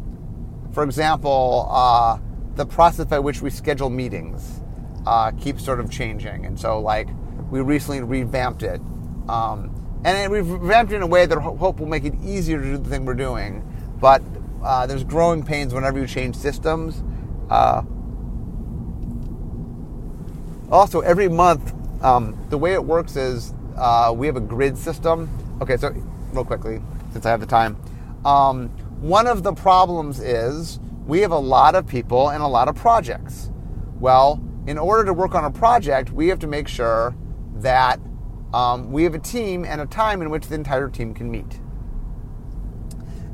for 0.73 0.85
example, 0.85 1.67
uh, 1.69 2.19
the 2.55 2.65
process 2.65 3.07
by 3.07 3.19
which 3.19 3.43
we 3.43 3.51
schedule 3.51 3.91
meetings 3.91 4.61
uh, 5.05 5.33
keeps 5.33 5.65
sort 5.65 5.81
of 5.81 5.91
changing. 5.91 6.47
And 6.47 6.59
so, 6.59 6.81
like, 6.81 7.09
we 7.51 7.61
recently 7.61 8.03
revamped 8.03 8.63
it. 8.63 8.81
Um, 9.29 10.01
and 10.05 10.31
we've 10.31 10.49
revamped 10.49 10.93
it 10.93 10.97
in 10.97 11.03
a 11.03 11.07
way 11.09 11.27
that 11.27 11.37
I 11.37 11.41
hope 11.41 11.81
will 11.81 11.87
make 11.87 12.05
it 12.05 12.15
easier 12.23 12.59
to 12.59 12.65
do 12.65 12.79
the 12.79 12.89
thing 12.89 13.05
we're 13.05 13.15
doing. 13.15 13.69
But 14.01 14.23
uh, 14.63 14.87
there's 14.87 15.05
growing 15.05 15.43
pains 15.43 15.75
whenever 15.75 15.99
you 15.99 16.07
change 16.07 16.37
systems. 16.37 17.03
Uh, 17.51 17.83
also, 20.71 21.01
every 21.01 21.29
month, 21.29 21.75
um, 22.03 22.37
the 22.49 22.59
way 22.59 22.73
it 22.73 22.85
works 22.85 23.17
is 23.17 23.55
uh, 23.77 24.13
we 24.17 24.27
have 24.27 24.37
a 24.37 24.41
grid 24.41 24.77
system. 24.77 25.29
Okay, 25.61 25.77
so 25.77 25.91
real 26.33 26.45
quickly, 26.45 26.81
since 27.13 27.27
I 27.27 27.31
have 27.31 27.41
the 27.41 27.47
time, 27.47 27.77
um, 28.25 28.69
one 29.01 29.27
of 29.27 29.43
the 29.43 29.53
problems 29.53 30.21
is 30.21 30.79
we 31.07 31.21
have 31.21 31.33
a 31.33 31.39
lot 31.39 31.75
of 31.75 31.87
people 31.87 32.31
and 32.31 32.43
a 32.43 32.47
lot 32.47 32.69
of 32.69 32.77
projects. 32.77 33.51
Well, 33.99 34.43
in 34.67 34.79
order 34.79 35.05
to 35.05 35.13
work 35.13 35.35
on 35.35 35.45
a 35.45 35.51
project, 35.51 36.11
we 36.11 36.29
have 36.29 36.39
to 36.41 36.47
make 36.47 36.69
sure 36.69 37.15
that 37.57 38.01
um, 38.55 38.93
we 38.93 39.03
have 39.05 39.15
a 39.15 39.19
team 39.19 39.65
and 39.65 39.81
a 39.81 39.87
time 39.87 40.23
in 40.23 40.31
which 40.31 40.47
the 40.47 40.55
entire 40.55 40.89
team 40.89 41.15
can 41.15 41.31
meet. 41.31 41.61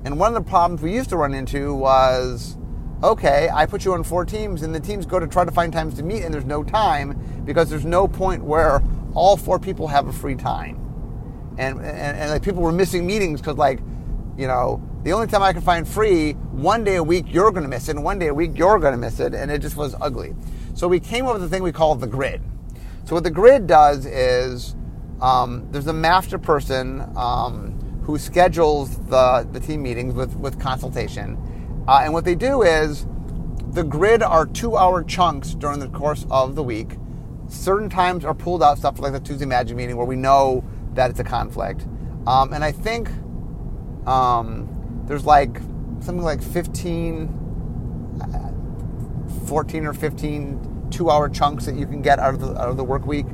And 0.08 0.18
one 0.18 0.34
of 0.34 0.42
the 0.42 0.48
problems 0.48 0.80
we 0.80 0.94
used 0.94 1.10
to 1.10 1.18
run 1.18 1.34
into 1.34 1.74
was 1.74 2.56
okay, 3.02 3.50
I 3.52 3.66
put 3.66 3.84
you 3.84 3.92
on 3.92 4.02
four 4.02 4.24
teams, 4.24 4.62
and 4.62 4.74
the 4.74 4.80
teams 4.80 5.04
go 5.04 5.20
to 5.20 5.26
try 5.26 5.44
to 5.44 5.50
find 5.50 5.70
times 5.70 5.96
to 5.96 6.02
meet, 6.02 6.22
and 6.22 6.32
there's 6.32 6.46
no 6.46 6.64
time 6.64 7.42
because 7.44 7.68
there's 7.68 7.84
no 7.84 8.08
point 8.08 8.42
where 8.42 8.82
all 9.12 9.36
four 9.36 9.58
people 9.58 9.86
have 9.86 10.08
a 10.08 10.12
free 10.14 10.34
time. 10.34 10.76
And, 11.58 11.76
and, 11.80 12.16
and 12.16 12.30
like 12.30 12.42
people 12.42 12.62
were 12.62 12.72
missing 12.72 13.06
meetings 13.06 13.42
because 13.42 13.58
like, 13.58 13.80
you 14.38 14.46
know, 14.46 14.82
the 15.02 15.12
only 15.12 15.26
time 15.26 15.42
I 15.42 15.52
can 15.52 15.60
find 15.60 15.86
free, 15.86 16.32
one 16.32 16.84
day 16.84 16.96
a 16.96 17.04
week 17.04 17.26
you're 17.28 17.50
going 17.50 17.64
to 17.64 17.68
miss 17.68 17.90
it, 17.90 17.96
and 17.96 18.02
one 18.02 18.18
day 18.18 18.28
a 18.28 18.34
week 18.34 18.52
you're 18.54 18.78
going 18.78 18.92
to 18.92 18.98
miss 18.98 19.20
it, 19.20 19.34
and 19.34 19.50
it 19.50 19.60
just 19.60 19.76
was 19.76 19.94
ugly. 20.00 20.34
So 20.72 20.88
we 20.88 21.00
came 21.00 21.26
up 21.26 21.34
with 21.34 21.44
a 21.44 21.50
thing 21.50 21.62
we 21.62 21.70
call 21.70 21.94
the 21.96 22.06
grid. 22.06 22.40
So 23.04 23.14
what 23.14 23.24
the 23.24 23.30
grid 23.30 23.66
does 23.66 24.06
is 24.06 24.74
um, 25.20 25.68
there's 25.70 25.86
a 25.86 25.92
master 25.92 26.38
person 26.38 27.02
um, 27.14 27.77
who 28.08 28.18
schedules 28.18 28.98
the, 29.06 29.46
the 29.52 29.60
team 29.60 29.82
meetings 29.82 30.14
with, 30.14 30.34
with 30.36 30.58
consultation. 30.58 31.38
Uh, 31.86 32.00
and 32.02 32.12
what 32.12 32.24
they 32.24 32.34
do 32.34 32.62
is 32.62 33.06
the 33.70 33.84
grid 33.84 34.24
are 34.24 34.46
two 34.46 34.76
hour 34.76 35.04
chunks 35.04 35.54
during 35.54 35.78
the 35.78 35.88
course 35.88 36.26
of 36.30 36.56
the 36.56 36.62
week 36.64 36.96
certain 37.48 37.88
times 37.88 38.24
are 38.24 38.34
pulled 38.34 38.62
out 38.62 38.78
stuff 38.78 38.98
like 38.98 39.12
the 39.12 39.20
Tuesday 39.20 39.46
Magic 39.46 39.76
meeting 39.76 39.96
where 39.96 40.06
we 40.06 40.16
know 40.16 40.64
that 40.94 41.10
it's 41.10 41.20
a 41.20 41.24
conflict. 41.24 41.86
Um, 42.26 42.52
and 42.52 42.62
I 42.62 42.72
think 42.72 43.08
um, 44.06 45.04
there's 45.06 45.24
like 45.24 45.58
something 46.00 46.22
like 46.22 46.42
15, 46.42 47.34
14 49.46 49.86
or 49.86 49.92
15 49.94 50.88
two 50.90 51.10
hour 51.10 51.28
chunks 51.28 51.66
that 51.66 51.74
you 51.74 51.86
can 51.86 52.00
get 52.00 52.18
out 52.18 52.32
of 52.34 52.40
the, 52.40 52.58
out 52.58 52.70
of 52.70 52.76
the 52.78 52.84
work 52.84 53.06
week. 53.06 53.26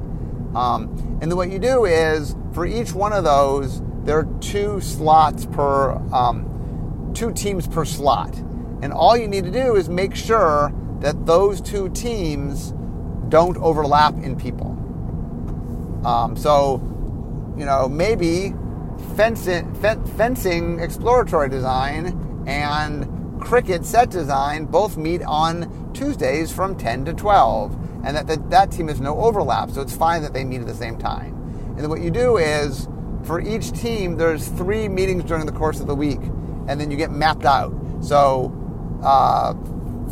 Um, 0.55 1.19
and 1.21 1.31
then 1.31 1.37
what 1.37 1.51
you 1.51 1.59
do 1.59 1.85
is 1.85 2.37
for 2.53 2.67
each 2.67 2.93
one 2.93 3.13
of 3.13 3.25
those, 3.25 3.81
there 4.05 4.19
are 4.19 4.29
two 4.41 4.81
slots 4.81 5.47
per, 5.47 5.93
um, 6.13 7.13
two 7.15 7.33
teams 7.33 7.67
per 7.67 7.85
slot. 7.85 8.37
And 8.83 8.93
all 8.93 9.17
you 9.17 9.27
need 9.27 9.45
to 9.45 9.51
do 9.51 9.77
is 9.77 9.89
make 9.89 10.15
sure 10.15 10.73
that 11.01 11.27
those 11.27 11.61
two 11.61 11.89
teams 11.91 12.73
don't 13.29 13.57
overlap 13.59 14.15
in 14.15 14.37
people. 14.37 14.73
Um, 16.07 16.37
so, 16.37 16.83
you 17.57 17.65
know, 17.65 17.89
maybe 17.89 18.55
fencing, 19.17 19.75
fencing 20.17 20.81
exploratory 20.81 21.49
design 21.49 22.45
and 22.47 23.41
cricket 23.41 23.85
set 23.85 24.11
design 24.11 24.67
both 24.67 24.97
meet 24.97 25.23
on 25.23 25.93
Tuesdays 25.95 26.53
from 26.53 26.77
10 26.77 27.05
to 27.07 27.13
12, 27.13 27.75
and 28.05 28.17
that, 28.17 28.27
that 28.27 28.51
that 28.51 28.71
team 28.71 28.89
has 28.89 29.01
no 29.01 29.19
overlap, 29.19 29.71
so 29.71 29.81
it's 29.81 29.97
fine 29.97 30.23
that 30.23 30.33
they 30.33 30.45
meet 30.45 30.61
at 30.61 30.67
the 30.67 30.75
same 30.75 30.99
time. 30.99 31.35
And 31.69 31.79
then 31.79 31.89
what 31.89 32.01
you 32.01 32.11
do 32.11 32.37
is, 32.37 32.89
for 33.25 33.41
each 33.41 33.73
team, 33.73 34.17
there's 34.17 34.49
three 34.49 34.89
meetings 34.89 35.25
during 35.25 35.47
the 35.47 35.53
course 35.53 35.81
of 35.81 35.87
the 35.87 35.95
week, 35.95 36.21
and 36.69 36.81
then 36.81 36.91
you 36.91 36.97
get 36.97 37.11
mapped 37.11 37.45
out. 37.45 37.73
So, 38.01 38.53
uh, 39.03 39.55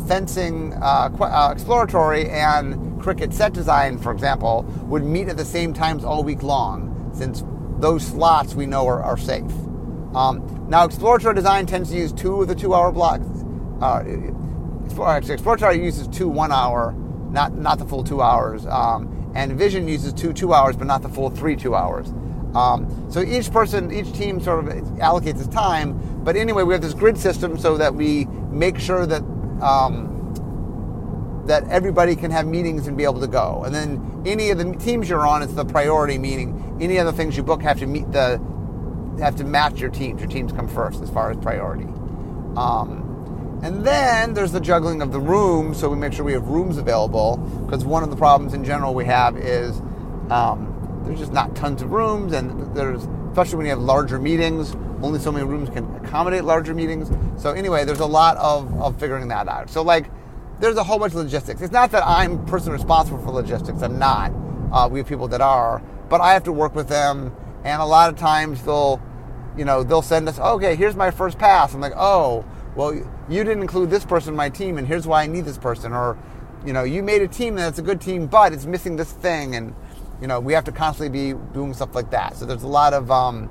fencing, 0.07 0.73
uh, 0.73 1.09
uh, 1.19 1.51
exploratory, 1.51 2.29
and 2.29 3.01
cricket 3.01 3.33
set 3.33 3.53
design, 3.53 3.97
for 3.97 4.11
example, 4.11 4.63
would 4.85 5.03
meet 5.03 5.27
at 5.27 5.37
the 5.37 5.45
same 5.45 5.73
times 5.73 6.03
all 6.03 6.23
week 6.23 6.43
long, 6.43 7.11
since 7.13 7.43
those 7.79 8.05
slots 8.05 8.55
we 8.55 8.65
know 8.65 8.87
are, 8.87 9.01
are 9.03 9.17
safe. 9.17 9.51
Um, 10.15 10.65
now, 10.69 10.85
exploratory 10.85 11.35
design 11.35 11.65
tends 11.65 11.89
to 11.89 11.97
use 11.97 12.13
two 12.13 12.41
of 12.41 12.47
the 12.47 12.55
two-hour 12.55 12.91
blocks. 12.91 13.25
Uh, 13.81 14.03
exploratory 15.17 15.83
uses 15.83 16.07
two 16.07 16.27
one-hour, 16.27 16.93
not 17.31 17.53
not 17.53 17.79
the 17.79 17.85
full 17.85 18.03
two 18.03 18.21
hours, 18.21 18.65
um, 18.67 19.31
and 19.35 19.53
Vision 19.53 19.87
uses 19.87 20.13
two 20.13 20.33
two 20.33 20.53
hours, 20.53 20.75
but 20.75 20.87
not 20.87 21.01
the 21.01 21.09
full 21.09 21.29
three 21.29 21.55
two 21.55 21.75
hours. 21.75 22.13
Um, 22.55 23.07
so 23.11 23.21
each 23.21 23.51
person, 23.51 23.91
each 23.91 24.13
team 24.13 24.39
sort 24.39 24.59
of 24.59 24.73
allocates 24.99 25.39
its 25.39 25.47
time. 25.47 25.99
But 26.23 26.35
anyway, 26.35 26.63
we 26.63 26.73
have 26.73 26.81
this 26.81 26.93
grid 26.93 27.17
system 27.17 27.57
so 27.57 27.77
that 27.77 27.95
we 27.95 28.25
make 28.51 28.79
sure 28.79 29.05
that 29.05 29.21
um, 29.61 30.09
that 31.47 31.67
everybody 31.69 32.15
can 32.15 32.31
have 32.31 32.47
meetings 32.47 32.87
and 32.87 32.95
be 32.95 33.03
able 33.03 33.19
to 33.19 33.27
go. 33.27 33.63
And 33.65 33.75
then 33.75 34.23
any 34.25 34.49
of 34.51 34.57
the 34.57 34.73
teams 34.75 35.09
you're 35.09 35.27
on, 35.27 35.41
it's 35.41 35.53
the 35.53 35.65
priority 35.65 36.17
meeting. 36.17 36.77
Any 36.79 36.99
other 36.99 37.11
things 37.11 37.35
you 37.35 37.43
book 37.43 37.61
have 37.61 37.79
to 37.79 37.87
meet 37.87 38.11
the 38.11 38.39
have 39.19 39.35
to 39.35 39.43
match 39.43 39.79
your 39.79 39.89
teams. 39.89 40.21
Your 40.21 40.29
teams 40.29 40.51
come 40.51 40.67
first 40.67 41.01
as 41.01 41.09
far 41.09 41.29
as 41.31 41.37
priority. 41.37 41.87
Um, 42.55 43.59
And 43.63 43.85
then 43.85 44.33
there's 44.33 44.51
the 44.51 44.59
juggling 44.59 45.01
of 45.01 45.11
the 45.13 45.19
rooms, 45.21 45.79
so 45.79 45.87
we 45.87 45.95
make 45.95 46.11
sure 46.11 46.25
we 46.25 46.33
have 46.33 46.47
rooms 46.47 46.77
available. 46.77 47.37
Because 47.65 47.85
one 47.85 48.03
of 48.03 48.09
the 48.09 48.17
problems 48.17 48.53
in 48.53 48.65
general 48.65 48.93
we 48.93 49.05
have 49.05 49.37
is 49.37 49.81
um, 50.29 50.72
there's 51.03 51.19
just 51.19 51.33
not 51.33 51.55
tons 51.55 51.81
of 51.81 51.91
rooms, 51.91 52.33
and 52.33 52.75
there's 52.75 53.07
especially 53.33 53.57
when 53.57 53.65
you 53.65 53.71
have 53.71 53.81
larger 53.81 54.19
meetings, 54.19 54.75
only 55.01 55.19
so 55.19 55.31
many 55.31 55.43
rooms 55.43 55.67
can 55.69 55.83
accommodate 55.95 56.43
larger 56.43 56.73
meetings. 56.73 57.09
So 57.41 57.51
anyway, 57.51 57.83
there's 57.83 57.99
a 57.99 58.05
lot 58.05 58.37
of, 58.37 58.71
of 58.79 58.99
figuring 58.99 59.27
that 59.29 59.47
out. 59.47 59.71
So 59.71 59.81
like, 59.81 60.09
there's 60.59 60.77
a 60.77 60.83
whole 60.83 60.99
bunch 60.99 61.13
of 61.13 61.19
logistics. 61.19 61.61
It's 61.61 61.73
not 61.73 61.89
that 61.91 62.03
I'm 62.05 62.45
personally 62.45 62.77
responsible 62.77 63.17
for 63.17 63.31
logistics. 63.31 63.81
I'm 63.81 63.97
not. 63.97 64.31
Uh, 64.71 64.87
we 64.89 64.99
have 64.99 65.07
people 65.07 65.27
that 65.29 65.41
are, 65.41 65.81
but 66.09 66.21
I 66.21 66.33
have 66.33 66.43
to 66.43 66.51
work 66.51 66.75
with 66.75 66.89
them, 66.89 67.35
and 67.63 67.81
a 67.81 67.85
lot 67.85 68.13
of 68.13 68.19
times 68.19 68.63
they'll, 68.63 69.01
you 69.57 69.65
know, 69.65 69.83
they'll 69.83 70.03
send 70.03 70.29
us, 70.29 70.39
okay, 70.39 70.75
here's 70.75 70.95
my 70.95 71.09
first 71.09 71.39
pass. 71.39 71.73
I'm 71.73 71.81
like, 71.81 71.93
oh, 71.95 72.45
well, 72.75 72.93
you 72.93 73.43
didn't 73.43 73.61
include 73.61 73.89
this 73.89 74.05
person 74.05 74.33
in 74.33 74.37
my 74.37 74.49
team, 74.49 74.77
and 74.77 74.87
here's 74.87 75.07
why 75.07 75.23
I 75.23 75.27
need 75.27 75.45
this 75.45 75.57
person, 75.57 75.91
or, 75.91 76.17
you 76.65 76.71
know, 76.71 76.83
you 76.83 77.01
made 77.01 77.23
a 77.23 77.27
team 77.27 77.55
that's 77.55 77.79
a 77.79 77.83
good 77.83 77.99
team, 77.99 78.27
but 78.27 78.53
it's 78.53 78.65
missing 78.65 78.95
this 78.95 79.11
thing, 79.11 79.55
and 79.55 79.75
you 80.23 80.27
know, 80.27 80.39
we 80.39 80.53
have 80.53 80.63
to 80.63 80.71
constantly 80.71 81.33
be 81.33 81.37
doing 81.53 81.73
stuff 81.73 81.93
like 81.93 82.09
that. 82.11 82.37
So 82.37 82.45
there's 82.45 82.63
a 82.63 82.67
lot 82.67 82.93
of 82.93 83.11
um, 83.11 83.49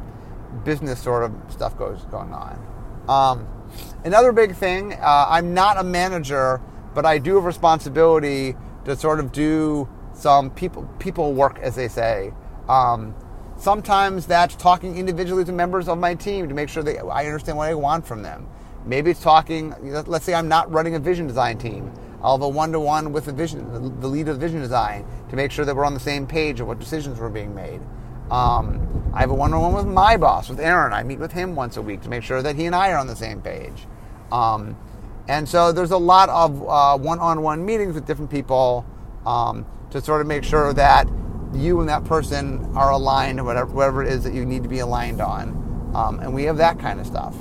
business 0.65 0.99
sort 0.99 1.23
of 1.23 1.35
stuff 1.51 1.77
goes 1.77 2.01
going 2.05 2.33
on. 2.33 2.59
Um, 3.11 3.47
another 4.07 4.33
big 4.33 4.55
thing, 4.55 4.95
uh, 4.95 5.27
I'm 5.29 5.53
not 5.53 5.77
a 5.77 5.85
manager, 5.85 6.63
but 6.95 7.05
I 7.05 7.19
do 7.19 7.35
have 7.35 7.45
responsibility 7.45 8.57
to 8.87 8.97
sort 8.97 9.21
of 9.21 9.33
do 9.33 9.87
some 10.15 10.51
people 10.51 10.89
people 10.99 11.35
work, 11.35 11.59
as 11.59 11.75
they 11.75 11.89
say. 11.89 12.33
Um, 12.71 13.15
sometimes 13.59 14.27
that's 14.27 14.57
talking 14.57 14.97
individually 14.97 15.45
to 15.45 15.53
members 15.53 15.89
of 15.91 15.99
my 15.99 16.15
team 16.15 16.49
to 16.49 16.55
make 16.55 16.71
sure 16.71 16.83
that 16.83 17.05
I 17.05 17.27
understand 17.27 17.59
what 17.59 17.69
I 17.69 17.75
want 17.75 18.07
from 18.07 18.23
them. 18.23 18.49
Maybe 18.87 19.11
it's 19.11 19.21
talking. 19.21 19.75
Let's 20.07 20.25
say 20.25 20.33
I'm 20.33 20.49
not 20.49 20.73
running 20.73 20.95
a 20.95 20.99
vision 20.99 21.27
design 21.27 21.59
team. 21.59 21.93
I'll 22.23 22.37
have 22.37 22.43
a 22.43 22.49
one-to-one 22.49 23.13
with 23.13 23.25
the 23.27 23.33
vision, 23.33 24.01
the 24.01 24.07
lead 24.07 24.29
of 24.29 24.39
the 24.39 24.47
vision 24.47 24.61
design, 24.61 25.05
to 25.31 25.37
make 25.37 25.51
sure 25.51 25.65
that 25.65 25.75
we're 25.75 25.85
on 25.85 25.95
the 25.95 26.01
same 26.01 26.27
page 26.27 26.61
of 26.61 26.69
what 26.69 26.79
decisions 26.79 27.19
were 27.19 27.31
being 27.31 27.55
made. 27.55 27.81
Um, 28.31 29.11
I 29.13 29.21
have 29.21 29.31
a 29.31 29.35
one-on-one 29.35 29.75
with 29.75 29.87
my 29.87 30.17
boss, 30.17 30.49
with 30.49 30.61
Aaron. 30.61 30.93
I 30.93 31.03
meet 31.03 31.19
with 31.19 31.33
him 31.33 31.55
once 31.57 31.77
a 31.77 31.83
week 31.83 32.01
to 32.03 32.09
make 32.09 32.23
sure 32.23 32.41
that 32.41 32.57
he 32.57 32.67
and 32.67 32.75
I 32.75 32.93
are 32.93 32.99
on 32.99 33.07
the 33.07 33.17
same 33.17 33.43
page. 33.43 33.87
Um, 34.31 34.77
and 35.29 35.49
so 35.49 35.73
there's 35.73 35.91
a 35.91 35.99
lot 35.99 36.29
of 36.29 36.63
uh, 36.69 36.97
one-on-one 36.97 37.65
meetings 37.65 37.95
with 37.95 38.07
different 38.07 38.31
people 38.31 38.87
um, 39.27 39.67
to 39.91 40.01
sort 40.01 40.21
of 40.21 40.27
make 40.27 40.45
sure 40.45 40.73
that 40.73 41.09
you 41.53 41.81
and 41.81 41.89
that 41.89 42.05
person 42.05 42.73
are 42.75 42.91
aligned, 42.91 43.45
whatever, 43.45 43.71
whatever 43.73 44.03
it 44.03 44.13
is 44.13 44.25
that 44.25 44.33
you 44.33 44.47
need 44.47 44.63
to 44.63 44.69
be 44.69 44.79
aligned 44.79 45.21
on. 45.21 45.91
Um, 45.95 46.21
and 46.21 46.33
we 46.33 46.45
have 46.45 46.57
that 46.57 46.79
kind 46.79 47.01
of 47.01 47.07
stuff. 47.07 47.37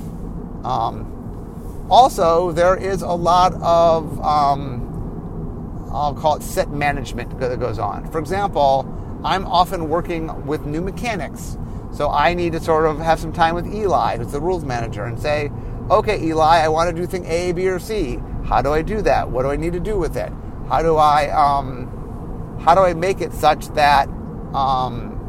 Also, 1.92 2.52
there 2.52 2.74
is 2.74 3.02
a 3.02 3.12
lot 3.12 3.52
of, 3.60 4.18
um, 4.24 5.88
I'll 5.92 6.14
call 6.14 6.36
it 6.36 6.42
set 6.42 6.70
management 6.70 7.38
that 7.38 7.60
goes 7.60 7.78
on. 7.78 8.10
For 8.10 8.18
example, 8.18 8.88
I'm 9.22 9.46
often 9.46 9.90
working 9.90 10.46
with 10.46 10.64
new 10.64 10.80
mechanics. 10.80 11.58
So 11.92 12.08
I 12.08 12.32
need 12.32 12.52
to 12.52 12.60
sort 12.60 12.86
of 12.86 12.98
have 12.98 13.20
some 13.20 13.30
time 13.30 13.54
with 13.54 13.66
Eli, 13.66 14.16
who's 14.16 14.32
the 14.32 14.40
rules 14.40 14.64
manager, 14.64 15.04
and 15.04 15.20
say, 15.20 15.52
okay, 15.90 16.18
Eli, 16.24 16.60
I 16.60 16.68
want 16.68 16.88
to 16.88 16.96
do 16.98 17.06
thing 17.06 17.26
A, 17.26 17.52
B, 17.52 17.68
or 17.68 17.78
C. 17.78 18.18
How 18.46 18.62
do 18.62 18.72
I 18.72 18.80
do 18.80 19.02
that? 19.02 19.30
What 19.30 19.42
do 19.42 19.50
I 19.50 19.56
need 19.56 19.74
to 19.74 19.80
do 19.80 19.98
with 19.98 20.16
it? 20.16 20.32
How 20.70 20.80
do 20.80 20.96
I, 20.96 21.28
um, 21.28 22.58
how 22.64 22.74
do 22.74 22.80
I 22.80 22.94
make 22.94 23.20
it 23.20 23.34
such 23.34 23.68
that 23.74 24.08
um, 24.54 25.28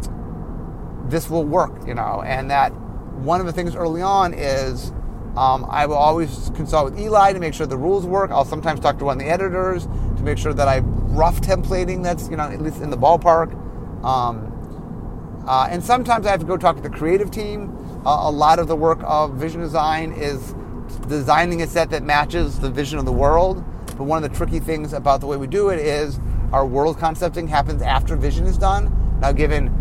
this 1.09 1.29
will 1.29 1.43
work, 1.43 1.85
you 1.85 1.93
know? 1.93 2.23
And 2.25 2.49
that 2.51 2.69
one 3.17 3.41
of 3.41 3.47
the 3.47 3.51
things 3.51 3.75
early 3.75 4.01
on 4.01 4.33
is 4.33 4.93
um, 5.35 5.65
I 5.69 5.85
will 5.85 5.95
always 5.95 6.51
consult 6.55 6.91
with 6.91 6.99
Eli 6.99 7.33
to 7.33 7.39
make 7.39 7.53
sure 7.53 7.65
the 7.65 7.77
rules 7.77 8.05
work. 8.05 8.29
I'll 8.31 8.45
sometimes 8.45 8.79
talk 8.79 8.99
to 8.99 9.05
one 9.05 9.17
of 9.19 9.25
the 9.25 9.31
editors 9.31 9.85
to 9.85 10.23
make 10.23 10.37
sure 10.37 10.53
that 10.53 10.67
I 10.67 10.79
rough 10.79 11.41
templating 11.41 12.03
that's 12.03 12.29
you 12.29 12.37
know 12.37 12.43
at 12.43 12.61
least 12.61 12.81
in 12.81 12.89
the 12.89 12.97
ballpark. 12.97 13.53
Um, 14.03 14.49
uh, 15.47 15.67
and 15.69 15.83
sometimes 15.83 16.25
I 16.25 16.31
have 16.31 16.39
to 16.39 16.45
go 16.45 16.55
talk 16.55 16.75
to 16.75 16.81
the 16.81 16.89
creative 16.89 17.31
team. 17.31 17.75
Uh, 18.05 18.21
a 18.23 18.31
lot 18.31 18.59
of 18.59 18.67
the 18.67 18.75
work 18.75 18.99
of 19.03 19.33
vision 19.33 19.61
design 19.61 20.13
is 20.13 20.53
designing 21.07 21.61
a 21.61 21.67
set 21.67 21.89
that 21.89 22.03
matches 22.03 22.59
the 22.59 22.69
vision 22.69 22.99
of 22.99 23.05
the 23.05 23.11
world. 23.11 23.63
But 23.97 24.03
one 24.03 24.23
of 24.23 24.29
the 24.29 24.35
tricky 24.35 24.59
things 24.59 24.93
about 24.93 25.19
the 25.19 25.27
way 25.27 25.37
we 25.37 25.47
do 25.47 25.69
it 25.69 25.79
is 25.79 26.19
our 26.51 26.65
world 26.65 26.99
concepting 26.99 27.47
happens 27.47 27.81
after 27.81 28.15
vision 28.15 28.45
is 28.45 28.57
done. 28.57 29.19
Now, 29.19 29.31
given 29.31 29.71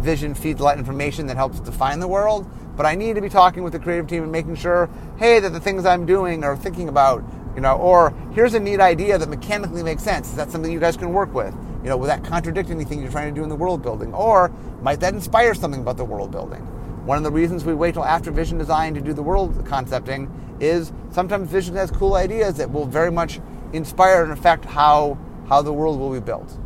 vision 0.00 0.34
feeds 0.34 0.60
a 0.60 0.64
lot 0.64 0.74
of 0.74 0.80
information 0.80 1.26
that 1.26 1.36
helps 1.36 1.60
define 1.60 2.00
the 2.00 2.08
world, 2.08 2.48
but 2.76 2.86
I 2.86 2.94
need 2.94 3.14
to 3.16 3.20
be 3.20 3.28
talking 3.28 3.62
with 3.62 3.72
the 3.72 3.78
creative 3.78 4.06
team 4.06 4.22
and 4.22 4.32
making 4.32 4.56
sure, 4.56 4.88
hey, 5.18 5.40
that 5.40 5.50
the 5.50 5.60
things 5.60 5.84
I'm 5.84 6.06
doing 6.06 6.44
or 6.44 6.56
thinking 6.56 6.88
about, 6.88 7.22
you 7.54 7.60
know, 7.60 7.76
or 7.76 8.14
here's 8.32 8.54
a 8.54 8.60
neat 8.60 8.80
idea 8.80 9.18
that 9.18 9.28
mechanically 9.28 9.82
makes 9.82 10.02
sense. 10.02 10.30
Is 10.30 10.36
that 10.36 10.50
something 10.50 10.72
you 10.72 10.80
guys 10.80 10.96
can 10.96 11.12
work 11.12 11.34
with? 11.34 11.54
You 11.82 11.88
know, 11.88 11.96
will 11.96 12.06
that 12.06 12.24
contradict 12.24 12.70
anything 12.70 13.00
you're 13.00 13.10
trying 13.10 13.34
to 13.34 13.38
do 13.38 13.42
in 13.42 13.48
the 13.48 13.56
world 13.56 13.82
building? 13.82 14.14
Or 14.14 14.50
might 14.80 15.00
that 15.00 15.14
inspire 15.14 15.54
something 15.54 15.80
about 15.80 15.96
the 15.96 16.04
world 16.04 16.30
building? 16.30 16.60
One 17.04 17.18
of 17.18 17.24
the 17.24 17.32
reasons 17.32 17.64
we 17.64 17.74
wait 17.74 17.94
till 17.94 18.04
after 18.04 18.30
vision 18.30 18.58
design 18.58 18.94
to 18.94 19.00
do 19.00 19.12
the 19.12 19.22
world 19.22 19.66
concepting 19.66 20.30
is 20.60 20.92
sometimes 21.10 21.50
vision 21.50 21.74
has 21.74 21.90
cool 21.90 22.14
ideas 22.14 22.56
that 22.56 22.70
will 22.70 22.86
very 22.86 23.10
much 23.10 23.40
inspire 23.72 24.22
and 24.22 24.32
affect 24.32 24.64
how 24.64 25.18
how 25.48 25.60
the 25.60 25.72
world 25.72 25.98
will 25.98 26.12
be 26.12 26.20
built. 26.20 26.56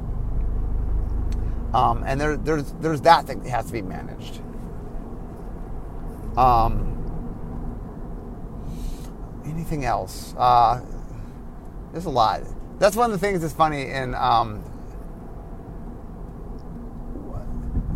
Um, 1.72 2.04
and 2.06 2.20
there, 2.20 2.36
there's 2.36 2.72
there's 2.80 3.00
that 3.02 3.26
thing 3.26 3.42
that 3.42 3.50
has 3.50 3.66
to 3.66 3.72
be 3.72 3.82
managed. 3.82 4.40
Um, 6.36 6.92
anything 9.44 9.84
else? 9.84 10.34
Uh, 10.36 10.80
there's 11.92 12.06
a 12.06 12.10
lot. 12.10 12.42
That's 12.78 12.96
one 12.96 13.10
of 13.10 13.18
the 13.18 13.26
things 13.26 13.40
that's 13.40 13.54
funny. 13.54 13.86
And 13.86 14.14
um, 14.14 14.62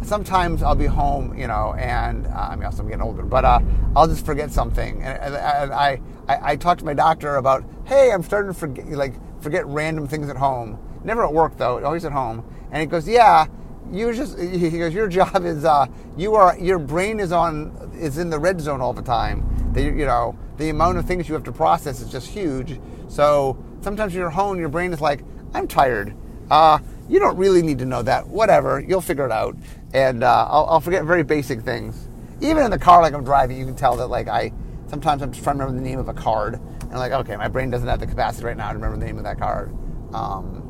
sometimes 0.03 0.63
I'll 0.63 0.75
be 0.75 0.87
home, 0.87 1.37
you 1.39 1.47
know, 1.47 1.75
and 1.75 2.27
uh, 2.27 2.49
I 2.51 2.57
mean, 2.57 2.65
also 2.65 2.83
I'm 2.83 2.89
getting 2.89 3.03
older, 3.03 3.23
but 3.23 3.45
uh, 3.45 3.61
I'll 3.95 4.09
just 4.09 4.25
forget 4.25 4.51
something, 4.51 5.03
and, 5.03 5.35
and 5.35 5.73
I, 5.73 6.01
I 6.29 6.53
I 6.53 6.57
talk 6.57 6.79
to 6.79 6.85
my 6.85 6.95
doctor 6.95 7.37
about, 7.37 7.65
hey, 7.85 8.11
I'm 8.13 8.23
starting 8.23 8.53
to 8.53 8.59
forget 8.59 8.87
like 8.89 9.15
forget 9.43 9.67
random 9.67 10.09
things 10.09 10.29
at 10.29 10.37
home. 10.37 10.79
Never 11.05 11.25
at 11.25 11.33
work 11.33 11.57
though, 11.57 11.83
always 11.85 12.05
at 12.05 12.13
home. 12.13 12.45
And 12.71 12.81
he 12.81 12.87
goes, 12.87 13.09
yeah, 13.09 13.47
you 13.93 14.13
just 14.13 14.39
he 14.39 14.71
goes 14.71 14.95
your 14.95 15.09
job 15.09 15.45
is 15.45 15.65
uh, 15.65 15.87
you 16.17 16.35
are 16.35 16.59
your 16.59 16.79
brain 16.79 17.21
is 17.21 17.33
on 17.33 17.91
is 17.99 18.19
in 18.19 18.31
the 18.31 18.39
red 18.39 18.61
zone 18.61 18.81
all 18.81 18.93
the 18.93 19.03
time. 19.03 19.47
The, 19.73 19.83
you 19.83 20.07
know 20.07 20.37
the 20.57 20.69
amount 20.69 20.99
of 20.99 21.07
things 21.07 21.29
you 21.29 21.35
have 21.35 21.45
to 21.45 21.53
process 21.53 22.01
is 22.01 22.11
just 22.11 22.29
huge. 22.29 22.79
So 23.09 23.63
sometimes 23.81 24.15
you're 24.15 24.31
home 24.31 24.59
your 24.59 24.69
brain 24.69 24.93
is 24.93 25.01
like 25.01 25.25
i'm 25.55 25.67
tired. 25.67 26.15
Uh, 26.51 26.79
you 27.09 27.19
don't 27.19 27.37
really 27.37 27.63
need 27.63 27.79
to 27.79 27.87
know 27.87 28.03
that. 28.03 28.27
Whatever. 28.27 28.81
You'll 28.81 29.01
figure 29.01 29.25
it 29.25 29.33
out. 29.33 29.57
And 29.95 30.23
uh, 30.23 30.47
I'll, 30.49 30.67
I'll, 30.67 30.81
forget 30.81 31.05
very 31.05 31.23
basic 31.23 31.63
things. 31.63 32.09
Even 32.41 32.65
in 32.65 32.71
the 32.71 32.79
car 32.79 33.03
like 33.03 33.15
i'm 33.15 33.25
driving 33.25 33.59
you 33.59 33.65
can 33.65 33.77
tell 33.77 33.97
that 33.97 34.07
like 34.07 34.29
i 34.29 34.53
sometimes 34.87 35.23
i'm 35.23 35.33
just 35.33 35.45
trying 35.45 35.59
to 35.59 35.65
remember 35.65 35.83
the 35.83 35.89
name 35.89 35.99
of 35.99 36.09
a 36.09 36.15
card. 36.15 36.55
And 36.55 36.93
I'm 36.93 36.99
like 36.99 37.13
okay 37.13 37.37
my 37.37 37.49
brain 37.49 37.71
doesn't 37.71 37.89
have 37.89 38.01
the 38.01 38.07
capacity 38.07 38.47
right 38.47 38.57
now 38.57 38.69
to 38.69 38.75
remember 38.75 38.97
the 38.97 39.05
name 39.05 39.19
of 39.19 39.25
that 39.25 39.39
card. 39.39 39.75
Um, 40.13 40.67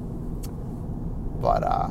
but 1.40 1.62
uh, 1.62 1.90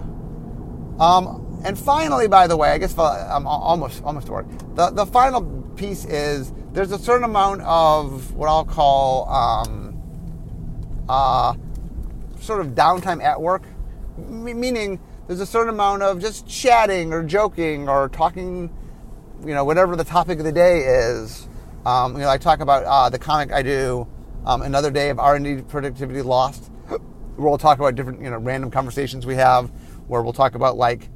um, 0.99 1.61
and 1.63 1.77
finally, 1.77 2.27
by 2.27 2.47
the 2.47 2.55
way, 2.55 2.69
I 2.69 2.77
guess 2.77 2.97
I'm 2.97 3.45
almost 3.47 4.03
almost 4.03 4.27
to 4.27 4.33
work. 4.33 4.47
The 4.75 4.89
the 4.91 5.05
final 5.05 5.41
piece 5.75 6.05
is 6.05 6.53
there's 6.73 6.91
a 6.91 6.99
certain 6.99 7.23
amount 7.23 7.61
of 7.61 8.33
what 8.33 8.47
I'll 8.47 8.65
call 8.65 9.29
um, 9.29 10.01
uh, 11.09 11.55
sort 12.39 12.61
of 12.61 12.67
downtime 12.69 13.21
at 13.23 13.41
work, 13.41 13.63
meaning 14.17 14.99
there's 15.27 15.39
a 15.39 15.45
certain 15.45 15.69
amount 15.69 16.03
of 16.03 16.19
just 16.19 16.47
chatting 16.47 17.13
or 17.13 17.23
joking 17.23 17.87
or 17.87 18.09
talking, 18.09 18.73
you 19.41 19.53
know, 19.53 19.63
whatever 19.63 19.95
the 19.95 20.03
topic 20.03 20.39
of 20.39 20.45
the 20.45 20.51
day 20.51 20.79
is. 20.79 21.47
Um, 21.85 22.13
you 22.13 22.19
know, 22.19 22.29
I 22.29 22.37
talk 22.37 22.59
about 22.59 22.83
uh, 22.83 23.09
the 23.09 23.19
comic 23.19 23.51
I 23.51 23.61
do, 23.61 24.07
um, 24.45 24.61
another 24.61 24.91
day 24.91 25.09
of 25.09 25.19
R&D 25.19 25.63
productivity 25.63 26.21
lost. 26.21 26.71
We'll 27.37 27.57
talk 27.57 27.79
about 27.79 27.95
different, 27.95 28.21
you 28.21 28.29
know, 28.29 28.37
random 28.37 28.69
conversations 28.69 29.25
we 29.25 29.35
have 29.35 29.71
where 30.09 30.21
we'll 30.21 30.33
talk 30.33 30.55
about 30.55 30.75
like, 30.75 31.07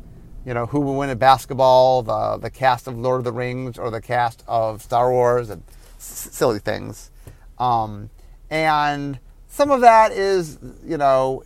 you 0.45 0.53
know, 0.53 0.65
who 0.65 0.79
will 0.79 0.95
win 0.95 1.09
at 1.09 1.19
basketball, 1.19 2.03
the 2.03 2.37
the 2.37 2.49
cast 2.49 2.87
of 2.87 2.97
Lord 2.97 3.19
of 3.19 3.23
the 3.23 3.31
Rings 3.31 3.77
or 3.77 3.91
the 3.91 4.01
cast 4.01 4.43
of 4.47 4.81
Star 4.81 5.11
Wars, 5.11 5.49
and 5.49 5.63
s- 5.97 6.29
silly 6.31 6.59
things. 6.59 7.11
Um, 7.57 8.09
and 8.49 9.19
some 9.47 9.71
of 9.71 9.81
that 9.81 10.11
is, 10.11 10.59
you 10.85 10.97
know, 10.97 11.43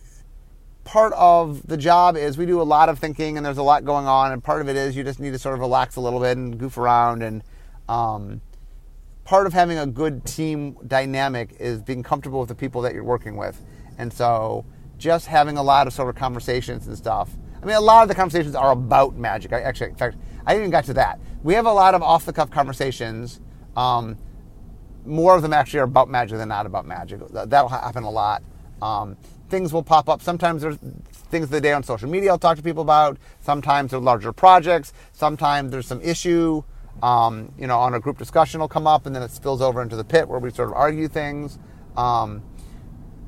part 0.84 1.12
of 1.14 1.66
the 1.66 1.76
job 1.76 2.16
is 2.16 2.38
we 2.38 2.46
do 2.46 2.60
a 2.60 2.64
lot 2.64 2.88
of 2.88 2.98
thinking 2.98 3.36
and 3.36 3.44
there's 3.44 3.58
a 3.58 3.62
lot 3.62 3.84
going 3.84 4.06
on, 4.06 4.32
and 4.32 4.42
part 4.44 4.60
of 4.60 4.68
it 4.68 4.76
is 4.76 4.96
you 4.96 5.04
just 5.04 5.20
need 5.20 5.32
to 5.32 5.38
sort 5.38 5.54
of 5.54 5.60
relax 5.60 5.96
a 5.96 6.00
little 6.00 6.20
bit 6.20 6.36
and 6.36 6.58
goof 6.58 6.76
around. 6.76 7.22
And 7.22 7.42
um, 7.88 8.40
part 9.24 9.46
of 9.46 9.52
having 9.52 9.78
a 9.78 9.86
good 9.86 10.24
team 10.24 10.76
dynamic 10.86 11.54
is 11.58 11.82
being 11.82 12.02
comfortable 12.02 12.40
with 12.40 12.48
the 12.48 12.54
people 12.54 12.82
that 12.82 12.94
you're 12.94 13.04
working 13.04 13.36
with. 13.36 13.62
And 13.96 14.12
so 14.12 14.64
just 14.98 15.26
having 15.26 15.56
a 15.56 15.62
lot 15.62 15.86
of 15.86 15.92
sort 15.92 16.08
of 16.08 16.16
conversations 16.16 16.86
and 16.86 16.96
stuff. 16.96 17.30
I 17.62 17.66
mean, 17.66 17.76
a 17.76 17.80
lot 17.80 18.02
of 18.02 18.08
the 18.08 18.14
conversations 18.14 18.54
are 18.54 18.72
about 18.72 19.16
magic. 19.16 19.52
I 19.52 19.60
actually, 19.60 19.90
in 19.90 19.96
fact, 19.96 20.16
I 20.46 20.52
didn't 20.52 20.64
even 20.64 20.70
got 20.70 20.84
to 20.84 20.94
that. 20.94 21.20
We 21.42 21.54
have 21.54 21.66
a 21.66 21.72
lot 21.72 21.94
of 21.94 22.02
off 22.02 22.24
the 22.24 22.32
cuff 22.32 22.50
conversations. 22.50 23.40
Um, 23.76 24.16
more 25.04 25.34
of 25.34 25.42
them 25.42 25.52
actually 25.52 25.80
are 25.80 25.84
about 25.84 26.08
magic 26.08 26.38
than 26.38 26.48
not 26.48 26.66
about 26.66 26.86
magic. 26.86 27.20
That'll 27.30 27.68
happen 27.68 28.04
a 28.04 28.10
lot. 28.10 28.42
Um, 28.82 29.16
things 29.48 29.72
will 29.72 29.82
pop 29.82 30.08
up. 30.08 30.22
Sometimes 30.22 30.62
there's 30.62 30.76
things 30.76 31.44
of 31.44 31.50
the 31.50 31.60
day 31.60 31.72
on 31.72 31.82
social 31.82 32.08
media 32.08 32.30
I'll 32.30 32.38
talk 32.38 32.56
to 32.56 32.62
people 32.62 32.82
about. 32.82 33.18
Sometimes 33.40 33.90
they're 33.90 34.00
larger 34.00 34.32
projects. 34.32 34.92
Sometimes 35.12 35.70
there's 35.70 35.86
some 35.86 36.00
issue, 36.00 36.62
um, 37.02 37.52
you 37.58 37.66
know, 37.66 37.78
on 37.78 37.94
a 37.94 38.00
group 38.00 38.18
discussion 38.18 38.60
will 38.60 38.68
come 38.68 38.86
up 38.86 39.06
and 39.06 39.14
then 39.14 39.22
it 39.22 39.30
spills 39.30 39.60
over 39.60 39.82
into 39.82 39.96
the 39.96 40.04
pit 40.04 40.28
where 40.28 40.38
we 40.38 40.50
sort 40.50 40.68
of 40.68 40.74
argue 40.74 41.08
things. 41.08 41.58
Um, 41.96 42.42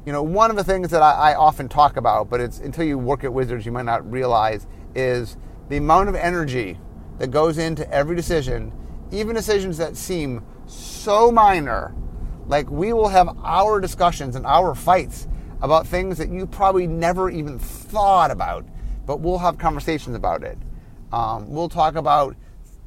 you 0.07 0.13
know, 0.13 0.23
one 0.23 0.51
of 0.51 0.57
the 0.57 0.65
things 0.65 0.91
that 0.91 1.03
I, 1.03 1.33
I, 1.33 1.35
often 1.35 1.69
talk 1.69 1.97
about, 1.97 2.31
but 2.31 2.41
it's 2.41 2.59
until 2.59 2.85
you 2.85 2.97
work 2.97 3.23
at 3.23 3.33
Wizards, 3.33 3.67
you 3.67 3.73
might 3.73 3.85
not 3.85 4.11
realize, 4.11 4.67
is 4.95 5.37
the 5.69 5.77
amount 5.77 6.09
of 6.09 6.15
energy 6.15 6.79
that 7.19 7.31
goes 7.31 7.59
into 7.59 7.89
every 7.93 8.17
decision, 8.17 8.73
even 9.13 9.37
decisions 9.37 9.77
that 9.77 9.97
seem 9.97 10.43
so 10.67 11.31
minor. 11.31 11.95
Like 12.47 12.71
we 12.71 12.93
will 12.93 13.09
have 13.09 13.29
our 13.45 13.79
discussions 13.79 14.37
and 14.37 14.47
our 14.47 14.75
fights 14.75 15.29
about 15.61 15.87
things 15.87 16.17
that 16.19 16.31
you 16.31 16.47
probably 16.47 16.87
never 16.87 17.29
even 17.29 17.59
thought 17.59 18.31
about, 18.31 18.65
but 19.07 19.21
we'll 19.21 19.39
have 19.39 19.59
conversations 19.59 20.17
about 20.17 20.43
it. 20.43 20.59
Um, 21.13 21.51
we'll 21.51 21.69
talk 21.69 21.95
about 21.95 22.37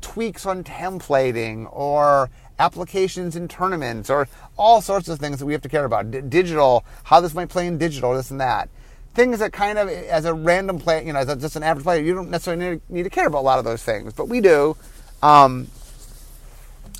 tweaks 0.01 0.45
on 0.45 0.63
templating 0.63 1.67
or 1.71 2.29
applications 2.59 3.35
in 3.35 3.47
tournaments 3.47 4.09
or 4.09 4.27
all 4.57 4.81
sorts 4.81 5.07
of 5.09 5.19
things 5.19 5.39
that 5.39 5.45
we 5.45 5.53
have 5.53 5.61
to 5.61 5.69
care 5.69 5.85
about. 5.85 6.11
D- 6.11 6.21
digital, 6.21 6.85
how 7.03 7.19
this 7.19 7.33
might 7.33 7.49
play 7.49 7.67
in 7.67 7.77
digital, 7.77 8.13
this 8.13 8.31
and 8.31 8.39
that. 8.39 8.69
Things 9.13 9.39
that 9.39 9.53
kind 9.53 9.77
of, 9.77 9.89
as 9.89 10.25
a 10.25 10.33
random 10.33 10.79
player, 10.79 11.03
you 11.03 11.13
know, 11.13 11.19
as 11.19 11.35
just 11.37 11.55
an 11.55 11.63
average 11.63 11.83
player, 11.83 12.01
you 12.01 12.13
don't 12.13 12.29
necessarily 12.29 12.81
need 12.89 13.03
to 13.03 13.09
care 13.09 13.27
about 13.27 13.39
a 13.39 13.41
lot 13.41 13.59
of 13.59 13.65
those 13.65 13.83
things, 13.83 14.13
but 14.13 14.27
we 14.27 14.41
do. 14.41 14.75
Um, 15.21 15.67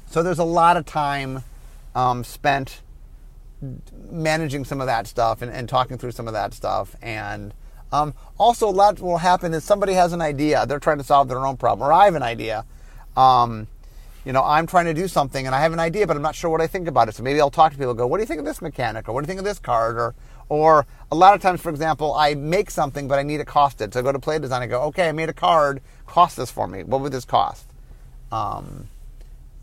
so 0.10 0.22
there's 0.22 0.40
a 0.40 0.44
lot 0.44 0.78
of 0.78 0.86
time 0.86 1.44
um, 1.96 2.24
spent 2.24 2.82
managing 4.12 4.66
some 4.66 4.82
of 4.82 4.88
that 4.88 5.08
stuff 5.08 5.42
and, 5.42 5.52
and, 5.52 5.70
talking 5.70 5.98
through 5.98 6.12
some 6.12 6.28
of 6.28 6.34
that 6.34 6.54
stuff. 6.54 6.96
And 7.02 7.54
um, 7.92 8.14
also, 8.38 8.68
a 8.68 8.72
lot 8.72 9.00
will 9.00 9.18
happen 9.18 9.54
is 9.54 9.64
somebody 9.64 9.94
has 9.94 10.14
an 10.14 10.22
idea. 10.22 10.66
They're 10.66 10.80
trying 10.80 10.98
to 10.98 11.04
solve 11.04 11.30
their 11.30 11.46
own 11.46 11.58
problem, 11.58 11.88
or 11.88 11.94
I 11.94 12.06
have 12.06 12.16
an 12.16 12.24
idea. 12.24 12.66
Um, 13.16 13.68
you 14.26 14.34
know, 14.34 14.44
I'm 14.44 14.68
trying 14.68 14.86
to 14.86 14.94
do 14.94 15.08
something 15.08 15.46
and 15.46 15.54
I 15.54 15.62
have 15.62 15.74
an 15.74 15.80
idea, 15.80 16.08
but 16.08 16.16
I'm 16.16 16.22
not 16.22 16.36
sure 16.36 16.50
what 16.50 16.62
I 16.62 16.68
think 16.68 16.88
about 16.88 17.10
it. 17.10 17.16
So 17.16 17.24
maybe 17.24 17.42
I'll 17.42 17.52
talk 17.52 17.74
to 17.74 17.78
people. 17.78 17.94
Go, 17.94 18.08
what 18.08 18.18
do 18.18 18.24
you 18.24 18.28
think 18.28 18.40
of 18.40 18.46
this 18.46 18.62
mechanic, 18.62 19.10
or 19.10 19.14
what 19.14 19.22
do 19.22 19.26
you 19.26 19.28
think 19.28 19.40
of 19.40 19.46
this 19.46 19.60
card, 19.60 19.98
or 19.98 20.16
or 20.50 20.86
a 21.12 21.16
lot 21.16 21.34
of 21.34 21.42
times, 21.42 21.62
for 21.62 21.70
example, 21.70 22.14
I 22.14 22.36
make 22.36 22.70
something, 22.70 23.08
but 23.08 23.18
I 23.18 23.24
need 23.24 23.40
it 23.40 23.48
costed. 23.48 23.94
So 23.94 24.00
I 24.00 24.04
go 24.04 24.12
to 24.12 24.20
play 24.20 24.38
design. 24.40 24.62
I 24.62 24.68
go, 24.68 24.82
okay, 24.84 25.10
I 25.10 25.12
made 25.12 25.30
a 25.30 25.34
card. 25.34 25.82
Cost 26.06 26.38
this 26.38 26.52
for 26.52 26.68
me. 26.68 26.84
What 26.84 27.02
would 27.02 27.12
this 27.12 27.26
cost? 27.26 27.66
Um, 28.32 28.88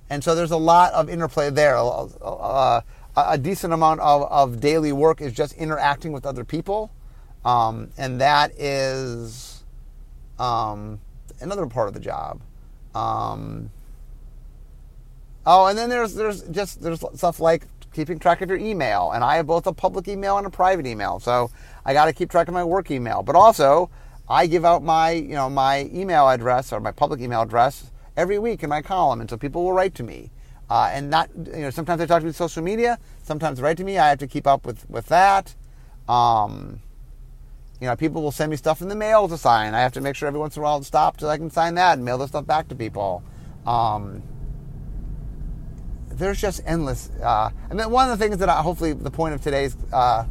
and 0.08 0.24
so 0.24 0.34
there's 0.34 0.50
a 0.50 0.56
lot 0.56 0.92
of 0.94 1.08
interplay 1.08 1.50
there. 1.50 1.76
Uh, 1.76 2.80
a 3.16 3.38
decent 3.38 3.72
amount 3.72 4.00
of, 4.00 4.22
of 4.30 4.60
daily 4.60 4.92
work 4.92 5.20
is 5.20 5.32
just 5.32 5.52
interacting 5.54 6.12
with 6.12 6.24
other 6.24 6.44
people. 6.44 6.90
Um, 7.44 7.90
and 7.96 8.20
that 8.20 8.52
is 8.58 9.62
um, 10.38 11.00
another 11.40 11.66
part 11.66 11.88
of 11.88 11.94
the 11.94 12.00
job. 12.00 12.40
Um, 12.94 13.70
oh, 15.46 15.66
and 15.66 15.78
then 15.78 15.88
there's 15.88 16.14
there's 16.14 16.42
just 16.44 16.82
there's 16.82 17.04
stuff 17.14 17.40
like 17.40 17.66
keeping 17.92 18.18
track 18.18 18.40
of 18.40 18.48
your 18.48 18.58
email, 18.58 19.12
and 19.12 19.24
I 19.24 19.36
have 19.36 19.46
both 19.46 19.66
a 19.66 19.72
public 19.72 20.08
email 20.08 20.38
and 20.38 20.46
a 20.46 20.50
private 20.50 20.86
email, 20.86 21.20
so 21.20 21.50
I 21.84 21.92
got 21.92 22.06
to 22.06 22.12
keep 22.12 22.30
track 22.30 22.48
of 22.48 22.54
my 22.54 22.64
work 22.64 22.90
email. 22.90 23.22
But 23.22 23.36
also, 23.36 23.90
I 24.28 24.46
give 24.46 24.64
out 24.64 24.82
my 24.82 25.10
you 25.10 25.34
know 25.34 25.50
my 25.50 25.88
email 25.92 26.28
address 26.28 26.72
or 26.72 26.80
my 26.80 26.92
public 26.92 27.20
email 27.20 27.42
address 27.42 27.90
every 28.16 28.38
week 28.38 28.62
in 28.62 28.68
my 28.68 28.82
column, 28.82 29.20
and 29.20 29.30
so 29.30 29.36
people 29.36 29.64
will 29.64 29.72
write 29.72 29.94
to 29.96 30.02
me. 30.02 30.30
Uh, 30.68 30.88
and 30.92 31.10
not, 31.10 31.28
you 31.34 31.62
know, 31.62 31.70
sometimes 31.70 31.98
they 31.98 32.06
talk 32.06 32.20
to 32.20 32.26
you 32.26 32.32
social 32.32 32.62
media, 32.62 32.96
sometimes 33.24 33.58
they 33.58 33.64
write 33.64 33.76
to 33.76 33.82
me. 33.82 33.98
I 33.98 34.08
have 34.08 34.18
to 34.18 34.28
keep 34.28 34.46
up 34.46 34.64
with, 34.64 34.88
with 34.88 35.06
that. 35.06 35.52
Um, 36.08 36.80
you 37.80 37.88
know, 37.88 37.96
people 37.96 38.22
will 38.22 38.30
send 38.30 38.50
me 38.50 38.56
stuff 38.56 38.80
in 38.80 38.88
the 38.88 38.94
mail 38.94 39.26
to 39.26 39.36
sign. 39.36 39.74
I 39.74 39.80
have 39.80 39.92
to 39.94 40.00
make 40.00 40.14
sure 40.14 40.28
every 40.28 40.38
once 40.38 40.56
in 40.56 40.60
a 40.60 40.64
while 40.64 40.78
to 40.78 40.84
stop 40.84 41.18
so 41.18 41.28
I 41.28 41.38
can 41.38 41.50
sign 41.50 41.74
that 41.74 41.94
and 41.94 42.04
mail 42.04 42.18
the 42.18 42.28
stuff 42.28 42.46
back 42.46 42.68
to 42.68 42.76
people. 42.76 43.24
Um, 43.66 44.22
there's 46.20 46.40
just 46.40 46.60
endless. 46.64 47.10
Uh, 47.20 47.50
and 47.68 47.80
then 47.80 47.90
one 47.90 48.10
of 48.10 48.18
the 48.18 48.22
things 48.22 48.38
that 48.38 48.48
I, 48.48 48.62
hopefully 48.62 48.92
the 48.92 49.10
point 49.10 49.34
of 49.34 49.40
today's 49.40 49.76
uh, 49.92 50.24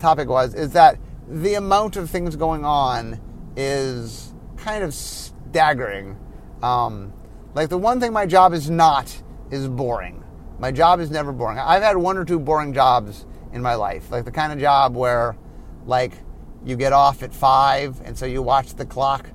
topic 0.00 0.28
was 0.28 0.54
is 0.54 0.72
that 0.72 0.98
the 1.28 1.54
amount 1.54 1.96
of 1.96 2.08
things 2.08 2.36
going 2.36 2.64
on 2.64 3.20
is 3.56 4.32
kind 4.56 4.82
of 4.82 4.94
staggering. 4.94 6.16
Um, 6.62 7.12
like 7.54 7.68
the 7.68 7.78
one 7.78 8.00
thing 8.00 8.12
my 8.12 8.26
job 8.26 8.52
is 8.54 8.70
not 8.70 9.22
is 9.50 9.68
boring. 9.68 10.24
My 10.58 10.70
job 10.70 11.00
is 11.00 11.10
never 11.10 11.32
boring. 11.32 11.58
I've 11.58 11.82
had 11.82 11.96
one 11.96 12.16
or 12.16 12.24
two 12.24 12.38
boring 12.38 12.72
jobs 12.72 13.26
in 13.52 13.60
my 13.60 13.74
life, 13.74 14.10
like 14.10 14.24
the 14.24 14.30
kind 14.30 14.52
of 14.52 14.58
job 14.58 14.94
where, 14.94 15.36
like, 15.84 16.12
you 16.64 16.76
get 16.76 16.92
off 16.92 17.22
at 17.22 17.34
five, 17.34 18.00
and 18.04 18.16
so 18.16 18.24
you 18.24 18.40
watch 18.40 18.74
the 18.74 18.86
clock 18.86 19.30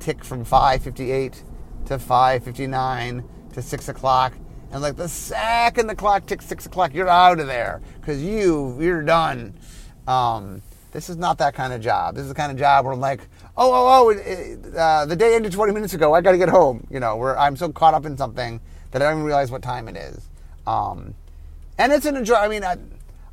tick 0.00 0.24
from 0.24 0.44
5:58 0.44 1.44
to 1.86 1.98
5:59 1.98 3.24
to 3.52 3.62
six 3.62 3.88
o'clock, 3.88 4.34
and 4.74 4.82
like 4.82 4.96
the 4.96 5.08
second 5.08 5.86
the 5.86 5.94
clock 5.94 6.26
ticks 6.26 6.44
six 6.46 6.66
o'clock, 6.66 6.92
you're 6.92 7.08
out 7.08 7.38
of 7.38 7.46
there 7.46 7.80
because 8.00 8.20
you 8.20 8.76
you're 8.80 9.02
done. 9.02 9.54
Um, 10.08 10.62
this 10.90 11.08
is 11.08 11.16
not 11.16 11.38
that 11.38 11.54
kind 11.54 11.72
of 11.72 11.80
job. 11.80 12.16
This 12.16 12.22
is 12.22 12.28
the 12.28 12.34
kind 12.34 12.50
of 12.50 12.58
job 12.58 12.84
where 12.84 12.92
I'm 12.92 13.00
like, 13.00 13.20
oh, 13.56 13.72
oh, 13.72 14.06
oh, 14.06 14.08
it, 14.10 14.16
it, 14.18 14.74
uh, 14.74 15.06
the 15.06 15.14
day 15.14 15.36
ended 15.36 15.52
20 15.52 15.72
minutes 15.72 15.94
ago. 15.94 16.12
I 16.12 16.20
got 16.20 16.32
to 16.32 16.38
get 16.38 16.48
home. 16.48 16.86
You 16.90 16.98
know, 16.98 17.16
where 17.16 17.38
I'm 17.38 17.56
so 17.56 17.70
caught 17.70 17.94
up 17.94 18.04
in 18.04 18.16
something 18.16 18.60
that 18.90 19.00
I 19.00 19.04
don't 19.06 19.14
even 19.14 19.24
realize 19.24 19.52
what 19.52 19.62
time 19.62 19.88
it 19.88 19.96
is. 19.96 20.28
Um, 20.66 21.14
and 21.78 21.92
it's 21.92 22.04
an 22.04 22.16
enjoy. 22.16 22.34
I 22.34 22.48
mean, 22.48 22.64
I, 22.64 22.76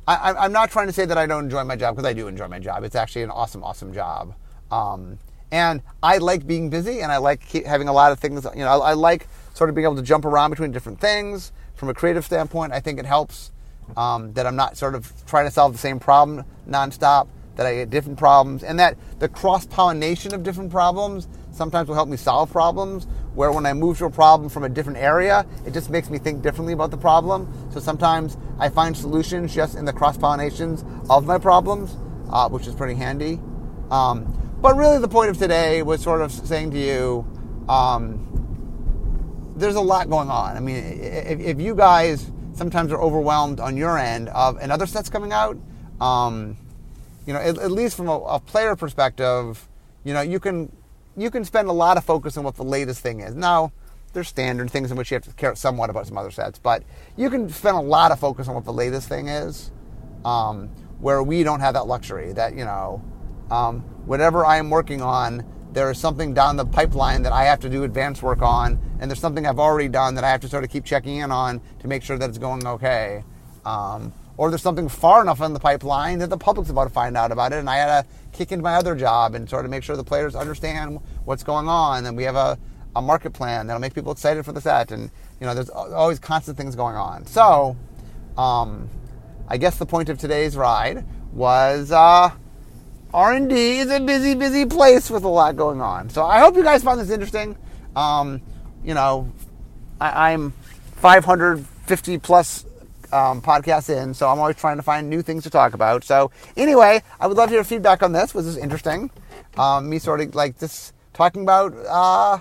I, 0.06 0.44
am 0.44 0.52
not 0.52 0.70
trying 0.70 0.86
to 0.86 0.92
say 0.92 1.06
that 1.06 1.18
I 1.18 1.26
don't 1.26 1.44
enjoy 1.44 1.64
my 1.64 1.74
job 1.74 1.96
because 1.96 2.08
I 2.08 2.12
do 2.12 2.28
enjoy 2.28 2.46
my 2.46 2.60
job. 2.60 2.84
It's 2.84 2.96
actually 2.96 3.22
an 3.22 3.30
awesome, 3.30 3.64
awesome 3.64 3.92
job. 3.92 4.34
Um, 4.70 5.18
and 5.50 5.82
I 6.02 6.18
like 6.18 6.46
being 6.46 6.70
busy, 6.70 7.00
and 7.00 7.10
I 7.10 7.16
like 7.16 7.50
having 7.66 7.88
a 7.88 7.92
lot 7.92 8.12
of 8.12 8.20
things. 8.20 8.46
You 8.54 8.60
know, 8.60 8.80
I, 8.80 8.90
I, 8.90 8.92
like 8.94 9.26
sort 9.54 9.70
of 9.70 9.76
being 9.76 9.84
able 9.84 9.96
to 9.96 10.02
jump 10.02 10.24
around 10.24 10.50
between 10.50 10.72
different 10.72 11.00
things. 11.00 11.52
From 11.74 11.88
a 11.88 11.94
creative 11.94 12.24
standpoint, 12.24 12.72
I 12.72 12.80
think 12.80 12.98
it 12.98 13.06
helps 13.06 13.50
um, 13.96 14.32
that 14.34 14.46
I'm 14.46 14.56
not 14.56 14.76
sort 14.76 14.94
of 14.94 15.12
trying 15.26 15.46
to 15.46 15.50
solve 15.50 15.72
the 15.72 15.78
same 15.78 15.98
problem 15.98 16.44
nonstop. 16.68 17.28
That 17.56 17.66
I 17.66 17.74
get 17.74 17.90
different 17.90 18.18
problems, 18.18 18.62
and 18.64 18.78
that 18.78 18.96
the 19.18 19.28
cross 19.28 19.66
pollination 19.66 20.32
of 20.32 20.42
different 20.42 20.70
problems 20.70 21.28
sometimes 21.50 21.86
will 21.86 21.94
help 21.94 22.08
me 22.08 22.16
solve 22.16 22.50
problems. 22.50 23.06
Where 23.34 23.52
when 23.52 23.66
I 23.66 23.74
move 23.74 23.98
to 23.98 24.06
a 24.06 24.10
problem 24.10 24.48
from 24.48 24.64
a 24.64 24.70
different 24.70 24.98
area, 24.98 25.44
it 25.66 25.74
just 25.74 25.90
makes 25.90 26.08
me 26.08 26.16
think 26.16 26.40
differently 26.40 26.72
about 26.72 26.90
the 26.90 26.96
problem. 26.96 27.52
So 27.70 27.78
sometimes 27.78 28.38
I 28.58 28.70
find 28.70 28.96
solutions 28.96 29.54
just 29.54 29.76
in 29.76 29.84
the 29.84 29.92
cross 29.92 30.16
pollinations 30.16 30.82
of 31.10 31.26
my 31.26 31.36
problems, 31.36 31.94
uh, 32.30 32.48
which 32.48 32.66
is 32.66 32.74
pretty 32.74 32.94
handy. 32.94 33.38
Um, 33.90 34.24
but 34.62 34.74
really, 34.74 34.98
the 34.98 35.08
point 35.08 35.28
of 35.28 35.36
today 35.36 35.82
was 35.82 36.00
sort 36.00 36.22
of 36.22 36.32
saying 36.32 36.70
to 36.70 36.78
you, 36.78 37.26
um, 37.68 38.41
there's 39.56 39.76
a 39.76 39.80
lot 39.80 40.08
going 40.08 40.30
on. 40.30 40.56
I 40.56 40.60
mean, 40.60 40.76
if, 40.76 41.40
if, 41.40 41.60
you 41.60 41.74
guys 41.74 42.30
sometimes 42.54 42.92
are 42.92 43.00
overwhelmed 43.00 43.60
on 43.60 43.76
your 43.76 43.98
end 43.98 44.28
of 44.30 44.56
another 44.56 44.86
set's 44.86 45.08
coming 45.08 45.32
out, 45.32 45.58
um, 46.00 46.56
you 47.26 47.32
know, 47.32 47.40
at, 47.40 47.58
at 47.58 47.70
least 47.70 47.96
from 47.96 48.08
a, 48.08 48.18
a 48.18 48.40
player 48.40 48.76
perspective, 48.76 49.68
you 50.04 50.14
know, 50.14 50.20
you 50.20 50.40
can 50.40 50.74
you 51.16 51.30
can 51.30 51.44
spend 51.44 51.68
a 51.68 51.72
lot 51.72 51.96
of 51.96 52.04
focus 52.04 52.36
on 52.36 52.44
what 52.44 52.56
the 52.56 52.64
latest 52.64 53.00
thing 53.00 53.20
is. 53.20 53.34
Now, 53.34 53.72
there's 54.12 54.28
standard 54.28 54.70
things 54.70 54.90
in 54.90 54.96
which 54.96 55.10
you 55.10 55.16
have 55.16 55.24
to 55.24 55.32
care 55.32 55.54
somewhat 55.54 55.90
about 55.90 56.06
some 56.06 56.18
other 56.18 56.30
sets, 56.30 56.58
but 56.58 56.82
you 57.16 57.30
can 57.30 57.48
spend 57.48 57.76
a 57.76 57.80
lot 57.80 58.10
of 58.10 58.18
focus 58.18 58.48
on 58.48 58.54
what 58.54 58.64
the 58.64 58.72
latest 58.72 59.08
thing 59.08 59.28
is, 59.28 59.70
um, 60.24 60.68
where 61.00 61.22
we 61.22 61.42
don't 61.42 61.60
have 61.60 61.74
that 61.74 61.86
luxury. 61.86 62.32
That 62.32 62.54
you 62.56 62.64
know, 62.64 63.02
um, 63.50 63.80
whatever 64.06 64.44
I 64.44 64.56
am 64.56 64.70
working 64.70 65.02
on, 65.02 65.44
there 65.72 65.90
is 65.90 65.98
something 65.98 66.34
down 66.34 66.56
the 66.56 66.66
pipeline 66.66 67.22
that 67.22 67.32
I 67.32 67.44
have 67.44 67.60
to 67.60 67.68
do 67.68 67.84
advanced 67.84 68.22
work 68.22 68.42
on, 68.42 68.78
and 69.00 69.10
there's 69.10 69.20
something 69.20 69.46
I've 69.46 69.58
already 69.58 69.88
done 69.88 70.14
that 70.16 70.24
I 70.24 70.30
have 70.30 70.40
to 70.42 70.48
sort 70.48 70.64
of 70.64 70.70
keep 70.70 70.84
checking 70.84 71.16
in 71.16 71.30
on 71.30 71.60
to 71.80 71.88
make 71.88 72.02
sure 72.02 72.18
that 72.18 72.28
it's 72.28 72.38
going 72.38 72.66
okay. 72.66 73.24
Um, 73.64 74.12
or 74.36 74.50
there's 74.50 74.62
something 74.62 74.88
far 74.88 75.22
enough 75.22 75.40
in 75.40 75.52
the 75.52 75.60
pipeline 75.60 76.18
that 76.18 76.30
the 76.30 76.36
public's 76.36 76.70
about 76.70 76.84
to 76.84 76.90
find 76.90 77.16
out 77.16 77.32
about 77.32 77.52
it, 77.52 77.58
and 77.58 77.70
I 77.70 77.76
had 77.76 78.02
to 78.02 78.08
kick 78.32 78.52
into 78.52 78.62
my 78.62 78.74
other 78.74 78.94
job 78.94 79.34
and 79.34 79.48
sort 79.48 79.64
of 79.64 79.70
make 79.70 79.82
sure 79.82 79.96
the 79.96 80.04
players 80.04 80.34
understand 80.34 81.00
what's 81.24 81.42
going 81.42 81.68
on, 81.68 82.06
and 82.06 82.16
we 82.16 82.24
have 82.24 82.36
a, 82.36 82.58
a 82.96 83.02
market 83.02 83.32
plan 83.32 83.66
that'll 83.66 83.80
make 83.80 83.94
people 83.94 84.12
excited 84.12 84.44
for 84.44 84.52
the 84.52 84.60
set, 84.60 84.90
and 84.90 85.10
you 85.40 85.46
know, 85.46 85.54
there's 85.54 85.70
always 85.70 86.18
constant 86.18 86.56
things 86.56 86.76
going 86.76 86.96
on. 86.96 87.26
So, 87.26 87.76
um, 88.36 88.88
I 89.48 89.56
guess 89.56 89.78
the 89.78 89.86
point 89.86 90.08
of 90.08 90.18
today's 90.18 90.56
ride 90.56 91.04
was 91.32 91.92
uh, 91.92 92.30
R&D 93.14 93.78
is 93.78 93.90
a 93.90 94.00
busy, 94.00 94.34
busy 94.34 94.64
place 94.64 95.10
with 95.10 95.24
a 95.24 95.28
lot 95.28 95.54
going 95.54 95.82
on. 95.82 96.08
So 96.08 96.24
I 96.24 96.40
hope 96.40 96.56
you 96.56 96.62
guys 96.62 96.82
found 96.82 96.98
this 96.98 97.10
interesting. 97.10 97.56
Um, 97.94 98.40
you 98.82 98.94
know, 98.94 99.30
I, 100.00 100.30
am 100.30 100.52
550 100.96 102.18
plus 102.18 102.64
um, 103.12 103.42
podcasts 103.42 103.90
in, 103.90 104.14
so 104.14 104.28
I'm 104.28 104.38
always 104.38 104.56
trying 104.56 104.78
to 104.78 104.82
find 104.82 105.10
new 105.10 105.20
things 105.20 105.42
to 105.42 105.50
talk 105.50 105.74
about. 105.74 106.04
So 106.04 106.30
anyway, 106.56 107.02
I 107.20 107.26
would 107.26 107.36
love 107.36 107.50
to 107.50 107.54
hear 107.54 107.64
feedback 107.64 108.02
on 108.02 108.12
this. 108.12 108.34
Was 108.34 108.46
this 108.46 108.56
interesting? 108.56 109.10
Um, 109.58 109.90
me 109.90 109.98
sort 109.98 110.22
of 110.22 110.34
like 110.34 110.58
just 110.58 110.94
talking 111.12 111.42
about 111.42 111.74
uh, 111.86 112.38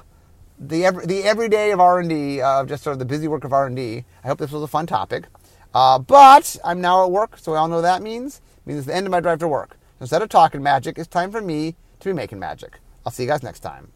the 0.57 0.85
every, 0.85 1.05
the 1.05 1.23
everyday 1.23 1.71
of 1.71 1.81
R&D, 1.81 2.39
of 2.39 2.45
uh, 2.45 2.65
just 2.65 2.83
sort 2.83 2.93
of 2.93 2.99
the 2.99 3.05
busy 3.05 3.27
work 3.27 3.43
of 3.43 3.51
R&D. 3.51 4.05
I 4.23 4.27
hope 4.27 4.39
this 4.39 4.51
was 4.51 4.63
a 4.63 4.67
fun 4.67 4.87
topic. 4.87 5.25
Uh, 5.73 5.99
but 5.99 6.55
I'm 6.63 6.79
now 6.79 7.03
at 7.03 7.11
work, 7.11 7.37
so 7.37 7.51
we 7.51 7.57
all 7.57 7.67
know 7.67 7.75
what 7.75 7.81
that 7.81 8.01
means. 8.01 8.37
It 8.37 8.67
means 8.67 8.79
it's 8.79 8.87
the 8.87 8.95
end 8.95 9.05
of 9.05 9.11
my 9.11 9.19
drive 9.19 9.39
to 9.39 9.49
work. 9.49 9.77
Instead 10.01 10.23
of 10.23 10.29
talking 10.29 10.63
magic, 10.63 10.97
it's 10.97 11.07
time 11.07 11.31
for 11.31 11.41
me 11.41 11.75
to 11.99 12.09
be 12.09 12.13
making 12.13 12.39
magic. 12.39 12.79
I'll 13.05 13.11
see 13.11 13.21
you 13.21 13.29
guys 13.29 13.43
next 13.43 13.59
time. 13.59 13.91